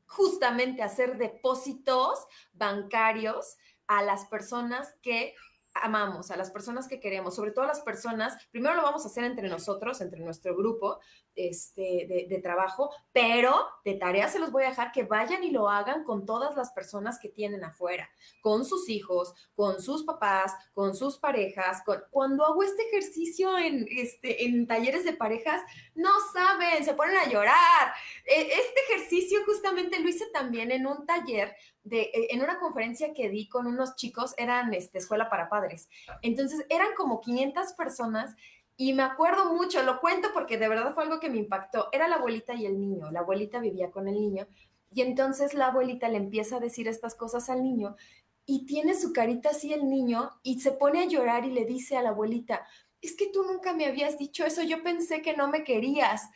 justamente 0.09 0.81
hacer 0.81 1.17
depósitos 1.17 2.25
bancarios 2.51 3.57
a 3.87 4.01
las 4.01 4.25
personas 4.25 4.93
que 5.03 5.35
amamos, 5.75 6.31
a 6.31 6.35
las 6.35 6.49
personas 6.49 6.87
que 6.87 6.99
queremos, 6.99 7.35
sobre 7.35 7.51
todo 7.51 7.65
a 7.65 7.67
las 7.69 7.81
personas, 7.81 8.35
primero 8.51 8.75
lo 8.75 8.81
vamos 8.81 9.05
a 9.05 9.07
hacer 9.07 9.23
entre 9.23 9.47
nosotros, 9.47 10.01
entre 10.01 10.19
nuestro 10.19 10.55
grupo 10.55 10.99
este, 11.47 12.27
de, 12.27 12.39
trabajo, 12.39 12.91
pero 13.11 13.55
de 13.85 13.95
tarea 13.95 14.27
se 14.27 14.39
los 14.39 14.51
voy 14.51 14.63
a 14.63 14.69
dejar 14.69 14.91
que 14.91 15.03
vayan 15.03 15.43
y 15.43 15.51
lo 15.51 15.69
hagan 15.69 16.03
con 16.03 16.25
todas 16.25 16.55
las 16.55 16.71
personas 16.71 17.19
que 17.19 17.29
tienen 17.29 17.63
afuera, 17.63 18.09
con 18.41 18.65
sus 18.65 18.89
hijos, 18.89 19.33
con 19.55 19.81
sus 19.81 20.03
papás, 20.03 20.53
con 20.73 20.95
sus 20.95 21.17
parejas. 21.17 21.81
Cuando 22.11 22.45
hago 22.45 22.63
este 22.63 22.83
ejercicio 22.89 23.57
en, 23.57 23.85
este, 23.89 24.45
en 24.45 24.67
talleres 24.67 25.03
de 25.03 25.13
parejas, 25.13 25.61
no 25.95 26.11
saben, 26.33 26.83
se 26.83 26.93
ponen 26.93 27.17
a 27.17 27.29
llorar. 27.29 27.93
E, 28.25 28.41
este 28.41 28.79
ejercicio 28.89 29.39
justamente 29.45 29.99
lo 29.99 30.09
hice 30.09 30.25
también 30.33 30.71
en 30.71 30.87
un 30.87 31.05
taller 31.05 31.55
e, 31.91 32.27
en 32.31 32.41
una 32.41 32.59
conferencia 32.59 33.13
que 33.13 33.29
di 33.29 33.47
con 33.47 33.67
unos 33.67 33.95
chicos, 33.95 34.33
eran 34.37 34.73
este, 34.73 34.97
escuela 34.99 35.29
para 35.29 35.49
padres. 35.49 35.89
Entonces, 36.21 36.65
eran 36.69 36.89
como 36.95 37.21
500 37.21 37.73
personas 37.73 38.35
y 38.81 38.93
me 38.93 39.03
acuerdo 39.03 39.53
mucho, 39.53 39.83
lo 39.83 39.99
cuento 39.99 40.29
porque 40.33 40.57
de 40.57 40.69
verdad 40.69 40.93
fue 40.93 41.03
algo 41.03 41.19
que 41.19 41.29
me 41.29 41.37
impactó. 41.37 41.89
Era 41.91 42.07
la 42.07 42.15
abuelita 42.15 42.53
y 42.53 42.65
el 42.65 42.79
niño. 42.79 43.11
La 43.11 43.19
abuelita 43.19 43.59
vivía 43.59 43.91
con 43.91 44.07
el 44.07 44.15
niño 44.15 44.47
y 44.89 45.01
entonces 45.01 45.53
la 45.53 45.67
abuelita 45.67 46.07
le 46.07 46.15
empieza 46.15 46.55
a 46.55 46.59
decir 46.61 46.87
estas 46.87 47.13
cosas 47.13 47.49
al 47.49 47.61
niño 47.61 47.97
y 48.45 48.65
tiene 48.65 48.95
su 48.95 49.11
carita 49.11 49.49
así 49.49 49.73
el 49.73 49.89
niño 49.89 50.31
y 50.43 50.61
se 50.61 50.71
pone 50.71 51.01
a 51.01 51.07
llorar 51.07 51.43
y 51.43 51.51
le 51.51 51.65
dice 51.65 51.97
a 51.97 52.01
la 52.01 52.11
abuelita, 52.11 52.65
es 53.01 53.17
que 53.17 53.27
tú 53.27 53.43
nunca 53.43 53.73
me 53.73 53.85
habías 53.85 54.17
dicho 54.17 54.45
eso, 54.45 54.63
yo 54.63 54.81
pensé 54.81 55.21
que 55.21 55.35
no 55.35 55.49
me 55.49 55.65
querías. 55.65 56.29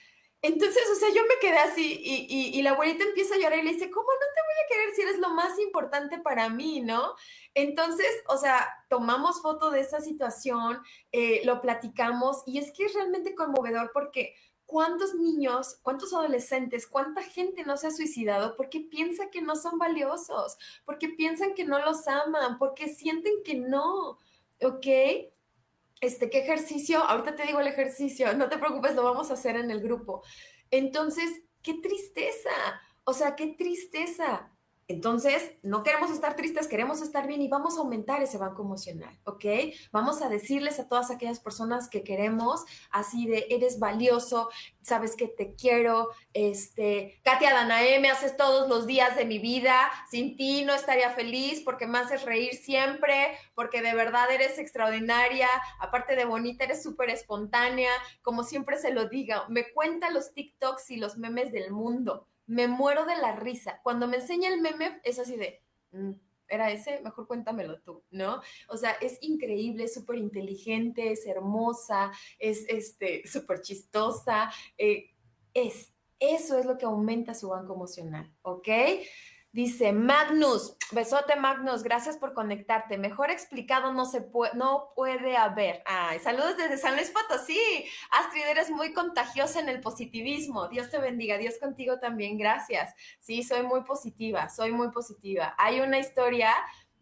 Entonces, 0.44 0.84
o 0.92 0.96
sea, 0.96 1.08
yo 1.16 1.22
me 1.24 1.40
quedé 1.40 1.58
así 1.58 2.02
y, 2.04 2.62
la 2.64 2.72
abuelita 2.72 3.06
empieza 3.06 3.36
a 3.36 3.38
llorar 3.38 3.60
y 3.60 3.62
le 3.64 3.72
dice, 3.72 3.90
¿cómo 3.90 4.08
no 4.08 4.28
te 4.36 4.42
voy 4.42 4.54
a 4.62 4.68
querer 4.68 4.94
si 4.94 5.02
eres 5.02 5.20
lo 5.20 5.30
más 5.30 5.58
importante 5.58 6.20
para 6.20 6.50
mí, 6.50 6.82
no? 6.82 7.16
Entonces, 7.54 8.10
o 8.28 8.36
sea, 8.36 8.68
tomamos 8.90 9.42
foto 9.42 9.72
de 9.72 9.80
esa 9.80 10.02
situación, 10.02 10.82
eh, 11.14 11.42
lo 11.46 11.62
platicamos 11.62 12.44
y 12.46 12.58
es 12.58 12.74
que 12.74 12.86
es 12.86 12.94
realmente 12.94 13.36
conmovedor 13.36 13.92
porque 13.94 14.36
¿cuántos 14.66 15.16
niños, 15.16 15.80
cuántos 15.82 16.14
adolescentes, 16.14 16.88
cuánta 16.88 17.22
gente 17.22 17.64
no 17.64 17.78
se 17.78 17.88
ha 17.88 17.92
suicidado 17.92 18.58
porque 18.58 18.82
piensa 18.82 19.30
que 19.30 19.42
no 19.42 19.56
son 19.56 19.78
valiosos, 19.78 20.58
porque 20.84 21.08
piensan 21.08 21.54
que 21.54 21.64
no 21.64 21.80
los 21.80 22.06
aman, 22.10 22.58
porque 22.58 22.90
sienten 22.90 23.44
que 23.46 23.56
no, 23.56 24.18
¿ok? 24.62 24.88
Este, 26.04 26.30
¿qué 26.30 26.40
ejercicio? 26.40 27.00
Ahorita 27.00 27.36
te 27.36 27.46
digo 27.46 27.62
el 27.62 27.68
ejercicio, 27.68 28.34
no 28.34 28.50
te 28.50 28.58
preocupes, 28.58 28.94
lo 28.94 29.04
vamos 29.04 29.32
a 29.32 29.36
hacer 29.36 29.56
en 29.56 29.72
el 29.72 29.82
grupo. 29.82 30.22
Entonces, 30.70 31.32
qué 31.62 31.76
tristeza, 31.76 32.50
o 33.06 33.14
sea, 33.14 33.36
qué 33.36 33.56
tristeza. 33.58 34.53
Entonces, 34.88 35.54
no 35.64 35.82
queremos 35.82 36.12
estar 36.12 36.36
tristes, 36.36 36.68
queremos 36.68 37.02
estar 37.02 37.26
bien 37.26 37.42
y 37.42 37.48
vamos 37.48 37.78
a 37.78 37.82
aumentar 37.82 38.22
ese 38.22 38.38
banco 38.38 38.64
emocional, 38.64 39.18
¿ok? 39.24 39.46
Vamos 39.92 40.22
a 40.22 40.28
decirles 40.28 40.80
a 40.80 40.90
todas 40.90 41.10
aquellas 41.10 41.40
personas 41.40 41.88
que 41.88 42.04
queremos, 42.04 42.66
así 42.92 43.26
de, 43.26 43.48
eres 43.50 43.80
valioso, 43.80 44.50
sabes 44.82 45.16
que 45.16 45.30
te 45.30 45.56
quiero, 45.56 46.10
este, 46.34 47.22
Katia 47.24 47.54
Danae, 47.54 48.00
me 48.00 48.10
haces 48.10 48.36
todos 48.36 48.68
los 48.68 48.86
días 48.86 49.16
de 49.16 49.24
mi 49.24 49.40
vida, 49.40 49.90
sin 50.10 50.36
ti 50.36 50.66
no 50.66 50.74
estaría 50.74 51.12
feliz 51.12 51.62
porque 51.64 51.88
me 51.88 52.00
haces 52.00 52.24
reír 52.24 52.54
siempre, 52.54 53.38
porque 53.56 53.82
de 53.82 53.96
verdad 53.96 54.30
eres 54.32 54.60
extraordinaria, 54.60 55.48
aparte 55.80 56.18
de 56.18 56.26
bonita, 56.26 56.66
eres 56.66 56.84
súper 56.84 57.10
espontánea, 57.10 57.92
como 58.22 58.44
siempre 58.44 58.78
se 58.78 58.94
lo 58.94 59.08
diga, 59.08 59.46
me 59.48 59.72
cuenta 59.72 60.10
los 60.10 60.34
TikToks 60.34 60.92
y 60.92 60.98
los 60.98 61.18
memes 61.18 61.54
del 61.54 61.72
mundo 61.72 62.28
me 62.46 62.68
muero 62.68 63.06
de 63.06 63.18
la 63.18 63.36
risa. 63.36 63.80
Cuando 63.84 64.08
me 64.08 64.18
enseña 64.18 64.50
el 64.50 64.62
meme, 64.62 65.00
es 65.04 65.20
así 65.20 65.36
de, 65.36 65.64
mm, 65.92 66.12
era 66.48 66.72
ese, 66.72 67.02
mejor 67.02 67.28
cuéntamelo 67.28 67.80
tú, 67.82 68.04
¿no? 68.12 68.42
O 68.68 68.78
sea, 68.78 68.92
es 69.02 69.18
increíble, 69.22 69.88
súper 69.88 70.18
inteligente, 70.18 71.12
es 71.12 71.26
hermosa, 71.26 72.12
es 72.40 72.66
este, 72.68 73.24
súper 73.28 73.62
chistosa, 73.62 74.52
eh, 74.78 75.12
es, 75.54 75.94
eso 76.20 76.58
es 76.58 76.66
lo 76.66 76.78
que 76.78 76.86
aumenta 76.86 77.34
su 77.34 77.50
banco 77.50 77.74
emocional, 77.74 78.32
¿ok? 78.44 78.68
Dice 79.54 79.94
Magnus, 79.94 80.76
besote 80.94 81.36
Magnus, 81.36 81.84
gracias 81.84 82.18
por 82.18 82.34
conectarte. 82.34 82.98
Mejor 82.98 83.30
explicado 83.30 83.94
no 83.94 84.06
se 84.06 84.20
puede, 84.22 84.56
no 84.56 84.90
puede 84.96 85.38
haber. 85.38 85.84
Ay, 85.86 86.18
saludos 86.18 86.58
desde 86.58 86.78
San 86.78 86.96
Luis 86.96 87.12
Potosí. 87.12 87.60
Astrid, 88.10 88.42
eres 88.50 88.72
muy 88.72 88.94
contagiosa 88.94 89.60
en 89.60 89.70
el 89.70 89.80
positivismo. 89.80 90.70
Dios 90.70 90.90
te 90.90 90.98
bendiga, 90.98 91.38
Dios 91.38 91.60
contigo 91.60 92.00
también, 92.00 92.40
gracias. 92.40 92.96
Sí, 93.20 93.44
soy 93.44 93.62
muy 93.62 93.84
positiva, 93.84 94.50
soy 94.50 94.72
muy 94.72 94.90
positiva. 94.90 95.54
Hay 95.60 95.82
una 95.82 96.00
historia 96.00 96.52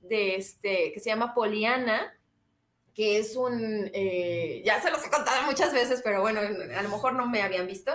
de 0.02 0.36
este 0.36 0.92
que 0.92 1.00
se 1.00 1.10
llama 1.10 1.34
Poliana, 1.34 2.14
que 2.94 3.18
es 3.18 3.36
un, 3.36 3.90
eh, 3.94 4.62
ya 4.66 4.82
se 4.82 4.92
los 4.92 5.06
he 5.06 5.10
contado 5.10 5.44
muchas 5.44 5.74
veces, 5.74 6.02
pero 6.04 6.22
bueno, 6.22 6.42
a 6.42 6.82
lo 6.82 6.90
mejor 6.90 7.14
no 7.14 7.28
me 7.28 7.42
habían 7.42 7.68
visto 7.68 7.92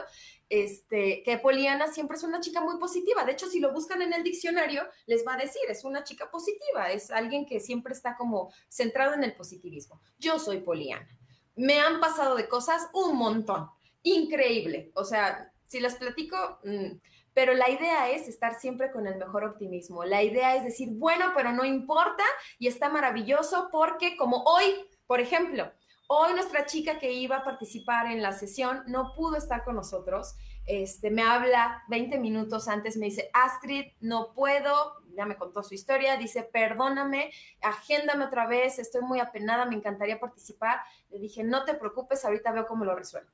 este, 0.48 1.22
que 1.24 1.38
Poliana 1.38 1.88
siempre 1.88 2.16
es 2.16 2.22
una 2.22 2.40
chica 2.40 2.60
muy 2.60 2.78
positiva. 2.78 3.24
De 3.24 3.32
hecho, 3.32 3.48
si 3.48 3.60
lo 3.60 3.72
buscan 3.72 4.02
en 4.02 4.12
el 4.12 4.22
diccionario, 4.22 4.82
les 5.06 5.26
va 5.26 5.34
a 5.34 5.38
decir, 5.38 5.62
es 5.68 5.84
una 5.84 6.04
chica 6.04 6.30
positiva, 6.30 6.90
es 6.90 7.10
alguien 7.10 7.46
que 7.46 7.60
siempre 7.60 7.92
está 7.92 8.16
como 8.16 8.52
centrado 8.68 9.14
en 9.14 9.24
el 9.24 9.34
positivismo. 9.34 10.00
Yo 10.18 10.38
soy 10.38 10.60
Poliana. 10.60 11.08
Me 11.56 11.80
han 11.80 12.00
pasado 12.00 12.36
de 12.36 12.48
cosas 12.48 12.88
un 12.92 13.16
montón. 13.16 13.68
Increíble. 14.02 14.90
O 14.94 15.04
sea, 15.04 15.52
Si 15.68 15.80
les 15.80 15.96
platico, 15.96 16.60
mm, 16.62 16.92
pero 17.34 17.52
la 17.52 17.68
idea 17.68 18.08
es 18.08 18.28
estar 18.28 18.54
siempre 18.60 18.92
con 18.92 19.08
el 19.08 19.18
mejor 19.18 19.42
optimismo. 19.42 20.04
La 20.04 20.22
idea 20.22 20.54
es 20.54 20.62
decir, 20.62 20.90
bueno, 20.92 21.32
pero 21.34 21.50
no 21.50 21.64
importa 21.64 22.22
y 22.60 22.68
está 22.68 22.88
maravilloso 22.88 23.68
porque 23.72 24.16
como 24.16 24.44
hoy, 24.44 24.88
por 25.06 25.20
ejemplo, 25.20 25.72
hoy 26.08 26.34
nuestra 26.34 26.66
chica 26.66 26.98
que 26.98 27.12
iba 27.12 27.36
a 27.36 27.44
participar 27.44 28.10
en 28.10 28.22
la 28.22 28.32
sesión 28.32 28.82
no 28.86 29.14
pudo 29.14 29.36
estar 29.36 29.64
con 29.64 29.76
nosotros. 29.76 30.34
Este, 30.66 31.10
me 31.10 31.22
habla 31.22 31.84
20 31.88 32.18
minutos 32.18 32.68
antes, 32.68 32.96
me 32.96 33.06
dice, 33.06 33.30
Astrid, 33.32 33.92
no 34.00 34.32
puedo, 34.34 34.94
ya 35.16 35.24
me 35.24 35.36
contó 35.36 35.62
su 35.62 35.74
historia, 35.74 36.16
dice, 36.16 36.42
perdóname, 36.42 37.30
agéndame 37.62 38.24
otra 38.24 38.46
vez, 38.46 38.78
estoy 38.78 39.02
muy 39.02 39.20
apenada, 39.20 39.64
me 39.64 39.76
encantaría 39.76 40.18
participar. 40.18 40.80
Le 41.10 41.18
dije, 41.18 41.44
no 41.44 41.64
te 41.64 41.74
preocupes, 41.74 42.24
ahorita 42.24 42.52
veo 42.52 42.66
cómo 42.66 42.84
lo 42.84 42.96
resuelvo. 42.96 43.30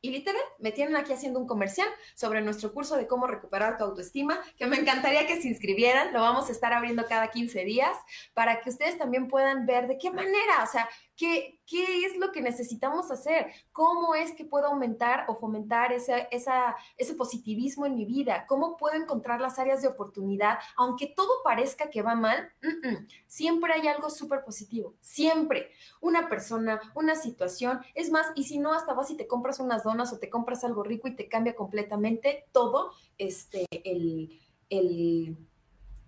Y 0.00 0.10
literal, 0.10 0.42
me 0.58 0.70
tienen 0.70 0.96
aquí 0.96 1.12
haciendo 1.12 1.40
un 1.40 1.46
comercial 1.46 1.88
sobre 2.14 2.40
nuestro 2.40 2.72
curso 2.72 2.96
de 2.96 3.06
cómo 3.06 3.26
recuperar 3.26 3.78
tu 3.78 3.84
autoestima, 3.84 4.40
que 4.56 4.66
me 4.66 4.76
encantaría 4.76 5.26
que 5.26 5.40
se 5.40 5.48
inscribieran. 5.48 6.12
Lo 6.12 6.20
vamos 6.20 6.48
a 6.48 6.52
estar 6.52 6.72
abriendo 6.72 7.06
cada 7.06 7.28
15 7.28 7.64
días 7.64 7.96
para 8.32 8.60
que 8.60 8.70
ustedes 8.70 8.96
también 8.96 9.28
puedan 9.28 9.66
ver 9.66 9.88
de 9.88 9.98
qué 9.98 10.10
manera, 10.10 10.62
o 10.62 10.66
sea, 10.66 10.88
¿Qué, 11.18 11.57
¿Qué, 11.68 12.06
es 12.06 12.16
lo 12.16 12.32
que 12.32 12.40
necesitamos 12.40 13.10
hacer? 13.10 13.52
¿Cómo 13.72 14.14
es 14.14 14.32
que 14.32 14.46
puedo 14.46 14.68
aumentar 14.68 15.26
o 15.28 15.34
fomentar 15.34 15.92
ese, 15.92 16.26
esa, 16.30 16.74
ese 16.96 17.12
positivismo 17.14 17.84
en 17.84 17.94
mi 17.94 18.06
vida? 18.06 18.46
¿Cómo 18.46 18.78
puedo 18.78 18.96
encontrar 18.96 19.42
las 19.42 19.58
áreas 19.58 19.82
de 19.82 19.88
oportunidad? 19.88 20.58
Aunque 20.76 21.12
todo 21.14 21.28
parezca 21.44 21.90
que 21.90 22.00
va 22.00 22.14
mal, 22.14 22.50
siempre 23.26 23.74
hay 23.74 23.86
algo 23.86 24.08
súper 24.08 24.44
positivo. 24.44 24.94
Siempre. 25.00 25.70
Una 26.00 26.30
persona, 26.30 26.80
una 26.94 27.14
situación. 27.14 27.80
Es 27.94 28.10
más, 28.10 28.28
y 28.34 28.44
si 28.44 28.58
no, 28.58 28.72
hasta 28.72 28.94
vas 28.94 29.10
y 29.10 29.16
te 29.16 29.26
compras 29.26 29.60
unas 29.60 29.84
donas 29.84 30.10
o 30.14 30.18
te 30.18 30.30
compras 30.30 30.64
algo 30.64 30.82
rico 30.82 31.06
y 31.06 31.16
te 31.16 31.28
cambia 31.28 31.54
completamente 31.54 32.46
todo 32.50 32.92
este, 33.18 33.66
el, 33.84 34.40
el, 34.70 35.36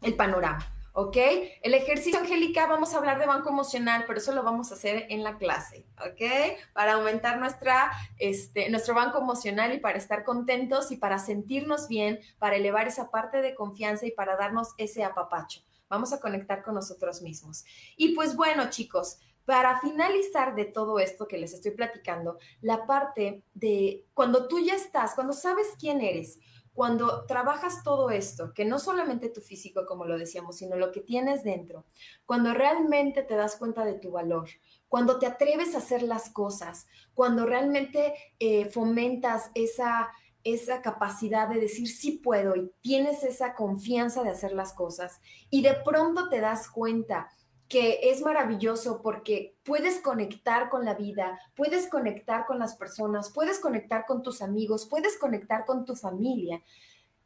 el 0.00 0.16
panorama. 0.16 0.79
¿Ok? 0.92 1.16
El 1.62 1.74
ejercicio, 1.74 2.18
Angélica, 2.18 2.66
vamos 2.66 2.94
a 2.94 2.98
hablar 2.98 3.18
de 3.18 3.26
banco 3.26 3.48
emocional, 3.48 4.04
pero 4.06 4.18
eso 4.18 4.32
lo 4.32 4.42
vamos 4.42 4.70
a 4.70 4.74
hacer 4.74 5.06
en 5.10 5.22
la 5.22 5.38
clase, 5.38 5.86
¿ok? 5.98 6.58
Para 6.72 6.94
aumentar 6.94 7.38
nuestra, 7.38 7.90
este, 8.18 8.68
nuestro 8.70 8.94
banco 8.94 9.18
emocional 9.18 9.74
y 9.74 9.78
para 9.78 9.98
estar 9.98 10.24
contentos 10.24 10.90
y 10.90 10.96
para 10.96 11.18
sentirnos 11.18 11.88
bien, 11.88 12.20
para 12.38 12.56
elevar 12.56 12.88
esa 12.88 13.10
parte 13.10 13.42
de 13.42 13.54
confianza 13.54 14.06
y 14.06 14.10
para 14.10 14.36
darnos 14.36 14.68
ese 14.78 15.04
apapacho. 15.04 15.62
Vamos 15.88 16.12
a 16.12 16.20
conectar 16.20 16.62
con 16.62 16.74
nosotros 16.74 17.20
mismos. 17.20 17.64
Y 17.96 18.14
pues 18.14 18.36
bueno, 18.36 18.70
chicos, 18.70 19.18
para 19.44 19.80
finalizar 19.80 20.54
de 20.54 20.64
todo 20.64 21.00
esto 21.00 21.26
que 21.26 21.36
les 21.36 21.52
estoy 21.52 21.72
platicando, 21.72 22.38
la 22.60 22.86
parte 22.86 23.42
de 23.54 24.04
cuando 24.14 24.46
tú 24.46 24.60
ya 24.60 24.74
estás, 24.74 25.14
cuando 25.14 25.32
sabes 25.32 25.66
quién 25.78 26.00
eres, 26.00 26.38
cuando 26.80 27.26
trabajas 27.26 27.82
todo 27.84 28.08
esto, 28.08 28.54
que 28.54 28.64
no 28.64 28.78
solamente 28.78 29.28
tu 29.28 29.42
físico, 29.42 29.84
como 29.84 30.06
lo 30.06 30.16
decíamos, 30.16 30.56
sino 30.56 30.76
lo 30.76 30.92
que 30.92 31.02
tienes 31.02 31.44
dentro, 31.44 31.84
cuando 32.24 32.54
realmente 32.54 33.22
te 33.22 33.36
das 33.36 33.56
cuenta 33.56 33.84
de 33.84 33.98
tu 33.98 34.12
valor, 34.12 34.48
cuando 34.88 35.18
te 35.18 35.26
atreves 35.26 35.74
a 35.74 35.78
hacer 35.78 36.02
las 36.02 36.30
cosas, 36.30 36.86
cuando 37.12 37.44
realmente 37.44 38.14
eh, 38.38 38.64
fomentas 38.70 39.50
esa, 39.54 40.08
esa 40.42 40.80
capacidad 40.80 41.50
de 41.50 41.60
decir 41.60 41.86
sí 41.86 42.12
puedo 42.12 42.56
y 42.56 42.72
tienes 42.80 43.24
esa 43.24 43.54
confianza 43.54 44.22
de 44.22 44.30
hacer 44.30 44.52
las 44.52 44.72
cosas 44.72 45.20
y 45.50 45.60
de 45.60 45.74
pronto 45.84 46.30
te 46.30 46.40
das 46.40 46.66
cuenta 46.66 47.28
que 47.70 48.10
es 48.10 48.20
maravilloso 48.20 49.00
porque 49.00 49.56
puedes 49.62 50.00
conectar 50.00 50.68
con 50.70 50.84
la 50.84 50.94
vida, 50.94 51.38
puedes 51.54 51.86
conectar 51.88 52.44
con 52.44 52.58
las 52.58 52.74
personas, 52.74 53.30
puedes 53.30 53.60
conectar 53.60 54.06
con 54.06 54.24
tus 54.24 54.42
amigos, 54.42 54.86
puedes 54.86 55.16
conectar 55.16 55.64
con 55.64 55.84
tu 55.84 55.94
familia. 55.94 56.60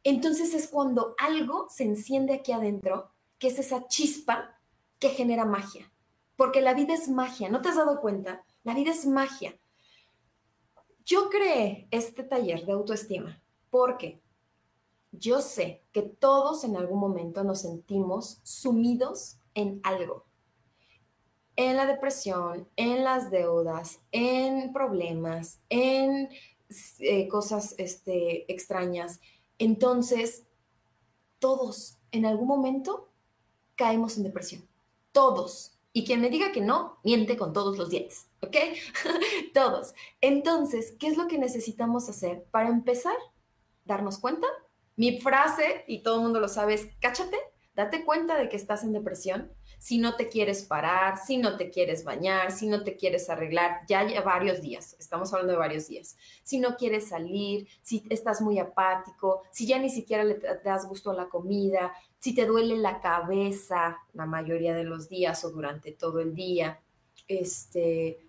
Entonces 0.03 0.53
es 0.53 0.67
cuando 0.67 1.15
algo 1.17 1.65
se 1.69 1.83
enciende 1.85 2.35
aquí 2.35 2.51
adentro, 2.51 3.09
que 3.39 3.47
es 3.47 3.57
esa 3.57 3.87
chispa 3.87 4.61
que 4.99 5.09
genera 5.09 5.45
magia. 5.45 5.91
Porque 6.35 6.61
la 6.61 6.75
vida 6.75 6.93
es 6.93 7.09
magia, 7.09 7.49
¿no 7.49 7.63
te 7.63 7.69
has 7.69 7.77
dado 7.77 7.99
cuenta? 7.99 8.45
La 8.63 8.75
vida 8.75 8.91
es 8.91 9.07
magia. 9.07 9.57
Yo 11.05 11.31
creé 11.31 11.87
este 11.89 12.23
taller 12.23 12.67
de 12.67 12.73
autoestima 12.73 13.41
porque 13.71 14.21
yo 15.11 15.41
sé 15.41 15.83
que 15.91 16.03
todos 16.03 16.63
en 16.65 16.77
algún 16.77 16.99
momento 16.99 17.43
nos 17.43 17.61
sentimos 17.61 18.41
sumidos 18.43 19.39
en 19.55 19.79
algo 19.81 20.25
en 21.55 21.77
la 21.77 21.85
depresión, 21.85 22.67
en 22.75 23.03
las 23.03 23.31
deudas, 23.31 23.99
en 24.11 24.73
problemas, 24.73 25.59
en 25.69 26.29
eh, 26.99 27.27
cosas 27.27 27.75
este, 27.77 28.51
extrañas. 28.51 29.19
Entonces, 29.57 30.43
todos 31.39 31.97
en 32.11 32.25
algún 32.25 32.47
momento 32.47 33.09
caemos 33.75 34.17
en 34.17 34.23
depresión. 34.23 34.67
Todos. 35.11 35.77
Y 35.93 36.05
quien 36.05 36.19
me 36.19 36.29
diga 36.29 36.51
que 36.51 36.59
no, 36.59 36.99
miente 37.03 37.37
con 37.37 37.53
todos 37.53 37.77
los 37.77 37.89
dientes, 37.89 38.27
¿ok? 38.41 38.57
todos. 39.53 39.93
Entonces, 40.19 40.93
¿qué 40.99 41.07
es 41.07 41.17
lo 41.17 41.27
que 41.27 41.37
necesitamos 41.37 42.09
hacer 42.09 42.43
para 42.51 42.67
empezar? 42.67 43.15
Darnos 43.85 44.17
cuenta. 44.17 44.47
Mi 44.97 45.21
frase, 45.21 45.85
y 45.87 46.03
todo 46.03 46.15
el 46.15 46.23
mundo 46.23 46.39
lo 46.41 46.49
sabe, 46.49 46.73
es 46.73 46.87
cáchate, 46.99 47.37
date 47.75 48.03
cuenta 48.03 48.37
de 48.37 48.49
que 48.49 48.57
estás 48.57 48.83
en 48.83 48.91
depresión 48.91 49.51
si 49.79 49.97
no 49.97 50.15
te 50.15 50.29
quieres 50.29 50.63
parar, 50.63 51.17
si 51.17 51.37
no 51.37 51.57
te 51.57 51.69
quieres 51.69 52.03
bañar, 52.03 52.51
si 52.51 52.67
no 52.67 52.83
te 52.83 52.95
quieres 52.95 53.29
arreglar, 53.29 53.81
ya, 53.87 54.05
varios 54.21 54.61
días, 54.61 54.95
estamos 54.99 55.31
hablando 55.33 55.53
de 55.53 55.59
varios 55.59 55.87
días, 55.87 56.17
si 56.43 56.59
no 56.59 56.75
quieres 56.75 57.09
salir, 57.09 57.67
si 57.81 58.03
estás 58.09 58.41
muy 58.41 58.59
apático, 58.59 59.43
si 59.51 59.67
ya 59.67 59.79
ni 59.79 59.89
siquiera 59.89 60.23
le 60.23 60.39
das 60.63 60.87
gusto 60.87 61.11
a 61.11 61.15
la 61.15 61.29
comida, 61.29 61.93
si 62.19 62.33
te 62.33 62.45
duele 62.45 62.77
la 62.77 63.01
cabeza 63.01 63.99
la 64.13 64.25
mayoría 64.25 64.73
de 64.73 64.83
los 64.83 65.09
días 65.09 65.43
o 65.45 65.51
durante 65.51 65.91
todo 65.91 66.19
el 66.19 66.33
día, 66.33 66.81
este, 67.27 68.24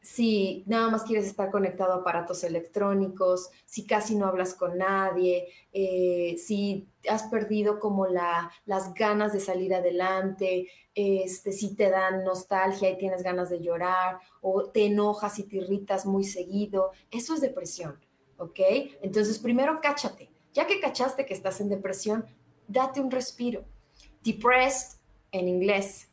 si 0.00 0.62
nada 0.66 0.90
más 0.90 1.02
quieres 1.02 1.26
estar 1.26 1.50
conectado 1.50 1.92
a 1.92 1.96
aparatos 1.96 2.44
electrónicos, 2.44 3.50
si 3.66 3.86
casi 3.86 4.14
no 4.14 4.26
hablas 4.26 4.54
con 4.54 4.78
nadie, 4.78 5.48
eh, 5.72 6.36
si 6.38 6.88
has 7.08 7.24
perdido 7.24 7.78
como 7.78 8.06
la, 8.06 8.50
las 8.64 8.94
ganas 8.94 9.32
de 9.32 9.40
salir 9.40 9.74
adelante, 9.74 10.68
este, 10.94 11.52
si 11.52 11.74
te 11.74 11.90
dan 11.90 12.24
nostalgia 12.24 12.90
y 12.90 12.98
tienes 12.98 13.22
ganas 13.22 13.50
de 13.50 13.60
llorar, 13.60 14.18
o 14.40 14.70
te 14.70 14.86
enojas 14.86 15.38
y 15.38 15.44
te 15.44 15.56
irritas 15.56 16.06
muy 16.06 16.24
seguido, 16.24 16.92
eso 17.10 17.34
es 17.34 17.40
depresión, 17.40 17.98
¿ok? 18.36 18.60
Entonces, 19.02 19.38
primero 19.38 19.80
cáchate. 19.80 20.30
Ya 20.54 20.66
que 20.66 20.80
cachaste 20.80 21.26
que 21.26 21.34
estás 21.34 21.60
en 21.60 21.68
depresión, 21.68 22.24
date 22.66 23.00
un 23.00 23.10
respiro. 23.10 23.64
Depressed 24.22 24.98
en 25.30 25.46
inglés 25.46 26.07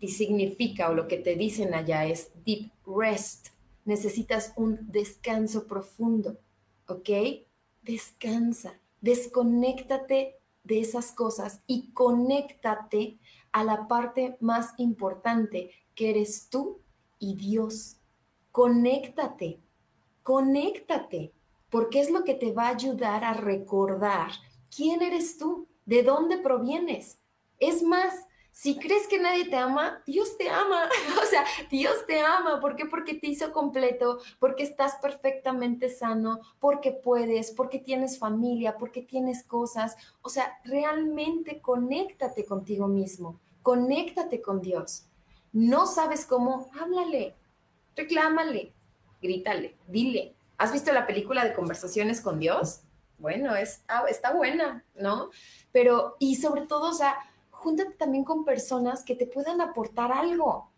significa 0.00 0.90
o 0.90 0.94
lo 0.94 1.08
que 1.08 1.18
te 1.18 1.36
dicen 1.36 1.74
allá 1.74 2.06
es 2.06 2.30
deep 2.44 2.70
rest. 2.86 3.48
Necesitas 3.84 4.52
un 4.56 4.90
descanso 4.90 5.66
profundo, 5.66 6.38
¿ok? 6.88 7.08
Descansa, 7.82 8.80
desconéctate 9.00 10.36
de 10.64 10.80
esas 10.80 11.12
cosas 11.12 11.60
y 11.66 11.92
conéctate 11.92 13.18
a 13.52 13.64
la 13.64 13.86
parte 13.86 14.36
más 14.40 14.74
importante 14.78 15.70
que 15.94 16.10
eres 16.10 16.48
tú 16.50 16.80
y 17.18 17.36
Dios. 17.36 17.96
Conéctate, 18.50 19.60
conéctate, 20.22 21.32
porque 21.70 22.00
es 22.00 22.10
lo 22.10 22.24
que 22.24 22.34
te 22.34 22.52
va 22.52 22.66
a 22.66 22.74
ayudar 22.74 23.24
a 23.24 23.34
recordar 23.34 24.32
quién 24.74 25.02
eres 25.02 25.38
tú, 25.38 25.68
de 25.84 26.02
dónde 26.02 26.38
provienes. 26.38 27.18
Es 27.58 27.82
más, 27.82 28.26
si 28.56 28.78
crees 28.78 29.06
que 29.06 29.18
nadie 29.18 29.44
te 29.50 29.56
ama, 29.56 30.02
Dios 30.06 30.38
te 30.38 30.48
ama. 30.48 30.88
O 31.22 31.26
sea, 31.26 31.44
Dios 31.70 32.06
te 32.06 32.20
ama. 32.20 32.58
¿Por 32.58 32.74
qué? 32.74 32.86
Porque 32.86 33.12
te 33.12 33.26
hizo 33.26 33.52
completo, 33.52 34.18
porque 34.38 34.62
estás 34.62 34.94
perfectamente 35.02 35.90
sano, 35.90 36.40
porque 36.58 36.90
puedes, 36.90 37.50
porque 37.50 37.78
tienes 37.78 38.18
familia, 38.18 38.78
porque 38.78 39.02
tienes 39.02 39.42
cosas. 39.42 39.98
O 40.22 40.30
sea, 40.30 40.58
realmente 40.64 41.60
conéctate 41.60 42.46
contigo 42.46 42.88
mismo, 42.88 43.38
conéctate 43.60 44.40
con 44.40 44.62
Dios. 44.62 45.04
No 45.52 45.84
sabes 45.84 46.24
cómo, 46.24 46.70
háblale, 46.80 47.34
reclámale, 47.94 48.72
grítale, 49.20 49.76
dile. 49.86 50.34
¿Has 50.56 50.72
visto 50.72 50.92
la 50.92 51.06
película 51.06 51.44
de 51.44 51.52
conversaciones 51.52 52.22
con 52.22 52.38
Dios? 52.38 52.80
Bueno, 53.18 53.54
está, 53.54 54.04
está 54.08 54.32
buena, 54.32 54.82
¿no? 54.94 55.28
Pero, 55.72 56.16
y 56.18 56.36
sobre 56.36 56.62
todo, 56.62 56.88
o 56.88 56.94
sea, 56.94 57.18
júntate 57.66 57.94
también 57.94 58.22
con 58.22 58.44
personas 58.44 59.02
que 59.02 59.16
te 59.16 59.26
puedan 59.26 59.60
aportar 59.60 60.12
algo 60.12 60.70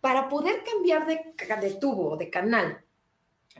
para 0.00 0.28
poder 0.28 0.64
cambiar 0.64 1.06
de, 1.06 1.34
de 1.60 1.74
tubo, 1.74 2.16
de 2.16 2.30
canal. 2.30 2.84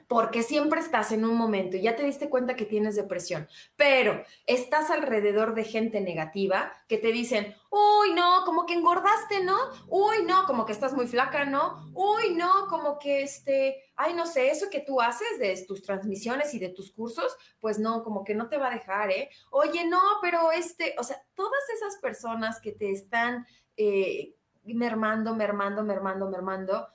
Porque 0.08 0.42
siempre 0.42 0.80
estás 0.80 1.12
en 1.12 1.24
un 1.24 1.36
momento 1.36 1.76
y 1.76 1.82
ya 1.82 1.96
te 1.96 2.04
diste 2.04 2.28
cuenta 2.28 2.56
que 2.56 2.64
tienes 2.64 2.96
depresión, 2.96 3.48
pero 3.76 4.22
estás 4.46 4.90
alrededor 4.90 5.54
de 5.54 5.64
gente 5.64 6.00
negativa 6.00 6.72
que 6.88 6.98
te 6.98 7.12
dicen, 7.12 7.54
uy, 7.70 8.12
no, 8.14 8.44
como 8.44 8.66
que 8.66 8.74
engordaste, 8.74 9.42
¿no? 9.44 9.56
Uy, 9.88 10.24
no, 10.26 10.44
como 10.46 10.66
que 10.66 10.72
estás 10.72 10.92
muy 10.92 11.06
flaca, 11.06 11.44
¿no? 11.44 11.90
Uy, 11.94 12.34
no, 12.34 12.66
como 12.68 12.98
que 12.98 13.22
este, 13.22 13.82
ay, 13.96 14.14
no 14.14 14.26
sé, 14.26 14.50
eso 14.50 14.70
que 14.70 14.80
tú 14.80 15.00
haces 15.00 15.38
de 15.38 15.64
tus 15.66 15.82
transmisiones 15.82 16.52
y 16.54 16.58
de 16.58 16.70
tus 16.70 16.92
cursos, 16.92 17.36
pues 17.60 17.78
no, 17.78 18.02
como 18.02 18.24
que 18.24 18.34
no 18.34 18.48
te 18.48 18.58
va 18.58 18.68
a 18.68 18.74
dejar, 18.74 19.10
¿eh? 19.10 19.30
Oye, 19.50 19.86
no, 19.86 20.00
pero 20.20 20.52
este, 20.52 20.94
o 20.98 21.04
sea, 21.04 21.22
todas 21.34 21.62
esas 21.74 21.96
personas 21.98 22.60
que 22.60 22.72
te 22.72 22.90
están 22.90 23.46
eh, 23.76 24.34
mermando, 24.64 25.34
mermando, 25.34 25.82
mermando, 25.82 26.28
mermando, 26.28 26.88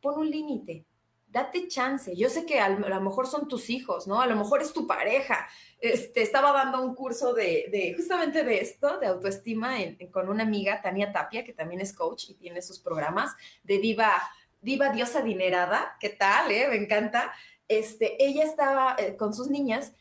pon 0.00 0.18
un 0.18 0.30
límite 0.30 0.86
date 1.30 1.68
chance. 1.68 2.14
Yo 2.16 2.28
sé 2.28 2.44
que 2.44 2.60
a 2.60 2.68
lo 2.68 3.00
mejor 3.00 3.26
son 3.26 3.48
tus 3.48 3.70
hijos, 3.70 4.06
¿no? 4.06 4.20
A 4.20 4.26
lo 4.26 4.36
mejor 4.36 4.62
es 4.62 4.72
tu 4.72 4.86
pareja. 4.86 5.48
Este, 5.80 6.22
estaba 6.22 6.52
dando 6.52 6.82
un 6.82 6.94
curso 6.94 7.32
de, 7.32 7.94
justamente 7.96 8.44
de 8.44 8.60
esto, 8.60 8.98
de 8.98 9.06
autoestima, 9.06 9.76
con 10.10 10.28
una 10.28 10.42
amiga, 10.42 10.82
Tania 10.82 11.12
Tapia, 11.12 11.44
que 11.44 11.52
también 11.52 11.80
es 11.80 11.92
coach 11.92 12.30
y 12.30 12.34
tiene 12.34 12.62
sus 12.62 12.80
programas 12.80 13.34
de 13.62 13.78
diva, 13.78 14.12
diva 14.60 14.90
diosa 14.90 15.20
adinerada. 15.20 15.96
¿Qué 16.00 16.10
tal? 16.10 16.50
Eh? 16.50 16.68
Me 16.68 16.76
encanta. 16.76 17.32
Este, 17.68 18.22
ella 18.24 18.44
estaba 18.44 18.96
eh, 18.98 19.16
con 19.16 19.32
sus 19.32 19.48
niñas 19.48 19.92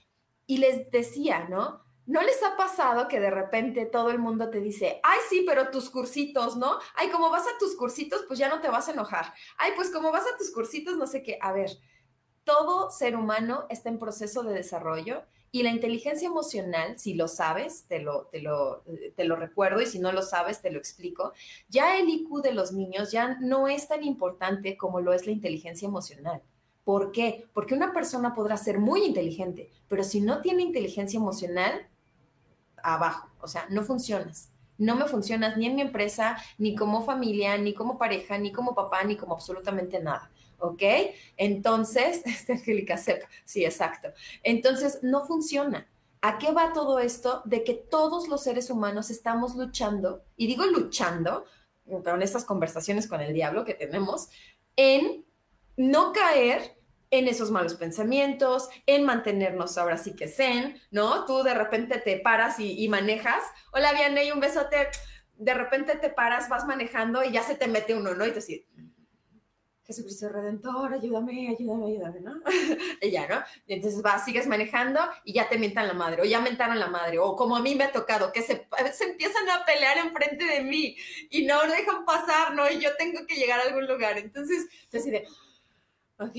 y 0.48 0.58
les 0.58 0.90
decía, 0.90 1.48
¿no? 1.48 1.84
¿No 2.10 2.24
les 2.24 2.42
ha 2.42 2.58
pasado 2.58 3.08
que 3.08 3.20
de 3.20 3.30
repente 3.30 3.86
todo 3.86 4.10
el 4.10 4.18
mundo 4.18 4.50
te 4.50 4.62
dice, 4.62 5.00
ay, 5.04 5.20
sí, 5.30 5.44
pero 5.46 5.70
tus 5.70 5.92
cursitos, 5.92 6.58
¿no? 6.58 6.80
Ay, 6.96 7.10
como 7.10 7.30
vas 7.30 7.44
a 7.44 7.56
tus 7.60 7.76
cursitos, 7.76 8.24
pues 8.28 8.40
ya 8.40 8.50
no 8.50 8.62
te 8.62 8.68
vas 8.68 8.88
a 8.88 8.94
enojar. 8.94 9.32
Ay, 9.60 9.74
pues 9.76 9.92
como 9.92 10.12
vas 10.12 10.24
a 10.24 10.36
tus 10.36 10.52
cursitos, 10.52 10.98
no 10.98 11.06
sé 11.06 11.22
qué. 11.22 11.38
A 11.40 11.52
ver, 11.52 11.70
todo 12.44 12.90
ser 12.90 13.16
humano 13.16 13.68
está 13.70 13.90
en 13.90 14.00
proceso 14.00 14.42
de 14.42 14.56
desarrollo 14.56 15.22
y 15.52 15.62
la 15.62 15.70
inteligencia 15.70 16.28
emocional, 16.28 16.98
si 16.98 17.14
lo 17.14 17.28
sabes, 17.28 17.86
te 17.88 18.00
lo, 18.00 18.26
te 18.32 18.42
lo, 18.42 18.84
te 19.16 19.24
lo 19.26 19.36
recuerdo 19.36 19.80
y 19.80 19.86
si 19.86 20.00
no 20.00 20.12
lo 20.12 20.24
sabes, 20.24 20.64
te 20.64 20.72
lo 20.72 20.80
explico. 20.80 21.34
Ya 21.68 22.00
el 22.00 22.10
IQ 22.10 22.42
de 22.42 22.54
los 22.54 22.72
niños 22.72 23.12
ya 23.12 23.38
no 23.40 23.68
es 23.68 23.88
tan 23.88 24.04
importante 24.04 24.78
como 24.78 25.00
lo 25.00 25.14
es 25.14 25.28
la 25.28 25.32
inteligencia 25.32 25.88
emocional. 25.88 26.42
¿Por 26.84 27.12
qué? 27.12 27.46
Porque 27.54 27.76
una 27.76 27.94
persona 27.94 28.34
podrá 28.34 28.58
ser 28.58 28.80
muy 28.80 29.04
inteligente, 29.04 29.70
pero 29.88 30.04
si 30.04 30.22
no 30.22 30.42
tiene 30.42 30.64
inteligencia 30.64 31.20
emocional, 31.20 31.88
abajo, 32.84 33.30
o 33.42 33.48
sea, 33.48 33.66
no 33.70 33.84
funcionas. 33.84 34.50
No 34.78 34.96
me 34.96 35.06
funcionas 35.06 35.58
ni 35.58 35.66
en 35.66 35.76
mi 35.76 35.82
empresa, 35.82 36.38
ni 36.58 36.74
como 36.76 37.04
familia, 37.04 37.58
ni 37.58 37.74
como 37.74 37.98
pareja, 37.98 38.38
ni 38.38 38.52
como 38.52 38.74
papá, 38.74 39.04
ni 39.04 39.18
como 39.18 39.34
absolutamente 39.34 40.00
nada. 40.00 40.32
¿Ok? 40.60 40.82
Entonces, 41.38 42.22
este 42.26 42.54
Angélica 42.54 42.98
sepa, 42.98 43.28
sí, 43.44 43.66
exacto. 43.66 44.10
Entonces, 44.44 45.00
no 45.02 45.26
funciona. 45.26 45.88
¿A 46.22 46.38
qué 46.38 46.52
va 46.52 46.74
todo 46.74 47.00
esto? 47.00 47.42
De 47.46 47.64
que 47.64 47.74
todos 47.74 48.28
los 48.28 48.44
seres 48.44 48.70
humanos 48.70 49.10
estamos 49.10 49.56
luchando, 49.56 50.24
y 50.36 50.48
digo 50.48 50.66
luchando, 50.66 51.46
con 52.04 52.22
estas 52.22 52.46
conversaciones 52.46 53.08
con 53.08 53.22
el 53.22 53.34
diablo 53.34 53.66
que 53.66 53.74
tenemos, 53.74 54.30
en 54.76 55.26
no 55.76 56.12
caer 56.14 56.79
en 57.12 57.28
esos 57.28 57.52
malos 57.52 57.76
pensamientos, 57.76 58.70
en 58.86 59.06
mantenernos 59.06 59.78
ahora 59.78 59.98
sí 59.98 60.16
que 60.16 60.28
zen, 60.28 60.80
¿no? 60.92 61.26
Tú 61.26 61.44
de 61.44 61.54
repente 61.54 61.98
te 62.00 62.20
paras 62.20 62.60
y, 62.60 62.88
manejas. 62.88 63.44
Hola, 63.72 63.94
Vianney, 63.94 64.32
un 64.32 64.40
besote. 64.40 64.90
De 65.36 65.54
repente 65.54 65.96
te 65.96 66.10
paras, 66.10 66.50
vas 66.50 66.66
manejando 66.66 67.24
y 67.24 67.32
ya 67.32 67.44
se 67.44 67.56
te 67.56 67.68
mete 67.68 67.96
uno, 67.96 68.14
¿no? 68.14 68.26
Y 68.26 68.30
te 68.30 68.36
dices, 68.36 68.62
Jesucristo 69.90 70.30
Redentor, 70.30 70.94
ayúdame, 70.94 71.50
ayúdame, 71.50 71.88
ayúdame, 71.88 72.20
¿no? 72.20 72.34
y 73.02 73.10
ya, 73.10 73.28
¿no? 73.28 73.42
Y 73.66 73.74
entonces 73.74 74.04
vas, 74.04 74.24
sigues 74.24 74.46
manejando 74.46 75.00
y 75.24 75.34
ya 75.34 75.50
te 75.50 75.58
mientan 75.58 75.88
la 75.88 75.96
madre, 75.96 76.22
o 76.22 76.26
ya 76.26 76.42
mentaron 76.42 76.80
la 76.80 76.90
madre, 76.90 77.18
o 77.18 77.36
como 77.36 77.58
a 77.58 77.62
mí 77.64 77.74
me 77.74 77.86
ha 77.86 77.92
tocado, 77.92 78.32
que 78.32 78.44
se, 78.44 78.68
empiezan 79.02 79.50
a 79.50 79.66
pelear 79.66 79.98
enfrente 79.98 80.46
de 80.46 80.62
mí 80.62 80.96
y 81.32 81.46
no 81.46 81.60
dejan 81.64 82.06
pasar, 82.06 82.54
¿no? 82.54 82.70
Y 82.70 82.80
yo 82.80 82.96
tengo 82.98 83.26
que 83.26 83.36
llegar 83.36 83.62
a 83.62 83.64
algún 83.64 83.88
lugar. 83.88 84.20
Entonces, 84.20 84.68
yo 84.92 85.00
así 85.00 85.10
de, 85.10 85.26
ok, 86.20 86.36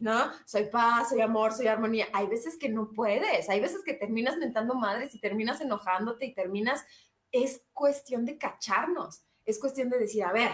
¿no? 0.00 0.30
Soy 0.44 0.66
paz, 0.66 1.08
soy 1.08 1.20
amor, 1.22 1.52
soy 1.52 1.66
armonía. 1.66 2.06
Hay 2.12 2.26
veces 2.26 2.56
que 2.58 2.68
no 2.68 2.90
puedes, 2.92 3.48
hay 3.48 3.60
veces 3.60 3.82
que 3.84 3.94
terminas 3.94 4.36
mentando 4.36 4.74
madres 4.74 5.14
y 5.14 5.20
terminas 5.20 5.60
enojándote 5.60 6.26
y 6.26 6.34
terminas, 6.34 6.84
es 7.30 7.64
cuestión 7.72 8.26
de 8.26 8.36
cacharnos, 8.36 9.24
es 9.46 9.58
cuestión 9.58 9.88
de 9.88 9.98
decir, 9.98 10.24
a 10.24 10.32
ver, 10.32 10.50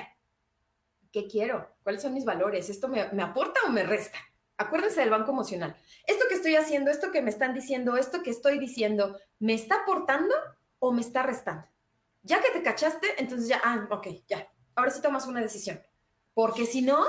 ¿qué 1.10 1.26
quiero? 1.26 1.68
¿Cuáles 1.82 2.02
son 2.02 2.14
mis 2.14 2.24
valores? 2.24 2.70
¿Esto 2.70 2.86
me, 2.88 3.08
me 3.12 3.22
aporta 3.22 3.60
o 3.66 3.70
me 3.70 3.82
resta? 3.82 4.18
Acuérdense 4.56 5.00
del 5.00 5.10
banco 5.10 5.32
emocional. 5.32 5.76
Esto 6.06 6.24
que 6.28 6.36
estoy 6.36 6.54
haciendo, 6.54 6.90
esto 6.90 7.10
que 7.10 7.22
me 7.22 7.30
están 7.30 7.54
diciendo, 7.54 7.96
esto 7.96 8.22
que 8.22 8.30
estoy 8.30 8.58
diciendo, 8.58 9.18
¿me 9.40 9.54
está 9.54 9.82
aportando 9.82 10.34
o 10.78 10.92
me 10.92 11.00
está 11.00 11.24
restando? 11.24 11.66
Ya 12.22 12.40
que 12.40 12.50
te 12.50 12.62
cachaste, 12.62 13.06
entonces 13.18 13.48
ya, 13.48 13.60
ah, 13.64 13.88
ok, 13.90 14.08
ya, 14.28 14.48
ahora 14.74 14.90
sí 14.90 15.00
tomas 15.00 15.26
una 15.26 15.40
decisión. 15.40 15.80
Porque 16.34 16.66
si 16.66 16.82
no, 16.82 17.04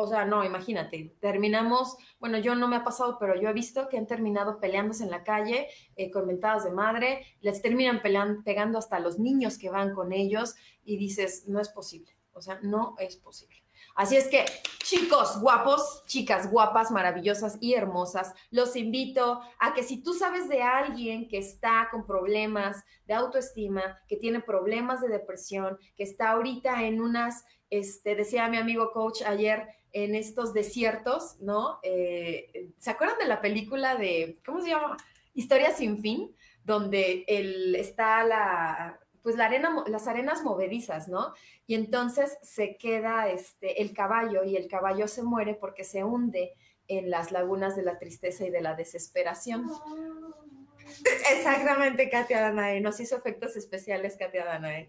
o 0.00 0.06
sea, 0.06 0.24
no, 0.24 0.44
imagínate, 0.44 1.16
terminamos, 1.20 1.96
bueno, 2.18 2.38
yo 2.38 2.54
no 2.54 2.68
me 2.68 2.76
ha 2.76 2.84
pasado, 2.84 3.18
pero 3.18 3.40
yo 3.40 3.48
he 3.48 3.52
visto 3.52 3.88
que 3.88 3.98
han 3.98 4.06
terminado 4.06 4.58
peleándose 4.58 5.04
en 5.04 5.10
la 5.10 5.22
calle 5.22 5.68
eh, 5.96 6.10
con 6.10 6.26
mentadas 6.26 6.64
de 6.64 6.72
madre, 6.72 7.26
les 7.40 7.60
terminan 7.60 8.02
peleando, 8.02 8.42
pegando 8.42 8.78
hasta 8.78 9.00
los 9.00 9.18
niños 9.18 9.58
que 9.58 9.70
van 9.70 9.94
con 9.94 10.12
ellos 10.12 10.54
y 10.84 10.96
dices, 10.96 11.44
no 11.46 11.60
es 11.60 11.68
posible, 11.68 12.16
o 12.32 12.40
sea, 12.40 12.58
no 12.62 12.94
es 12.98 13.16
posible. 13.16 13.62
Así 13.94 14.16
es 14.16 14.28
que, 14.28 14.44
chicos 14.82 15.40
guapos, 15.40 16.02
chicas 16.06 16.50
guapas, 16.50 16.90
maravillosas 16.90 17.58
y 17.60 17.74
hermosas, 17.74 18.32
los 18.50 18.74
invito 18.76 19.42
a 19.58 19.74
que 19.74 19.82
si 19.82 20.02
tú 20.02 20.14
sabes 20.14 20.48
de 20.48 20.62
alguien 20.62 21.28
que 21.28 21.38
está 21.38 21.88
con 21.90 22.06
problemas 22.06 22.84
de 23.06 23.14
autoestima, 23.14 24.00
que 24.08 24.16
tiene 24.16 24.40
problemas 24.40 25.02
de 25.02 25.08
depresión, 25.08 25.78
que 25.94 26.04
está 26.04 26.30
ahorita 26.30 26.84
en 26.84 27.00
unas, 27.00 27.44
este, 27.68 28.14
decía 28.14 28.48
mi 28.48 28.56
amigo 28.56 28.92
coach 28.92 29.22
ayer, 29.26 29.68
en 29.92 30.14
estos 30.14 30.54
desiertos, 30.54 31.36
¿no? 31.40 31.78
Eh, 31.82 32.70
¿Se 32.78 32.90
acuerdan 32.90 33.18
de 33.18 33.26
la 33.26 33.40
película 33.40 33.96
de, 33.96 34.38
¿cómo 34.44 34.60
se 34.60 34.70
llama? 34.70 34.96
Historia 35.34 35.72
sin 35.72 36.00
fin, 36.00 36.34
donde 36.64 37.24
el, 37.26 37.74
está 37.74 38.24
la, 38.24 38.98
pues 39.22 39.36
la 39.36 39.46
arena, 39.46 39.84
las 39.86 40.08
arenas 40.08 40.42
movedizas, 40.42 41.08
¿no? 41.08 41.34
Y 41.66 41.74
entonces 41.74 42.38
se 42.42 42.76
queda 42.76 43.28
este, 43.30 43.82
el 43.82 43.92
caballo 43.92 44.44
y 44.44 44.56
el 44.56 44.68
caballo 44.68 45.08
se 45.08 45.22
muere 45.22 45.54
porque 45.54 45.84
se 45.84 46.04
hunde 46.04 46.54
en 46.88 47.10
las 47.10 47.30
lagunas 47.30 47.76
de 47.76 47.82
la 47.82 47.98
tristeza 47.98 48.44
y 48.44 48.50
de 48.50 48.60
la 48.60 48.74
desesperación. 48.74 49.70
Exactamente, 51.30 52.10
Katia 52.10 52.40
Danae, 52.40 52.80
nos 52.80 52.98
hizo 53.00 53.16
efectos 53.16 53.56
especiales 53.56 54.16
Katia 54.16 54.44
Danae. 54.44 54.88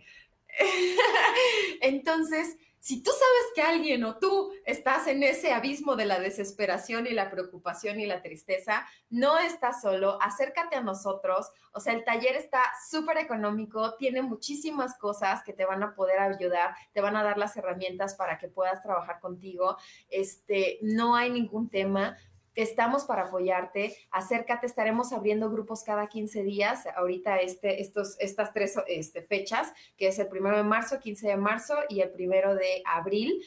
entonces, 1.82 2.58
si 2.84 3.02
tú 3.02 3.12
sabes 3.12 3.54
que 3.56 3.62
alguien 3.62 4.04
o 4.04 4.18
tú 4.18 4.52
estás 4.66 5.08
en 5.08 5.24
ese 5.24 5.54
abismo 5.54 5.96
de 5.96 6.04
la 6.04 6.20
desesperación 6.20 7.08
y 7.08 7.12
la 7.12 7.32
preocupación 7.32 7.98
y 8.02 8.06
la 8.06 8.22
tristeza, 8.22 8.86
no 9.10 9.40
estás 9.40 9.80
solo, 9.82 10.22
acércate 10.22 10.76
a 10.76 10.84
nosotros. 10.84 11.50
O 11.72 11.80
sea, 11.80 11.94
el 11.94 12.04
taller 12.04 12.36
está 12.36 12.62
súper 12.90 13.20
económico, 13.20 13.96
tiene 13.96 14.22
muchísimas 14.22 14.98
cosas 14.98 15.44
que 15.46 15.54
te 15.54 15.64
van 15.64 15.82
a 15.82 15.96
poder 15.96 16.20
ayudar, 16.20 16.76
te 16.92 17.00
van 17.00 17.16
a 17.16 17.24
dar 17.24 17.38
las 17.38 17.56
herramientas 17.56 18.16
para 18.16 18.38
que 18.38 18.50
puedas 18.50 18.84
trabajar 18.84 19.22
contigo. 19.22 19.78
Este, 20.10 20.80
no 20.82 21.16
hay 21.16 21.30
ningún 21.30 21.70
tema 21.70 22.18
Estamos 22.56 23.06
para 23.06 23.24
apoyarte. 23.24 23.96
Acércate, 24.12 24.68
estaremos 24.68 25.12
abriendo 25.12 25.50
grupos 25.50 25.84
cada 25.84 26.08
15 26.08 26.44
días. 26.44 26.84
Ahorita 26.96 27.38
este, 27.38 27.82
estos, 27.82 28.16
estas 28.20 28.54
tres 28.54 28.76
este, 28.88 29.22
fechas, 29.22 29.74
que 29.98 30.08
es 30.08 30.20
el 30.20 30.28
primero 30.28 30.58
de 30.58 30.64
marzo, 30.64 31.00
15 31.00 31.28
de 31.28 31.38
marzo 31.38 31.76
y 31.90 32.02
el 32.02 32.12
primero 32.12 32.56
de 32.56 32.84
abril. 32.86 33.44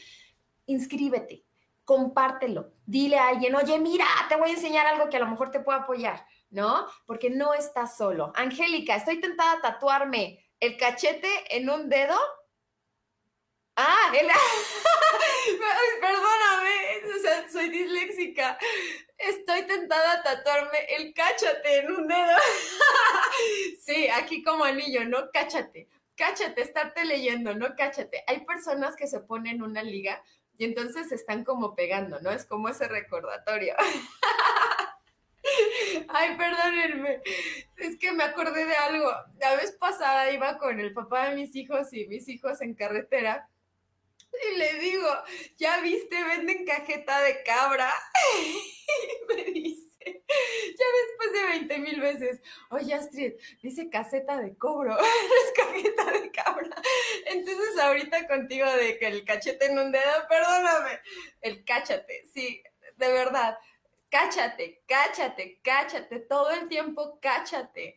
Inscríbete, 0.67 1.45
compártelo. 1.85 2.73
Dile 2.85 3.19
a 3.19 3.29
alguien, 3.29 3.55
oye, 3.55 3.79
mira, 3.79 4.07
te 4.29 4.37
voy 4.37 4.51
a 4.51 4.55
enseñar 4.55 4.87
algo 4.87 5.09
que 5.09 5.17
a 5.17 5.21
lo 5.21 5.29
mejor 5.29 5.51
te 5.51 5.61
puede 5.61 5.79
apoyar, 5.79 6.27
¿no? 6.51 6.87
Porque 7.07 7.31
no 7.31 7.55
estás 7.55 7.97
solo. 7.97 8.33
Angélica, 8.35 8.97
estoy 8.97 9.21
tentada 9.21 9.53
a 9.53 9.61
tatuarme 9.61 10.45
el 10.59 10.77
cachete 10.77 11.29
en 11.51 11.71
un 11.71 11.89
dedo. 11.89 12.17
Ah, 13.77 14.11
el... 14.18 14.27
perdóname, 16.01 17.51
soy 17.51 17.68
disléxica. 17.68 18.59
Estoy 19.18 19.66
tentada 19.66 20.12
a 20.12 20.22
tatuarme 20.22 20.79
el 20.97 21.12
cáchate 21.12 21.81
en 21.81 21.93
un 21.93 22.09
dedo. 22.09 22.37
sí, 23.81 24.09
aquí 24.09 24.43
como 24.43 24.64
anillo, 24.64 25.05
¿no? 25.05 25.31
Cáchate. 25.31 25.89
Cáchate, 26.16 26.62
estarte 26.62 27.05
leyendo, 27.05 27.55
¿no? 27.55 27.77
Cáchate. 27.77 28.24
Hay 28.27 28.47
personas 28.47 28.97
que 28.97 29.07
se 29.07 29.20
ponen 29.20 29.62
una 29.62 29.83
liga 29.83 30.22
y 30.57 30.64
entonces 30.64 31.12
están 31.12 31.45
como 31.45 31.74
pegando, 31.74 32.18
¿no? 32.20 32.31
Es 32.31 32.47
como 32.47 32.70
ese 32.70 32.89
recordatorio. 32.89 33.74
Ay, 36.09 36.37
perdónenme. 36.37 37.20
Es 37.77 37.99
que 37.99 38.12
me 38.12 38.24
acordé 38.24 38.64
de 38.64 38.74
algo. 38.74 39.11
La 39.39 39.55
vez 39.57 39.72
pasada 39.72 40.31
iba 40.31 40.57
con 40.57 40.81
el 40.81 40.95
papá 40.95 41.29
de 41.29 41.37
mis 41.37 41.55
hijos 41.55 41.93
y 41.93 42.07
mis 42.07 42.27
hijos 42.29 42.62
en 42.62 42.74
carretera 42.74 43.47
Y 44.45 44.57
le 44.57 44.74
digo, 44.74 45.09
¿ya 45.57 45.80
viste? 45.80 46.22
Venden 46.24 46.64
cajeta 46.64 47.20
de 47.22 47.43
cabra. 47.43 47.93
Y 48.39 49.26
me 49.34 49.45
dice, 49.45 49.87
ya 50.05 50.87
después 51.07 51.32
de 51.32 51.49
20 51.49 51.78
mil 51.78 52.01
veces, 52.01 52.41
oye 52.70 52.95
Astrid, 52.95 53.34
dice 53.62 53.89
caseta 53.91 54.41
de 54.41 54.57
cobro, 54.57 54.97
es 54.99 55.53
cajeta 55.57 56.11
de 56.12 56.30
cabra. 56.30 56.82
Entonces 57.26 57.78
ahorita 57.78 58.26
contigo 58.26 58.70
de 58.72 58.99
que 58.99 59.07
el 59.09 59.24
cachete 59.24 59.66
en 59.66 59.78
un 59.78 59.93
dedo, 59.93 60.28
perdóname, 60.28 61.01
el 61.41 61.64
cáchate, 61.64 62.24
sí, 62.32 62.62
de 62.97 63.12
verdad, 63.12 63.59
cáchate, 64.11 64.82
cáchate, 64.87 65.61
cáchate, 65.62 66.20
todo 66.20 66.51
el 66.51 66.68
tiempo 66.68 67.18
cáchate. 67.20 67.97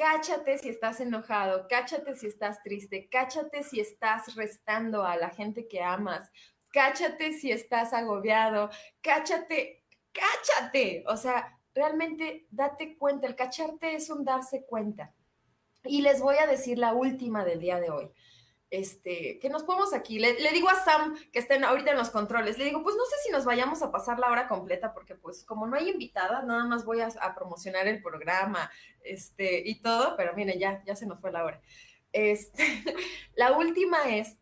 Cáchate 0.00 0.56
si 0.56 0.70
estás 0.70 0.98
enojado, 1.00 1.66
cáchate 1.68 2.14
si 2.14 2.26
estás 2.26 2.62
triste, 2.62 3.06
cáchate 3.10 3.62
si 3.62 3.80
estás 3.80 4.34
restando 4.34 5.04
a 5.04 5.14
la 5.18 5.28
gente 5.28 5.68
que 5.68 5.82
amas, 5.82 6.30
cáchate 6.72 7.34
si 7.34 7.52
estás 7.52 7.92
agobiado, 7.92 8.70
cáchate, 9.02 9.84
cáchate. 10.10 11.04
O 11.06 11.18
sea, 11.18 11.54
realmente 11.74 12.46
date 12.50 12.96
cuenta, 12.96 13.26
el 13.26 13.36
cacharte 13.36 13.94
es 13.94 14.08
un 14.08 14.24
darse 14.24 14.64
cuenta. 14.64 15.12
Y 15.84 16.00
les 16.00 16.22
voy 16.22 16.36
a 16.36 16.46
decir 16.46 16.78
la 16.78 16.94
última 16.94 17.44
del 17.44 17.60
día 17.60 17.78
de 17.78 17.90
hoy 17.90 18.10
este, 18.70 19.38
que 19.40 19.50
nos 19.50 19.64
ponemos 19.64 19.92
aquí. 19.92 20.18
Le, 20.18 20.34
digo 20.52 20.68
a 20.68 20.76
Sam, 20.84 21.16
que 21.32 21.40
estén 21.40 21.64
ahorita 21.64 21.90
en 21.90 21.98
los 21.98 22.10
controles, 22.10 22.56
le 22.56 22.64
digo, 22.64 22.82
pues 22.82 22.96
no 22.96 23.04
sé 23.04 23.16
si 23.24 23.32
nos 23.32 23.44
vayamos 23.44 23.82
a 23.82 23.90
pasar 23.90 24.18
la 24.18 24.30
hora 24.30 24.48
completa, 24.48 24.94
porque 24.94 25.16
pues 25.16 25.44
como 25.44 25.66
no 25.66 25.76
hay 25.76 25.90
invitada, 25.90 26.42
nada 26.42 26.64
más 26.64 26.84
voy 26.84 27.00
a, 27.00 27.10
promocionar 27.34 27.88
el 27.88 28.00
programa, 28.02 28.70
este, 29.02 29.68
y 29.68 29.80
todo, 29.80 30.16
pero 30.16 30.34
miren, 30.34 30.58
ya, 30.58 30.82
ya 30.84 30.94
se 30.94 31.06
nos 31.06 31.20
fue 31.20 31.32
la 31.32 31.44
hora. 31.44 31.60
Este, 32.12 32.64
la 33.34 33.52
última 33.56 34.08
es, 34.08 34.38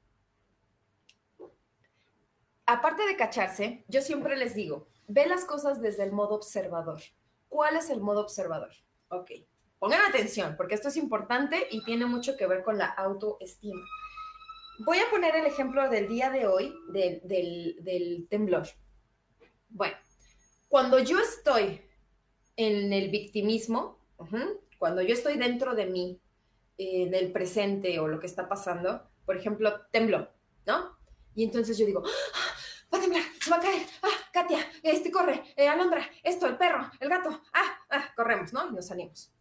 aparte 2.66 3.06
de 3.06 3.16
cacharse, 3.16 3.84
yo 3.88 4.02
siempre 4.02 4.36
les 4.36 4.54
digo, 4.54 4.86
ve 5.06 5.26
las 5.26 5.46
cosas 5.46 5.80
desde 5.80 6.04
el 6.04 6.12
modo 6.12 6.34
observador. 6.34 7.00
¿Cuál 7.48 7.76
es 7.76 7.88
el 7.88 8.00
modo 8.00 8.20
observador? 8.20 8.72
Ok, 9.08 9.30
pongan 9.78 10.02
atención, 10.02 10.54
porque 10.54 10.74
esto 10.74 10.88
es 10.88 10.98
importante 10.98 11.66
y 11.70 11.82
tiene 11.82 12.04
mucho 12.04 12.36
que 12.36 12.46
ver 12.46 12.62
con 12.62 12.76
la 12.76 12.86
autoestima. 12.86 13.80
Voy 14.80 14.98
a 14.98 15.10
poner 15.10 15.34
el 15.34 15.46
ejemplo 15.46 15.88
del 15.90 16.08
día 16.08 16.30
de 16.30 16.46
hoy, 16.46 16.72
del, 16.88 18.26
temblor. 18.30 18.68
Bueno, 19.68 19.96
cuando 20.68 21.00
yo 21.00 21.18
estoy 21.18 21.82
en 22.56 22.92
el 22.92 23.10
victimismo, 23.10 23.98
cuando 24.78 25.02
yo 25.02 25.14
estoy 25.14 25.36
dentro 25.36 25.74
de 25.74 25.86
mí, 25.86 26.20
eh, 26.76 27.10
del 27.10 27.32
presente 27.32 27.98
o 27.98 28.06
lo 28.06 28.20
que 28.20 28.26
está 28.26 28.48
pasando, 28.48 29.10
por 29.26 29.36
ejemplo, 29.36 29.80
tembló, 29.90 30.28
¿no? 30.64 30.96
Y 31.34 31.42
entonces 31.42 31.76
yo 31.76 31.84
digo, 31.84 32.04
¡Ah! 32.06 32.54
va 32.94 32.98
a 32.98 33.00
temblar, 33.00 33.24
se 33.40 33.50
va 33.50 33.56
a 33.56 33.60
caer, 33.60 33.86
ah, 34.02 34.30
Katia, 34.32 34.64
este 34.84 35.10
corre, 35.10 35.42
eh, 35.56 35.66
Alondra, 35.66 36.08
esto, 36.22 36.46
el 36.46 36.56
perro, 36.56 36.88
el 37.00 37.08
gato, 37.08 37.30
ah, 37.52 37.78
ah, 37.90 38.12
corremos, 38.14 38.52
¿no? 38.52 38.68
Y 38.68 38.74
nos 38.74 38.86
salimos. 38.86 39.32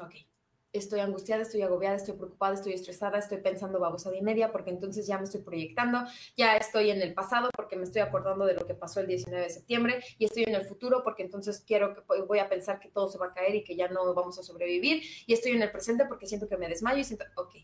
Ok 0.00 0.31
estoy 0.72 1.00
angustiada, 1.00 1.42
estoy 1.42 1.62
agobiada, 1.62 1.96
estoy 1.96 2.14
preocupada, 2.14 2.54
estoy 2.54 2.72
estresada, 2.72 3.18
estoy 3.18 3.38
pensando 3.38 3.78
babosada 3.78 4.16
y 4.16 4.22
media, 4.22 4.52
porque 4.52 4.70
entonces 4.70 5.06
ya 5.06 5.18
me 5.18 5.24
estoy 5.24 5.42
proyectando, 5.42 6.04
ya 6.36 6.56
estoy 6.56 6.90
en 6.90 7.02
el 7.02 7.12
pasado 7.14 7.50
porque 7.54 7.76
me 7.76 7.84
estoy 7.84 8.00
acordando 8.02 8.46
de 8.46 8.54
lo 8.54 8.66
que 8.66 8.74
pasó 8.74 9.00
el 9.00 9.06
19 9.06 9.44
de 9.44 9.50
septiembre 9.50 10.02
y 10.18 10.24
estoy 10.24 10.44
en 10.44 10.54
el 10.54 10.66
futuro 10.66 11.02
porque 11.04 11.22
entonces 11.22 11.62
quiero 11.66 11.94
que 11.94 12.22
voy 12.22 12.38
a 12.38 12.48
pensar 12.48 12.80
que 12.80 12.88
todo 12.88 13.08
se 13.08 13.18
va 13.18 13.26
a 13.26 13.34
caer 13.34 13.54
y 13.54 13.64
que 13.64 13.76
ya 13.76 13.88
no 13.88 14.14
vamos 14.14 14.38
a 14.38 14.42
sobrevivir 14.42 15.02
y 15.26 15.32
estoy 15.34 15.52
en 15.52 15.62
el 15.62 15.70
presente 15.70 16.06
porque 16.06 16.26
siento 16.26 16.48
que 16.48 16.56
me 16.56 16.68
desmayo 16.68 17.00
y 17.00 17.04
siento, 17.04 17.24
ok, 17.36 17.54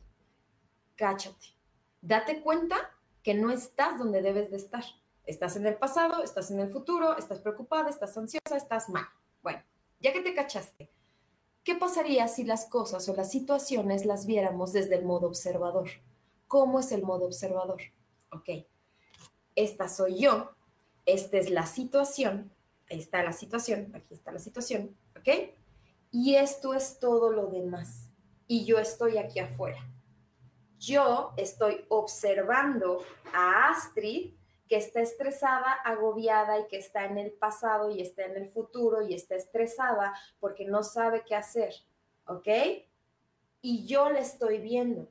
cáchate, 0.94 1.46
date 2.02 2.42
cuenta 2.42 2.76
que 3.22 3.34
no 3.34 3.50
estás 3.50 3.98
donde 3.98 4.22
debes 4.22 4.50
de 4.50 4.56
estar. 4.56 4.84
Estás 5.24 5.56
en 5.56 5.66
el 5.66 5.76
pasado, 5.76 6.22
estás 6.22 6.50
en 6.50 6.60
el 6.60 6.70
futuro, 6.70 7.18
estás 7.18 7.40
preocupada, 7.40 7.90
estás 7.90 8.16
ansiosa, 8.16 8.56
estás 8.56 8.88
mal. 8.88 9.04
Bueno, 9.42 9.62
ya 10.00 10.12
que 10.12 10.22
te 10.22 10.34
cachaste, 10.34 10.90
¿Qué 11.64 11.74
pasaría 11.74 12.28
si 12.28 12.44
las 12.44 12.64
cosas 12.66 13.08
o 13.08 13.14
las 13.14 13.30
situaciones 13.30 14.06
las 14.06 14.26
viéramos 14.26 14.72
desde 14.72 14.96
el 14.96 15.04
modo 15.04 15.26
observador? 15.26 15.88
¿Cómo 16.46 16.80
es 16.80 16.92
el 16.92 17.02
modo 17.02 17.26
observador? 17.26 17.80
Ok, 18.32 18.64
esta 19.54 19.88
soy 19.88 20.20
yo, 20.20 20.50
esta 21.04 21.38
es 21.38 21.50
la 21.50 21.66
situación, 21.66 22.50
ahí 22.90 22.98
está 22.98 23.22
la 23.22 23.32
situación, 23.32 23.90
aquí 23.94 24.14
está 24.14 24.32
la 24.32 24.38
situación, 24.38 24.96
¿ok? 25.18 25.50
Y 26.10 26.36
esto 26.36 26.74
es 26.74 26.98
todo 26.98 27.30
lo 27.30 27.48
demás. 27.48 28.08
Y 28.46 28.64
yo 28.64 28.78
estoy 28.78 29.18
aquí 29.18 29.40
afuera. 29.40 29.86
Yo 30.78 31.32
estoy 31.36 31.84
observando 31.88 33.02
a 33.34 33.68
Astrid 33.70 34.32
que 34.68 34.76
está 34.76 35.00
estresada, 35.00 35.72
agobiada 35.84 36.60
y 36.60 36.68
que 36.68 36.78
está 36.78 37.06
en 37.06 37.18
el 37.18 37.32
pasado 37.32 37.90
y 37.90 38.00
está 38.00 38.24
en 38.24 38.36
el 38.36 38.48
futuro 38.48 39.02
y 39.02 39.14
está 39.14 39.34
estresada 39.34 40.14
porque 40.40 40.66
no 40.66 40.82
sabe 40.82 41.24
qué 41.26 41.34
hacer, 41.34 41.74
¿ok? 42.26 42.48
Y 43.62 43.86
yo 43.86 44.10
le 44.10 44.20
estoy 44.20 44.58
viendo. 44.58 45.08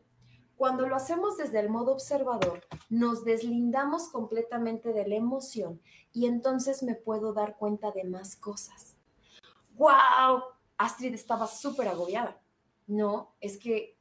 Cuando 0.56 0.88
lo 0.88 0.96
hacemos 0.96 1.38
desde 1.38 1.60
el 1.60 1.70
modo 1.70 1.92
observador, 1.92 2.66
nos 2.90 3.26
deslindamos 3.26 4.10
completamente 4.10 4.94
de 4.94 5.08
la 5.08 5.16
emoción 5.16 5.82
y 6.14 6.26
entonces 6.26 6.82
me 6.84 6.96
puedo 6.96 7.34
dar 7.34 7.58
cuenta 7.58 7.92
de 7.92 8.04
más 8.06 8.36
cosas. 8.36 8.96
¡Wow! 9.76 10.44
Astrid 10.78 11.14
estaba 11.14 11.48
súper 11.48 11.88
agobiada. 11.88 12.40
No, 12.88 13.36
es 13.40 13.58
que, 13.58 13.98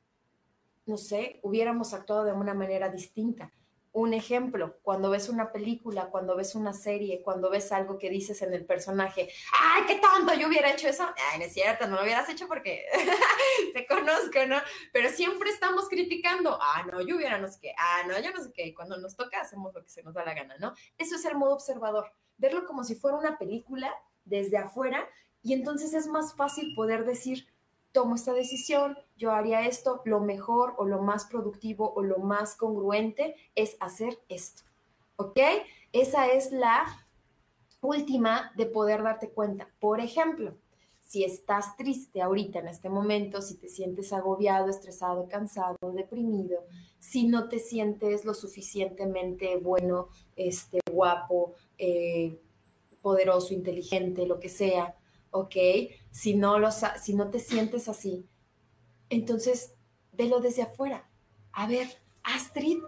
no 0.87 0.97
sé, 0.97 1.41
hubiéramos 1.43 1.93
actuado 1.93 2.25
de 2.25 2.33
una 2.33 2.55
manera 2.55 2.89
distinta 2.89 3.53
un 3.97 4.13
ejemplo, 4.13 4.79
cuando 4.83 5.09
ves 5.09 5.31
una 5.31 5.53
película, 5.53 6.11
cuando 6.11 6.37
ves 6.37 6.55
una 6.55 6.75
serie, 6.75 7.23
cuando 7.23 7.49
ves 7.49 7.73
algo 7.73 7.97
que 7.97 8.11
dices 8.11 8.43
en 8.43 8.53
el 8.53 8.67
personaje, 8.67 9.31
¡ay, 9.59 9.85
qué 9.87 9.95
tonto! 9.95 10.35
Yo 10.35 10.49
hubiera 10.49 10.71
hecho 10.71 10.87
eso. 10.87 11.09
Ay, 11.33 11.39
no 11.39 11.47
es 11.47 11.55
cierto, 11.55 11.87
no 11.87 11.97
lo 11.97 12.03
hubieras 12.03 12.29
hecho 12.29 12.47
porque 12.47 12.85
te 13.73 13.87
conozco, 13.87 14.45
¿no? 14.47 14.59
Pero 14.93 15.09
siempre 15.09 15.49
estamos 15.49 15.89
criticando, 15.89 16.59
ah, 16.61 16.85
no, 16.93 17.01
yo 17.01 17.17
hubiera 17.17 17.39
no 17.39 17.49
sé 17.49 17.59
qué, 17.59 17.75
ah, 17.79 18.03
no, 18.07 18.21
yo 18.21 18.33
no 18.33 18.45
sé 18.45 18.53
qué. 18.53 18.67
Y 18.67 18.75
cuando 18.75 18.99
nos 18.99 19.17
toca, 19.17 19.41
hacemos 19.41 19.73
lo 19.73 19.83
que 19.83 19.89
se 19.89 20.03
nos 20.03 20.13
da 20.13 20.27
la 20.27 20.35
gana, 20.35 20.59
¿no? 20.59 20.75
Eso 20.99 21.17
es 21.17 21.25
el 21.25 21.35
modo 21.35 21.55
observador, 21.55 22.13
verlo 22.37 22.67
como 22.67 22.85
si 22.85 22.97
fuera 22.97 23.17
una 23.17 23.39
película 23.39 23.91
desde 24.27 24.59
afuera 24.59 25.09
y 25.43 25.55
entonces 25.55 25.95
es 25.95 26.07
más 26.07 26.35
fácil 26.35 26.75
poder 26.75 27.07
decir, 27.07 27.47
tomo 27.97 28.15
esta 28.15 28.35
decisión, 28.35 28.99
yo 29.17 29.33
haría 29.33 29.67
esto, 29.67 30.03
lo 30.05 30.21
mejor 30.21 30.75
o 30.77 30.85
lo 30.85 31.01
más 31.01 31.25
productivo 31.25 31.95
o 31.95 32.03
lo 32.03 32.19
más 32.19 32.55
congruente 32.55 33.37
es 33.55 33.79
hacer 33.81 34.19
esto. 34.29 34.65
¿Ok? 35.17 35.39
Esa 35.93 36.31
es 36.31 36.53
la 36.53 36.85
última 37.81 38.53
de 38.55 38.67
poder 38.67 39.03
darte 39.03 39.31
cuenta. 39.31 39.67
Por 39.81 40.01
ejemplo, 40.01 40.59
si 41.01 41.25
estás 41.25 41.75
triste 41.79 42.21
ahorita 42.21 42.59
en 42.59 42.69
este 42.69 42.91
momento, 42.91 43.41
si 43.41 43.55
te 43.55 43.71
sientes 43.71 44.13
agobiado, 44.13 44.69
estresado, 44.69 45.27
cansado, 45.27 45.79
deprimido, 45.95 46.67
si 46.99 47.27
no 47.27 47.49
te 47.49 47.59
sientes 47.59 48.27
lo 48.27 48.35
suficientemente 48.35 49.57
bueno, 49.57 50.09
este, 50.37 50.81
guapo, 50.93 51.55
eh, 51.79 52.39
poderoso, 53.01 53.55
inteligente, 53.55 54.27
lo 54.27 54.39
que 54.39 54.51
sea, 54.51 54.95
¿ok? 55.31 55.57
Si 56.17 56.35
no, 56.35 56.57
si 56.73 57.13
no 57.13 57.29
te 57.29 57.39
sientes 57.39 57.91
así, 57.91 58.27
entonces 59.11 59.75
velo 60.13 60.41
desde 60.41 60.63
afuera. 60.63 61.07
A 61.53 61.67
ver, 61.67 61.89
Astrid 62.23 62.79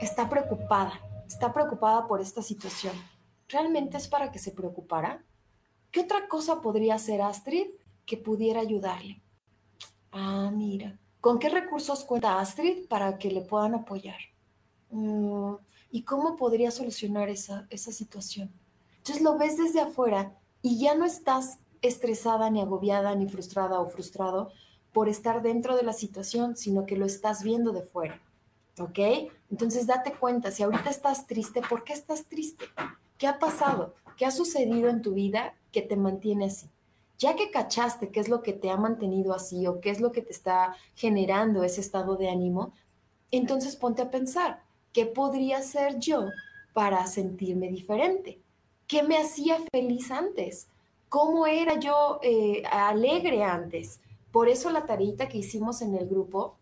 está 0.00 0.28
preocupada, 0.28 1.00
está 1.28 1.52
preocupada 1.52 2.08
por 2.08 2.20
esta 2.20 2.42
situación. 2.42 2.96
¿Realmente 3.48 3.98
es 3.98 4.08
para 4.08 4.32
que 4.32 4.40
se 4.40 4.50
preocupara? 4.50 5.24
¿Qué 5.92 6.00
otra 6.00 6.26
cosa 6.26 6.60
podría 6.60 6.96
hacer 6.96 7.22
Astrid 7.22 7.68
que 8.04 8.16
pudiera 8.16 8.60
ayudarle? 8.60 9.22
Ah, 10.10 10.50
mira, 10.52 10.98
¿con 11.20 11.38
qué 11.38 11.50
recursos 11.50 12.02
cuenta 12.02 12.40
Astrid 12.40 12.88
para 12.88 13.16
que 13.16 13.30
le 13.30 13.42
puedan 13.42 13.76
apoyar? 13.76 14.18
Mm, 14.90 15.54
¿Y 15.92 16.02
cómo 16.02 16.34
podría 16.34 16.72
solucionar 16.72 17.28
esa, 17.28 17.64
esa 17.70 17.92
situación? 17.92 18.52
Entonces 18.96 19.22
lo 19.22 19.38
ves 19.38 19.56
desde 19.56 19.80
afuera 19.80 20.36
y 20.62 20.80
ya 20.80 20.96
no 20.96 21.04
estás 21.04 21.60
estresada, 21.82 22.48
ni 22.50 22.60
agobiada, 22.60 23.14
ni 23.14 23.28
frustrada 23.28 23.80
o 23.80 23.86
frustrado 23.86 24.50
por 24.92 25.08
estar 25.08 25.42
dentro 25.42 25.76
de 25.76 25.82
la 25.82 25.92
situación, 25.92 26.56
sino 26.56 26.86
que 26.86 26.96
lo 26.96 27.06
estás 27.06 27.42
viendo 27.42 27.72
de 27.72 27.82
fuera. 27.82 28.20
¿Ok? 28.78 28.98
Entonces 29.50 29.86
date 29.86 30.12
cuenta, 30.12 30.50
si 30.50 30.62
ahorita 30.62 30.88
estás 30.88 31.26
triste, 31.26 31.60
¿por 31.68 31.84
qué 31.84 31.92
estás 31.92 32.24
triste? 32.26 32.64
¿Qué 33.18 33.26
ha 33.26 33.38
pasado? 33.38 33.94
¿Qué 34.16 34.24
ha 34.24 34.30
sucedido 34.30 34.88
en 34.88 35.02
tu 35.02 35.12
vida 35.14 35.54
que 35.72 35.82
te 35.82 35.96
mantiene 35.96 36.46
así? 36.46 36.68
Ya 37.18 37.36
que 37.36 37.50
cachaste 37.50 38.10
qué 38.10 38.20
es 38.20 38.28
lo 38.28 38.42
que 38.42 38.52
te 38.52 38.70
ha 38.70 38.76
mantenido 38.76 39.34
así 39.34 39.66
o 39.66 39.80
qué 39.80 39.90
es 39.90 40.00
lo 40.00 40.10
que 40.10 40.22
te 40.22 40.32
está 40.32 40.74
generando 40.94 41.62
ese 41.62 41.80
estado 41.80 42.16
de 42.16 42.30
ánimo, 42.30 42.72
entonces 43.30 43.76
ponte 43.76 44.02
a 44.02 44.10
pensar, 44.10 44.62
¿qué 44.92 45.06
podría 45.06 45.58
hacer 45.58 45.98
yo 45.98 46.28
para 46.72 47.06
sentirme 47.06 47.68
diferente? 47.68 48.40
¿Qué 48.86 49.02
me 49.02 49.18
hacía 49.18 49.58
feliz 49.70 50.10
antes? 50.10 50.68
Cómo 51.12 51.46
era 51.46 51.78
yo 51.78 52.20
eh, 52.22 52.62
alegre 52.72 53.44
antes. 53.44 54.00
Por 54.30 54.48
eso 54.48 54.70
la 54.70 54.86
tarita 54.86 55.28
que 55.28 55.36
hicimos 55.36 55.82
en 55.82 55.94
el 55.94 56.08
grupo 56.08 56.56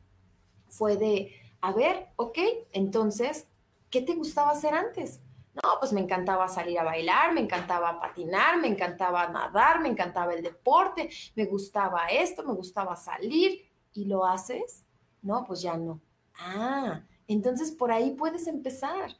fue 0.67 0.97
de, 0.97 1.33
a 1.61 1.73
ver, 1.73 2.09
ok, 2.17 2.37
entonces 2.73 3.47
¿qué 3.91 4.03
te 4.03 4.17
gustaba 4.17 4.51
hacer 4.51 4.75
antes? 4.75 5.21
No, 5.55 5.79
pues 5.79 5.93
me 5.93 6.01
encantaba 6.01 6.49
salir 6.49 6.81
a 6.81 6.83
bailar, 6.83 7.33
me 7.33 7.43
encantaba 7.43 8.01
patinar, 8.01 8.59
me 8.59 8.67
encantaba 8.67 9.29
nadar, 9.29 9.81
me 9.81 9.89
encantaba 9.89 10.35
el 10.35 10.43
deporte, 10.43 11.09
me 11.37 11.45
gustaba 11.45 12.09
esto, 12.09 12.43
me 12.43 12.55
gustaba 12.55 12.97
salir. 12.97 13.71
¿Y 13.93 14.07
lo 14.07 14.25
haces? 14.25 14.85
No, 15.23 15.45
pues 15.45 15.63
ya 15.63 15.77
no. 15.77 16.01
Ah, 16.35 17.03
entonces 17.29 17.71
por 17.71 17.93
ahí 17.93 18.17
puedes 18.17 18.49
empezar. 18.49 19.17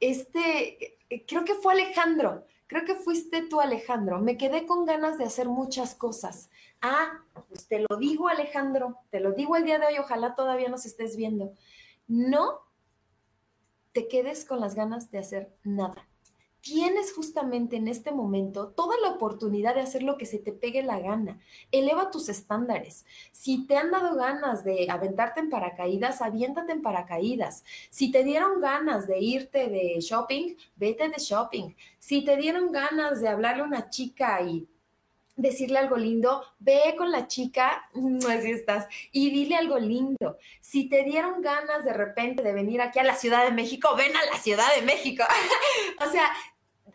Este, 0.00 0.96
eh, 1.08 1.24
creo 1.28 1.44
que 1.44 1.54
fue 1.54 1.74
Alejandro, 1.74 2.44
creo 2.68 2.84
que 2.84 2.94
fuiste 2.94 3.42
tú 3.42 3.60
Alejandro. 3.60 4.20
Me 4.20 4.36
quedé 4.36 4.66
con 4.66 4.84
ganas 4.84 5.18
de 5.18 5.24
hacer 5.24 5.48
muchas 5.48 5.96
cosas. 5.96 6.50
Ah, 6.80 7.24
pues 7.48 7.66
te 7.66 7.80
lo 7.80 7.96
digo 7.96 8.28
Alejandro, 8.28 8.98
te 9.10 9.18
lo 9.18 9.32
digo 9.32 9.56
el 9.56 9.64
día 9.64 9.78
de 9.78 9.86
hoy, 9.86 9.98
ojalá 9.98 10.36
todavía 10.36 10.68
nos 10.68 10.86
estés 10.86 11.16
viendo. 11.16 11.54
No 12.06 12.60
te 13.92 14.06
quedes 14.06 14.44
con 14.44 14.60
las 14.60 14.74
ganas 14.76 15.10
de 15.10 15.18
hacer 15.18 15.56
nada. 15.64 16.07
Tienes 16.60 17.12
justamente 17.12 17.76
en 17.76 17.86
este 17.86 18.10
momento 18.10 18.68
toda 18.68 18.96
la 19.00 19.10
oportunidad 19.10 19.74
de 19.74 19.80
hacer 19.80 20.02
lo 20.02 20.18
que 20.18 20.26
se 20.26 20.38
te 20.38 20.52
pegue 20.52 20.82
la 20.82 20.98
gana. 20.98 21.40
Eleva 21.70 22.10
tus 22.10 22.28
estándares. 22.28 23.06
Si 23.30 23.66
te 23.66 23.76
han 23.76 23.90
dado 23.90 24.16
ganas 24.16 24.64
de 24.64 24.86
aventarte 24.90 25.40
en 25.40 25.50
paracaídas, 25.50 26.20
aviéntate 26.20 26.72
en 26.72 26.82
paracaídas. 26.82 27.64
Si 27.90 28.10
te 28.10 28.24
dieron 28.24 28.60
ganas 28.60 29.06
de 29.06 29.20
irte 29.20 29.68
de 29.68 30.00
shopping, 30.00 30.56
vete 30.76 31.08
de 31.08 31.18
shopping. 31.18 31.74
Si 31.98 32.24
te 32.24 32.36
dieron 32.36 32.72
ganas 32.72 33.20
de 33.20 33.28
hablarle 33.28 33.62
a 33.62 33.66
una 33.66 33.88
chica 33.88 34.42
y 34.42 34.66
decirle 35.38 35.78
algo 35.78 35.96
lindo, 35.96 36.44
ve 36.58 36.94
con 36.98 37.10
la 37.12 37.28
chica, 37.28 37.88
así 38.28 38.50
estás, 38.50 38.88
y 39.12 39.30
dile 39.30 39.56
algo 39.56 39.78
lindo. 39.78 40.36
Si 40.60 40.88
te 40.88 41.04
dieron 41.04 41.40
ganas 41.40 41.84
de 41.84 41.92
repente 41.92 42.42
de 42.42 42.52
venir 42.52 42.82
aquí 42.82 42.98
a 42.98 43.04
la 43.04 43.14
Ciudad 43.14 43.44
de 43.44 43.52
México, 43.52 43.94
ven 43.96 44.14
a 44.16 44.24
la 44.26 44.36
Ciudad 44.36 44.66
de 44.74 44.82
México. 44.82 45.24
o 46.06 46.10
sea, 46.10 46.30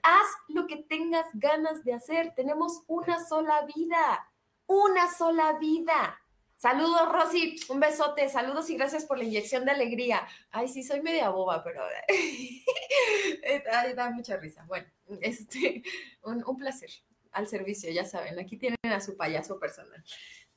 haz 0.04 0.28
lo 0.50 0.68
que 0.68 0.76
tengas 0.76 1.26
ganas 1.34 1.84
de 1.86 1.94
hacer. 1.94 2.34
Tenemos 2.36 2.84
una 2.88 3.26
sola 3.26 3.66
vida, 3.74 4.30
una 4.68 5.12
sola 5.12 5.54
vida. 5.54 6.20
Saludos, 6.58 7.12
Rosy, 7.12 7.56
un 7.70 7.80
besote, 7.80 8.30
saludos 8.30 8.70
y 8.70 8.76
gracias 8.76 9.06
por 9.06 9.18
la 9.18 9.24
inyección 9.24 9.66
de 9.66 9.72
alegría. 9.72 10.28
Ay, 10.52 10.68
sí, 10.68 10.84
soy 10.84 11.02
media 11.02 11.30
boba, 11.30 11.64
pero 11.64 11.82
da 13.96 14.10
mucha 14.12 14.38
risa. 14.38 14.66
Bueno, 14.68 14.88
este, 15.22 15.84
un 16.24 16.58
placer 16.58 16.90
al 17.34 17.48
servicio, 17.48 17.92
ya 17.92 18.06
saben, 18.06 18.40
aquí 18.40 18.58
tienen 18.58 18.78
a 18.84 19.02
su 19.02 19.18
payaso 19.18 19.60
personal. 19.60 20.04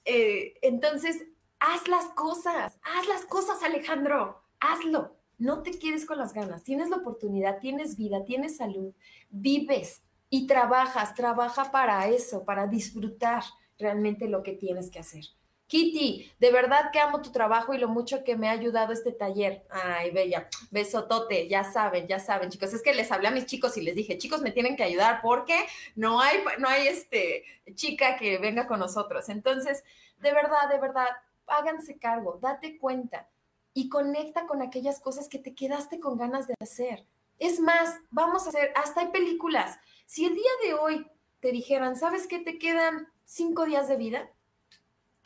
Eh, 0.05 0.55
entonces, 0.63 1.25
haz 1.59 1.89
las 1.89 2.07
cosas, 2.11 2.79
haz 2.83 3.09
las 3.09 3.25
cosas, 3.25 3.63
Alejandro, 3.63 4.43
hazlo. 4.61 5.17
No 5.39 5.63
te 5.63 5.79
quedes 5.79 6.07
con 6.07 6.19
las 6.19 6.33
ganas, 6.33 6.63
tienes 6.63 6.89
la 6.89 6.97
oportunidad, 6.97 7.59
tienes 7.61 7.97
vida, 7.97 8.25
tienes 8.25 8.57
salud, 8.57 8.95
vives 9.29 10.03
y 10.31 10.47
trabajas, 10.47 11.15
trabaja 11.15 11.71
para 11.71 12.09
eso, 12.09 12.45
para 12.45 12.67
disfrutar 12.67 13.43
realmente 13.79 14.29
lo 14.29 14.43
que 14.43 14.53
tienes 14.53 14.91
que 14.91 15.01
hacer. 15.01 15.25
Kitty, 15.69 16.33
de 16.39 16.53
verdad 16.53 16.93
que 16.93 17.01
amo 17.01 17.23
tu 17.23 17.33
trabajo 17.33 17.75
y 17.75 17.79
lo 17.79 17.89
mucho 17.89 18.23
que 18.23 18.37
me 18.37 18.49
ha 18.49 18.53
ayudado 18.53 18.93
este 18.93 19.11
taller. 19.11 19.65
Ay, 19.69 20.13
bella, 20.13 20.49
besotote, 20.71 21.49
ya 21.49 21.65
saben, 21.65 22.07
ya 22.07 22.21
saben, 22.21 22.51
chicos. 22.51 22.73
Es 22.73 22.83
que 22.83 22.95
les 22.95 23.11
hablé 23.11 23.29
a 23.29 23.33
mis 23.33 23.47
chicos 23.47 23.77
y 23.77 23.83
les 23.83 23.97
dije, 23.97 24.17
chicos, 24.17 24.43
me 24.43 24.53
tienen 24.53 24.77
que 24.77 24.85
ayudar 24.85 25.21
porque 25.23 25.67
no 25.97 26.21
hay, 26.21 26.39
no 26.59 26.69
hay 26.69 26.87
este 26.87 27.45
chica 27.75 28.17
que 28.17 28.39
venga 28.39 28.69
con 28.69 28.79
nosotros. 28.79 29.29
Entonces, 29.29 29.83
de 30.19 30.33
verdad, 30.33 30.69
de 30.71 30.79
verdad, 30.79 31.09
háganse 31.49 31.99
cargo, 31.99 32.39
date 32.41 32.79
cuenta 32.79 33.29
y 33.75 33.89
conecta 33.89 34.47
con 34.47 34.63
aquellas 34.63 35.01
cosas 35.01 35.29
que 35.29 35.41
te 35.41 35.55
quedaste 35.55 35.99
con 35.99 36.17
ganas 36.17 36.47
de 36.47 36.55
hacer. 36.61 37.05
Es 37.41 37.59
más, 37.59 37.99
vamos 38.11 38.47
a 38.47 38.51
hacer, 38.51 38.73
hasta 38.77 39.01
hay 39.01 39.09
películas. 39.09 39.79
Si 40.07 40.25
el 40.25 40.35
día 40.35 40.51
de 40.65 40.75
hoy 40.75 41.07
te 41.41 41.51
dijeran, 41.51 41.97
¿sabes 41.97 42.29
qué? 42.29 42.39
Te 42.39 42.59
quedan 42.59 43.09
cinco 43.25 43.67
días 43.67 43.89
de 43.89 43.97
vida 43.97 44.31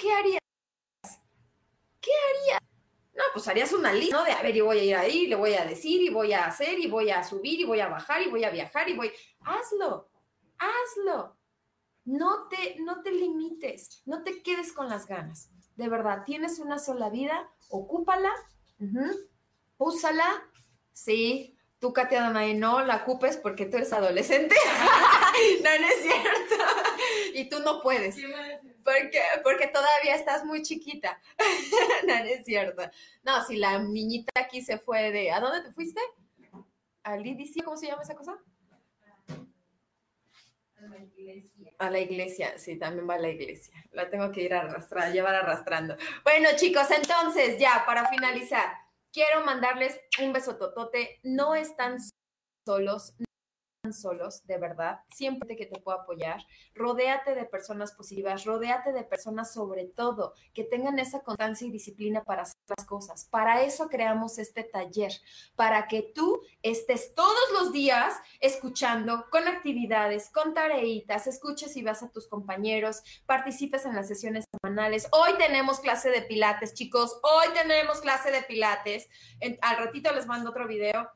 ¿qué 0.01 0.12
harías? 0.12 0.40
¿Qué 2.01 2.11
harías? 2.11 2.61
No, 3.14 3.24
pues 3.34 3.46
harías 3.48 3.72
una 3.72 3.92
lista, 3.92 4.16
¿no? 4.16 4.24
De, 4.24 4.32
a 4.32 4.42
ver, 4.42 4.55
yo 4.55 4.64
voy 4.64 4.78
a 4.78 4.84
ir 4.84 4.96
ahí, 4.96 5.26
le 5.26 5.36
voy 5.36 5.55
a 5.55 5.64
decir, 5.64 6.01
y 6.01 6.09
voy 6.09 6.32
a 6.32 6.46
hacer, 6.46 6.78
y 6.78 6.86
voy 6.86 7.11
a 7.11 7.22
subir, 7.22 7.61
y 7.61 7.64
voy 7.64 7.80
a 7.80 7.88
bajar, 7.88 8.22
y 8.22 8.30
voy 8.30 8.44
a 8.44 8.51
viajar, 8.51 8.88
y 8.88 8.94
voy... 8.94 9.12
Hazlo, 9.40 10.11
hazlo. 10.59 11.36
No 12.05 12.48
te, 12.48 12.76
no 12.80 13.03
te 13.03 13.12
limites, 13.12 14.03
no 14.07 14.22
te 14.22 14.42
quedes 14.42 14.72
con 14.72 14.88
las 14.88 15.07
ganas. 15.07 15.51
De 15.76 15.88
verdad, 15.88 16.24
tienes 16.24 16.59
una 16.59 16.78
sola 16.78 17.11
vida, 17.11 17.51
ocúpala, 17.68 18.32
úsala, 19.76 20.51
sí, 20.92 21.59
tú, 21.78 21.92
Katia 21.92 22.22
Danae, 22.22 22.55
no 22.55 22.82
la 22.82 22.96
ocupes 22.96 23.36
porque 23.36 23.66
tú 23.66 23.76
eres 23.76 23.92
adolescente. 23.92 24.55
no 25.62 25.70
es 25.70 26.03
cierto. 26.03 26.80
Y 27.35 27.49
tú 27.49 27.61
no 27.61 27.83
puedes. 27.83 28.16
Porque, 28.85 29.20
porque 29.43 29.66
todavía 29.68 30.14
estás 30.14 30.45
muy 30.45 30.62
chiquita. 30.62 31.20
no, 32.07 32.18
no 32.18 32.24
es 32.24 32.45
cierto. 32.45 32.83
No, 33.22 33.45
si 33.45 33.57
la 33.57 33.78
niñita 33.78 34.33
aquí 34.41 34.62
se 34.62 34.78
fue 34.78 35.11
de. 35.11 35.31
¿A 35.31 35.41
dónde 35.41 35.62
te 35.62 35.72
fuiste? 35.72 36.01
¿Al 37.03 37.26
IDC? 37.26 37.64
¿Cómo 37.64 37.76
se 37.76 37.87
llama 37.87 38.03
esa 38.03 38.14
cosa? 38.14 38.39
A 40.76 40.87
la 40.87 40.99
iglesia. 40.99 41.72
A 41.78 41.91
la 41.91 41.99
iglesia, 42.01 42.59
sí, 42.59 42.78
también 42.78 43.09
va 43.09 43.14
a 43.14 43.18
la 43.18 43.28
iglesia. 43.28 43.74
La 43.93 44.09
tengo 44.09 44.33
que 44.33 44.43
ir 44.43 44.55
a 44.55 44.61
arrastrar, 44.61 45.12
llevar 45.12 45.35
arrastrando. 45.35 45.97
Bueno, 46.24 46.49
chicos, 46.57 46.91
entonces, 46.91 47.59
ya, 47.59 47.85
para 47.87 48.09
finalizar, 48.09 48.72
quiero 49.12 49.45
mandarles 49.45 50.01
un 50.22 50.33
beso 50.33 50.57
totote. 50.57 51.20
No 51.22 51.55
están 51.55 51.99
solos, 52.64 53.14
solos, 53.93 54.47
de 54.47 54.59
verdad, 54.59 55.01
siempre 55.09 55.57
que 55.57 55.66
te 55.66 55.80
puedo 55.80 56.01
apoyar. 56.01 56.45
Rodéate 56.74 57.34
de 57.34 57.45
personas 57.45 57.93
positivas, 57.93 58.45
rodéate 58.45 58.93
de 58.93 59.05
personas 59.05 59.53
sobre 59.53 59.84
todo 59.86 60.34
que 60.55 60.64
tengan 60.64 60.99
esa 60.99 61.20
constancia 61.20 61.66
y 61.66 61.70
disciplina 61.70 62.22
para 62.24 62.43
hacer 62.43 62.57
las 62.76 62.86
cosas. 62.86 63.26
Para 63.30 63.62
eso 63.62 63.88
creamos 63.88 64.38
este 64.38 64.64
taller, 64.64 65.12
para 65.57 65.88
que 65.88 66.03
tú 66.14 66.41
estés 66.62 67.14
todos 67.14 67.53
los 67.55 67.72
días 67.72 68.14
escuchando 68.41 69.26
con 69.30 69.49
actividades, 69.49 70.30
con 70.30 70.55
tareitas, 70.55 71.26
escuches 71.26 71.76
y 71.76 71.82
vas 71.82 72.03
a 72.03 72.11
tus 72.11 72.26
compañeros, 72.26 73.03
participes 73.26 73.84
en 73.84 73.95
las 73.95 74.09
sesiones 74.09 74.45
semanales. 74.51 75.09
Hoy 75.12 75.32
tenemos 75.38 75.80
clase 75.80 76.11
de 76.11 76.22
pilates, 76.22 76.74
chicos, 76.74 77.18
hoy 77.22 77.53
tenemos 77.55 78.01
clase 78.01 78.30
de 78.30 78.43
pilates. 78.43 79.09
al 79.61 79.76
ratito 79.78 80.12
les 80.12 80.26
mando 80.26 80.51
otro 80.51 80.66
video 80.66 81.11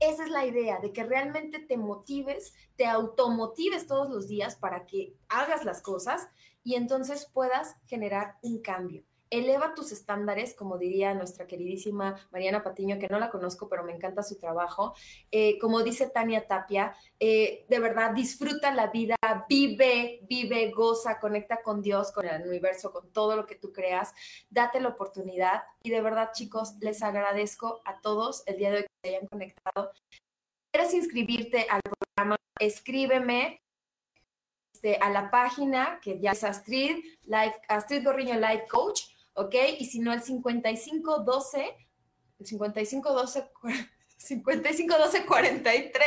esa 0.00 0.24
es 0.24 0.30
la 0.30 0.46
idea, 0.46 0.78
de 0.80 0.92
que 0.92 1.04
realmente 1.04 1.58
te 1.58 1.76
motives, 1.76 2.54
te 2.76 2.86
automotives 2.86 3.86
todos 3.86 4.08
los 4.08 4.28
días 4.28 4.56
para 4.56 4.86
que 4.86 5.16
hagas 5.28 5.64
las 5.64 5.82
cosas 5.82 6.28
y 6.62 6.74
entonces 6.74 7.28
puedas 7.32 7.76
generar 7.86 8.36
un 8.42 8.60
cambio. 8.60 9.04
Eleva 9.30 9.74
tus 9.74 9.92
estándares, 9.92 10.54
como 10.54 10.78
diría 10.78 11.14
nuestra 11.14 11.46
queridísima 11.46 12.16
Mariana 12.30 12.62
Patiño, 12.62 12.98
que 12.98 13.08
no 13.08 13.18
la 13.18 13.30
conozco, 13.30 13.68
pero 13.68 13.84
me 13.84 13.92
encanta 13.92 14.22
su 14.22 14.38
trabajo. 14.38 14.94
Eh, 15.30 15.58
como 15.58 15.82
dice 15.82 16.08
Tania 16.08 16.46
Tapia, 16.46 16.94
eh, 17.20 17.66
de 17.68 17.78
verdad, 17.78 18.12
disfruta 18.12 18.72
la 18.74 18.88
vida, 18.88 19.16
vive, 19.48 20.20
vive, 20.28 20.70
goza, 20.70 21.18
conecta 21.20 21.62
con 21.62 21.82
Dios, 21.82 22.12
con 22.12 22.26
el 22.26 22.46
universo, 22.46 22.92
con 22.92 23.12
todo 23.12 23.36
lo 23.36 23.46
que 23.46 23.56
tú 23.56 23.72
creas. 23.72 24.14
Date 24.50 24.80
la 24.80 24.88
oportunidad. 24.88 25.62
Y 25.82 25.90
de 25.90 26.00
verdad, 26.00 26.30
chicos, 26.32 26.74
les 26.80 27.02
agradezco 27.02 27.80
a 27.84 28.00
todos 28.00 28.42
el 28.46 28.56
día 28.56 28.70
de 28.70 28.76
hoy 28.78 28.82
que 28.82 28.88
se 29.08 29.16
hayan 29.16 29.26
conectado. 29.26 29.92
Quieres 30.72 30.94
inscribirte 30.94 31.66
al 31.70 31.80
programa, 31.82 32.36
escríbeme 32.60 33.60
este, 34.78 34.96
a 34.96 35.10
la 35.10 35.28
página 35.28 35.98
que 36.00 36.20
ya 36.20 36.30
es 36.30 36.44
Astrid, 36.44 37.04
Astrid 37.68 38.04
Gorriño 38.04 38.34
Life 38.38 38.66
Coach 38.70 39.00
¿ok? 39.38 39.54
Y 39.78 39.86
si 39.86 40.00
no, 40.00 40.12
el 40.12 40.22
5512, 40.22 41.76
5512, 42.42 43.50
5512 44.18 45.26
43. 45.26 46.06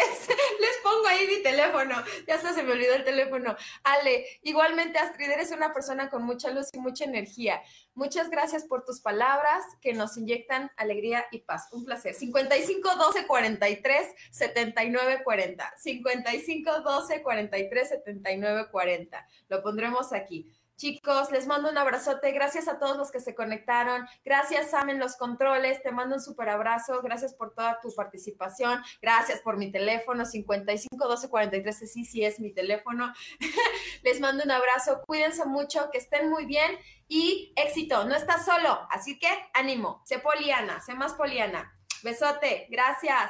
Les 0.60 0.78
pongo 0.84 1.08
ahí 1.08 1.28
mi 1.28 1.42
teléfono. 1.42 1.96
Ya 2.28 2.36
hasta 2.36 2.54
se 2.54 2.62
me 2.62 2.74
olvidó 2.74 2.94
el 2.96 3.06
teléfono. 3.06 3.56
Ale, 3.84 4.26
igualmente 4.44 5.00
Astrid, 5.00 5.32
eres 5.32 5.52
una 5.52 5.74
persona 5.74 6.10
con 6.10 6.24
mucha 6.24 6.52
luz 6.52 6.68
y 6.74 6.80
mucha 6.80 7.06
energía. 7.06 7.62
Muchas 7.94 8.30
gracias 8.30 8.66
por 8.66 8.84
tus 8.84 9.00
palabras 9.00 9.64
que 9.80 9.94
nos 9.94 10.18
inyectan 10.18 10.72
alegría 10.76 11.26
y 11.32 11.40
paz. 11.40 11.70
Un 11.72 11.86
placer. 11.86 12.14
5512 12.14 13.28
43 13.28 14.08
79 14.32 15.22
40. 15.24 15.74
5512 15.78 17.22
43 17.24 17.90
79 17.90 18.68
40. 18.72 19.28
Lo 19.48 19.64
pondremos 19.64 20.12
aquí. 20.12 20.52
Chicos, 20.82 21.30
les 21.32 21.46
mando 21.46 21.70
un 21.70 21.78
abrazote. 21.78 22.32
Gracias 22.32 22.68
a 22.68 22.80
todos 22.80 22.98
los 22.98 23.12
que 23.12 23.20
se 23.20 23.36
conectaron. 23.36 24.08
Gracias, 24.26 24.72
Sam, 24.72 24.90
en 24.90 24.98
los 24.98 25.16
controles. 25.16 25.84
Te 25.84 25.92
mando 25.92 26.16
un 26.16 26.22
súper 26.24 26.50
abrazo. 26.50 27.04
Gracias 27.04 27.36
por 27.36 27.54
toda 27.54 27.80
tu 27.82 27.94
participación. 27.94 28.82
Gracias 29.00 29.42
por 29.42 29.58
mi 29.58 29.72
teléfono 29.72 30.26
55 30.26 31.08
12 31.08 31.30
43. 31.30 31.84
Sí, 31.88 32.04
sí, 32.04 32.26
es 32.26 32.40
mi 32.40 32.52
teléfono. 32.52 33.14
les 34.04 34.20
mando 34.20 34.44
un 34.44 34.50
abrazo. 34.50 35.04
Cuídense 35.06 35.46
mucho, 35.46 35.92
que 35.92 36.00
estén 36.00 36.32
muy 36.32 36.48
bien 36.48 36.72
y 37.08 37.54
éxito. 37.58 38.04
No 38.06 38.16
estás 38.16 38.44
solo. 38.44 38.88
Así 38.90 39.20
que 39.20 39.30
ánimo. 39.54 40.02
Sé 40.04 40.18
poliana, 40.18 40.82
sé 40.82 40.96
más 40.96 41.14
poliana. 41.14 41.76
Besote, 42.02 42.66
gracias. 42.72 43.30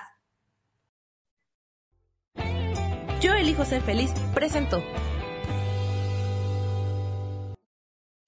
Yo 3.20 3.34
elijo 3.34 3.66
ser 3.66 3.82
feliz 3.82 4.14
presentó. 4.34 4.82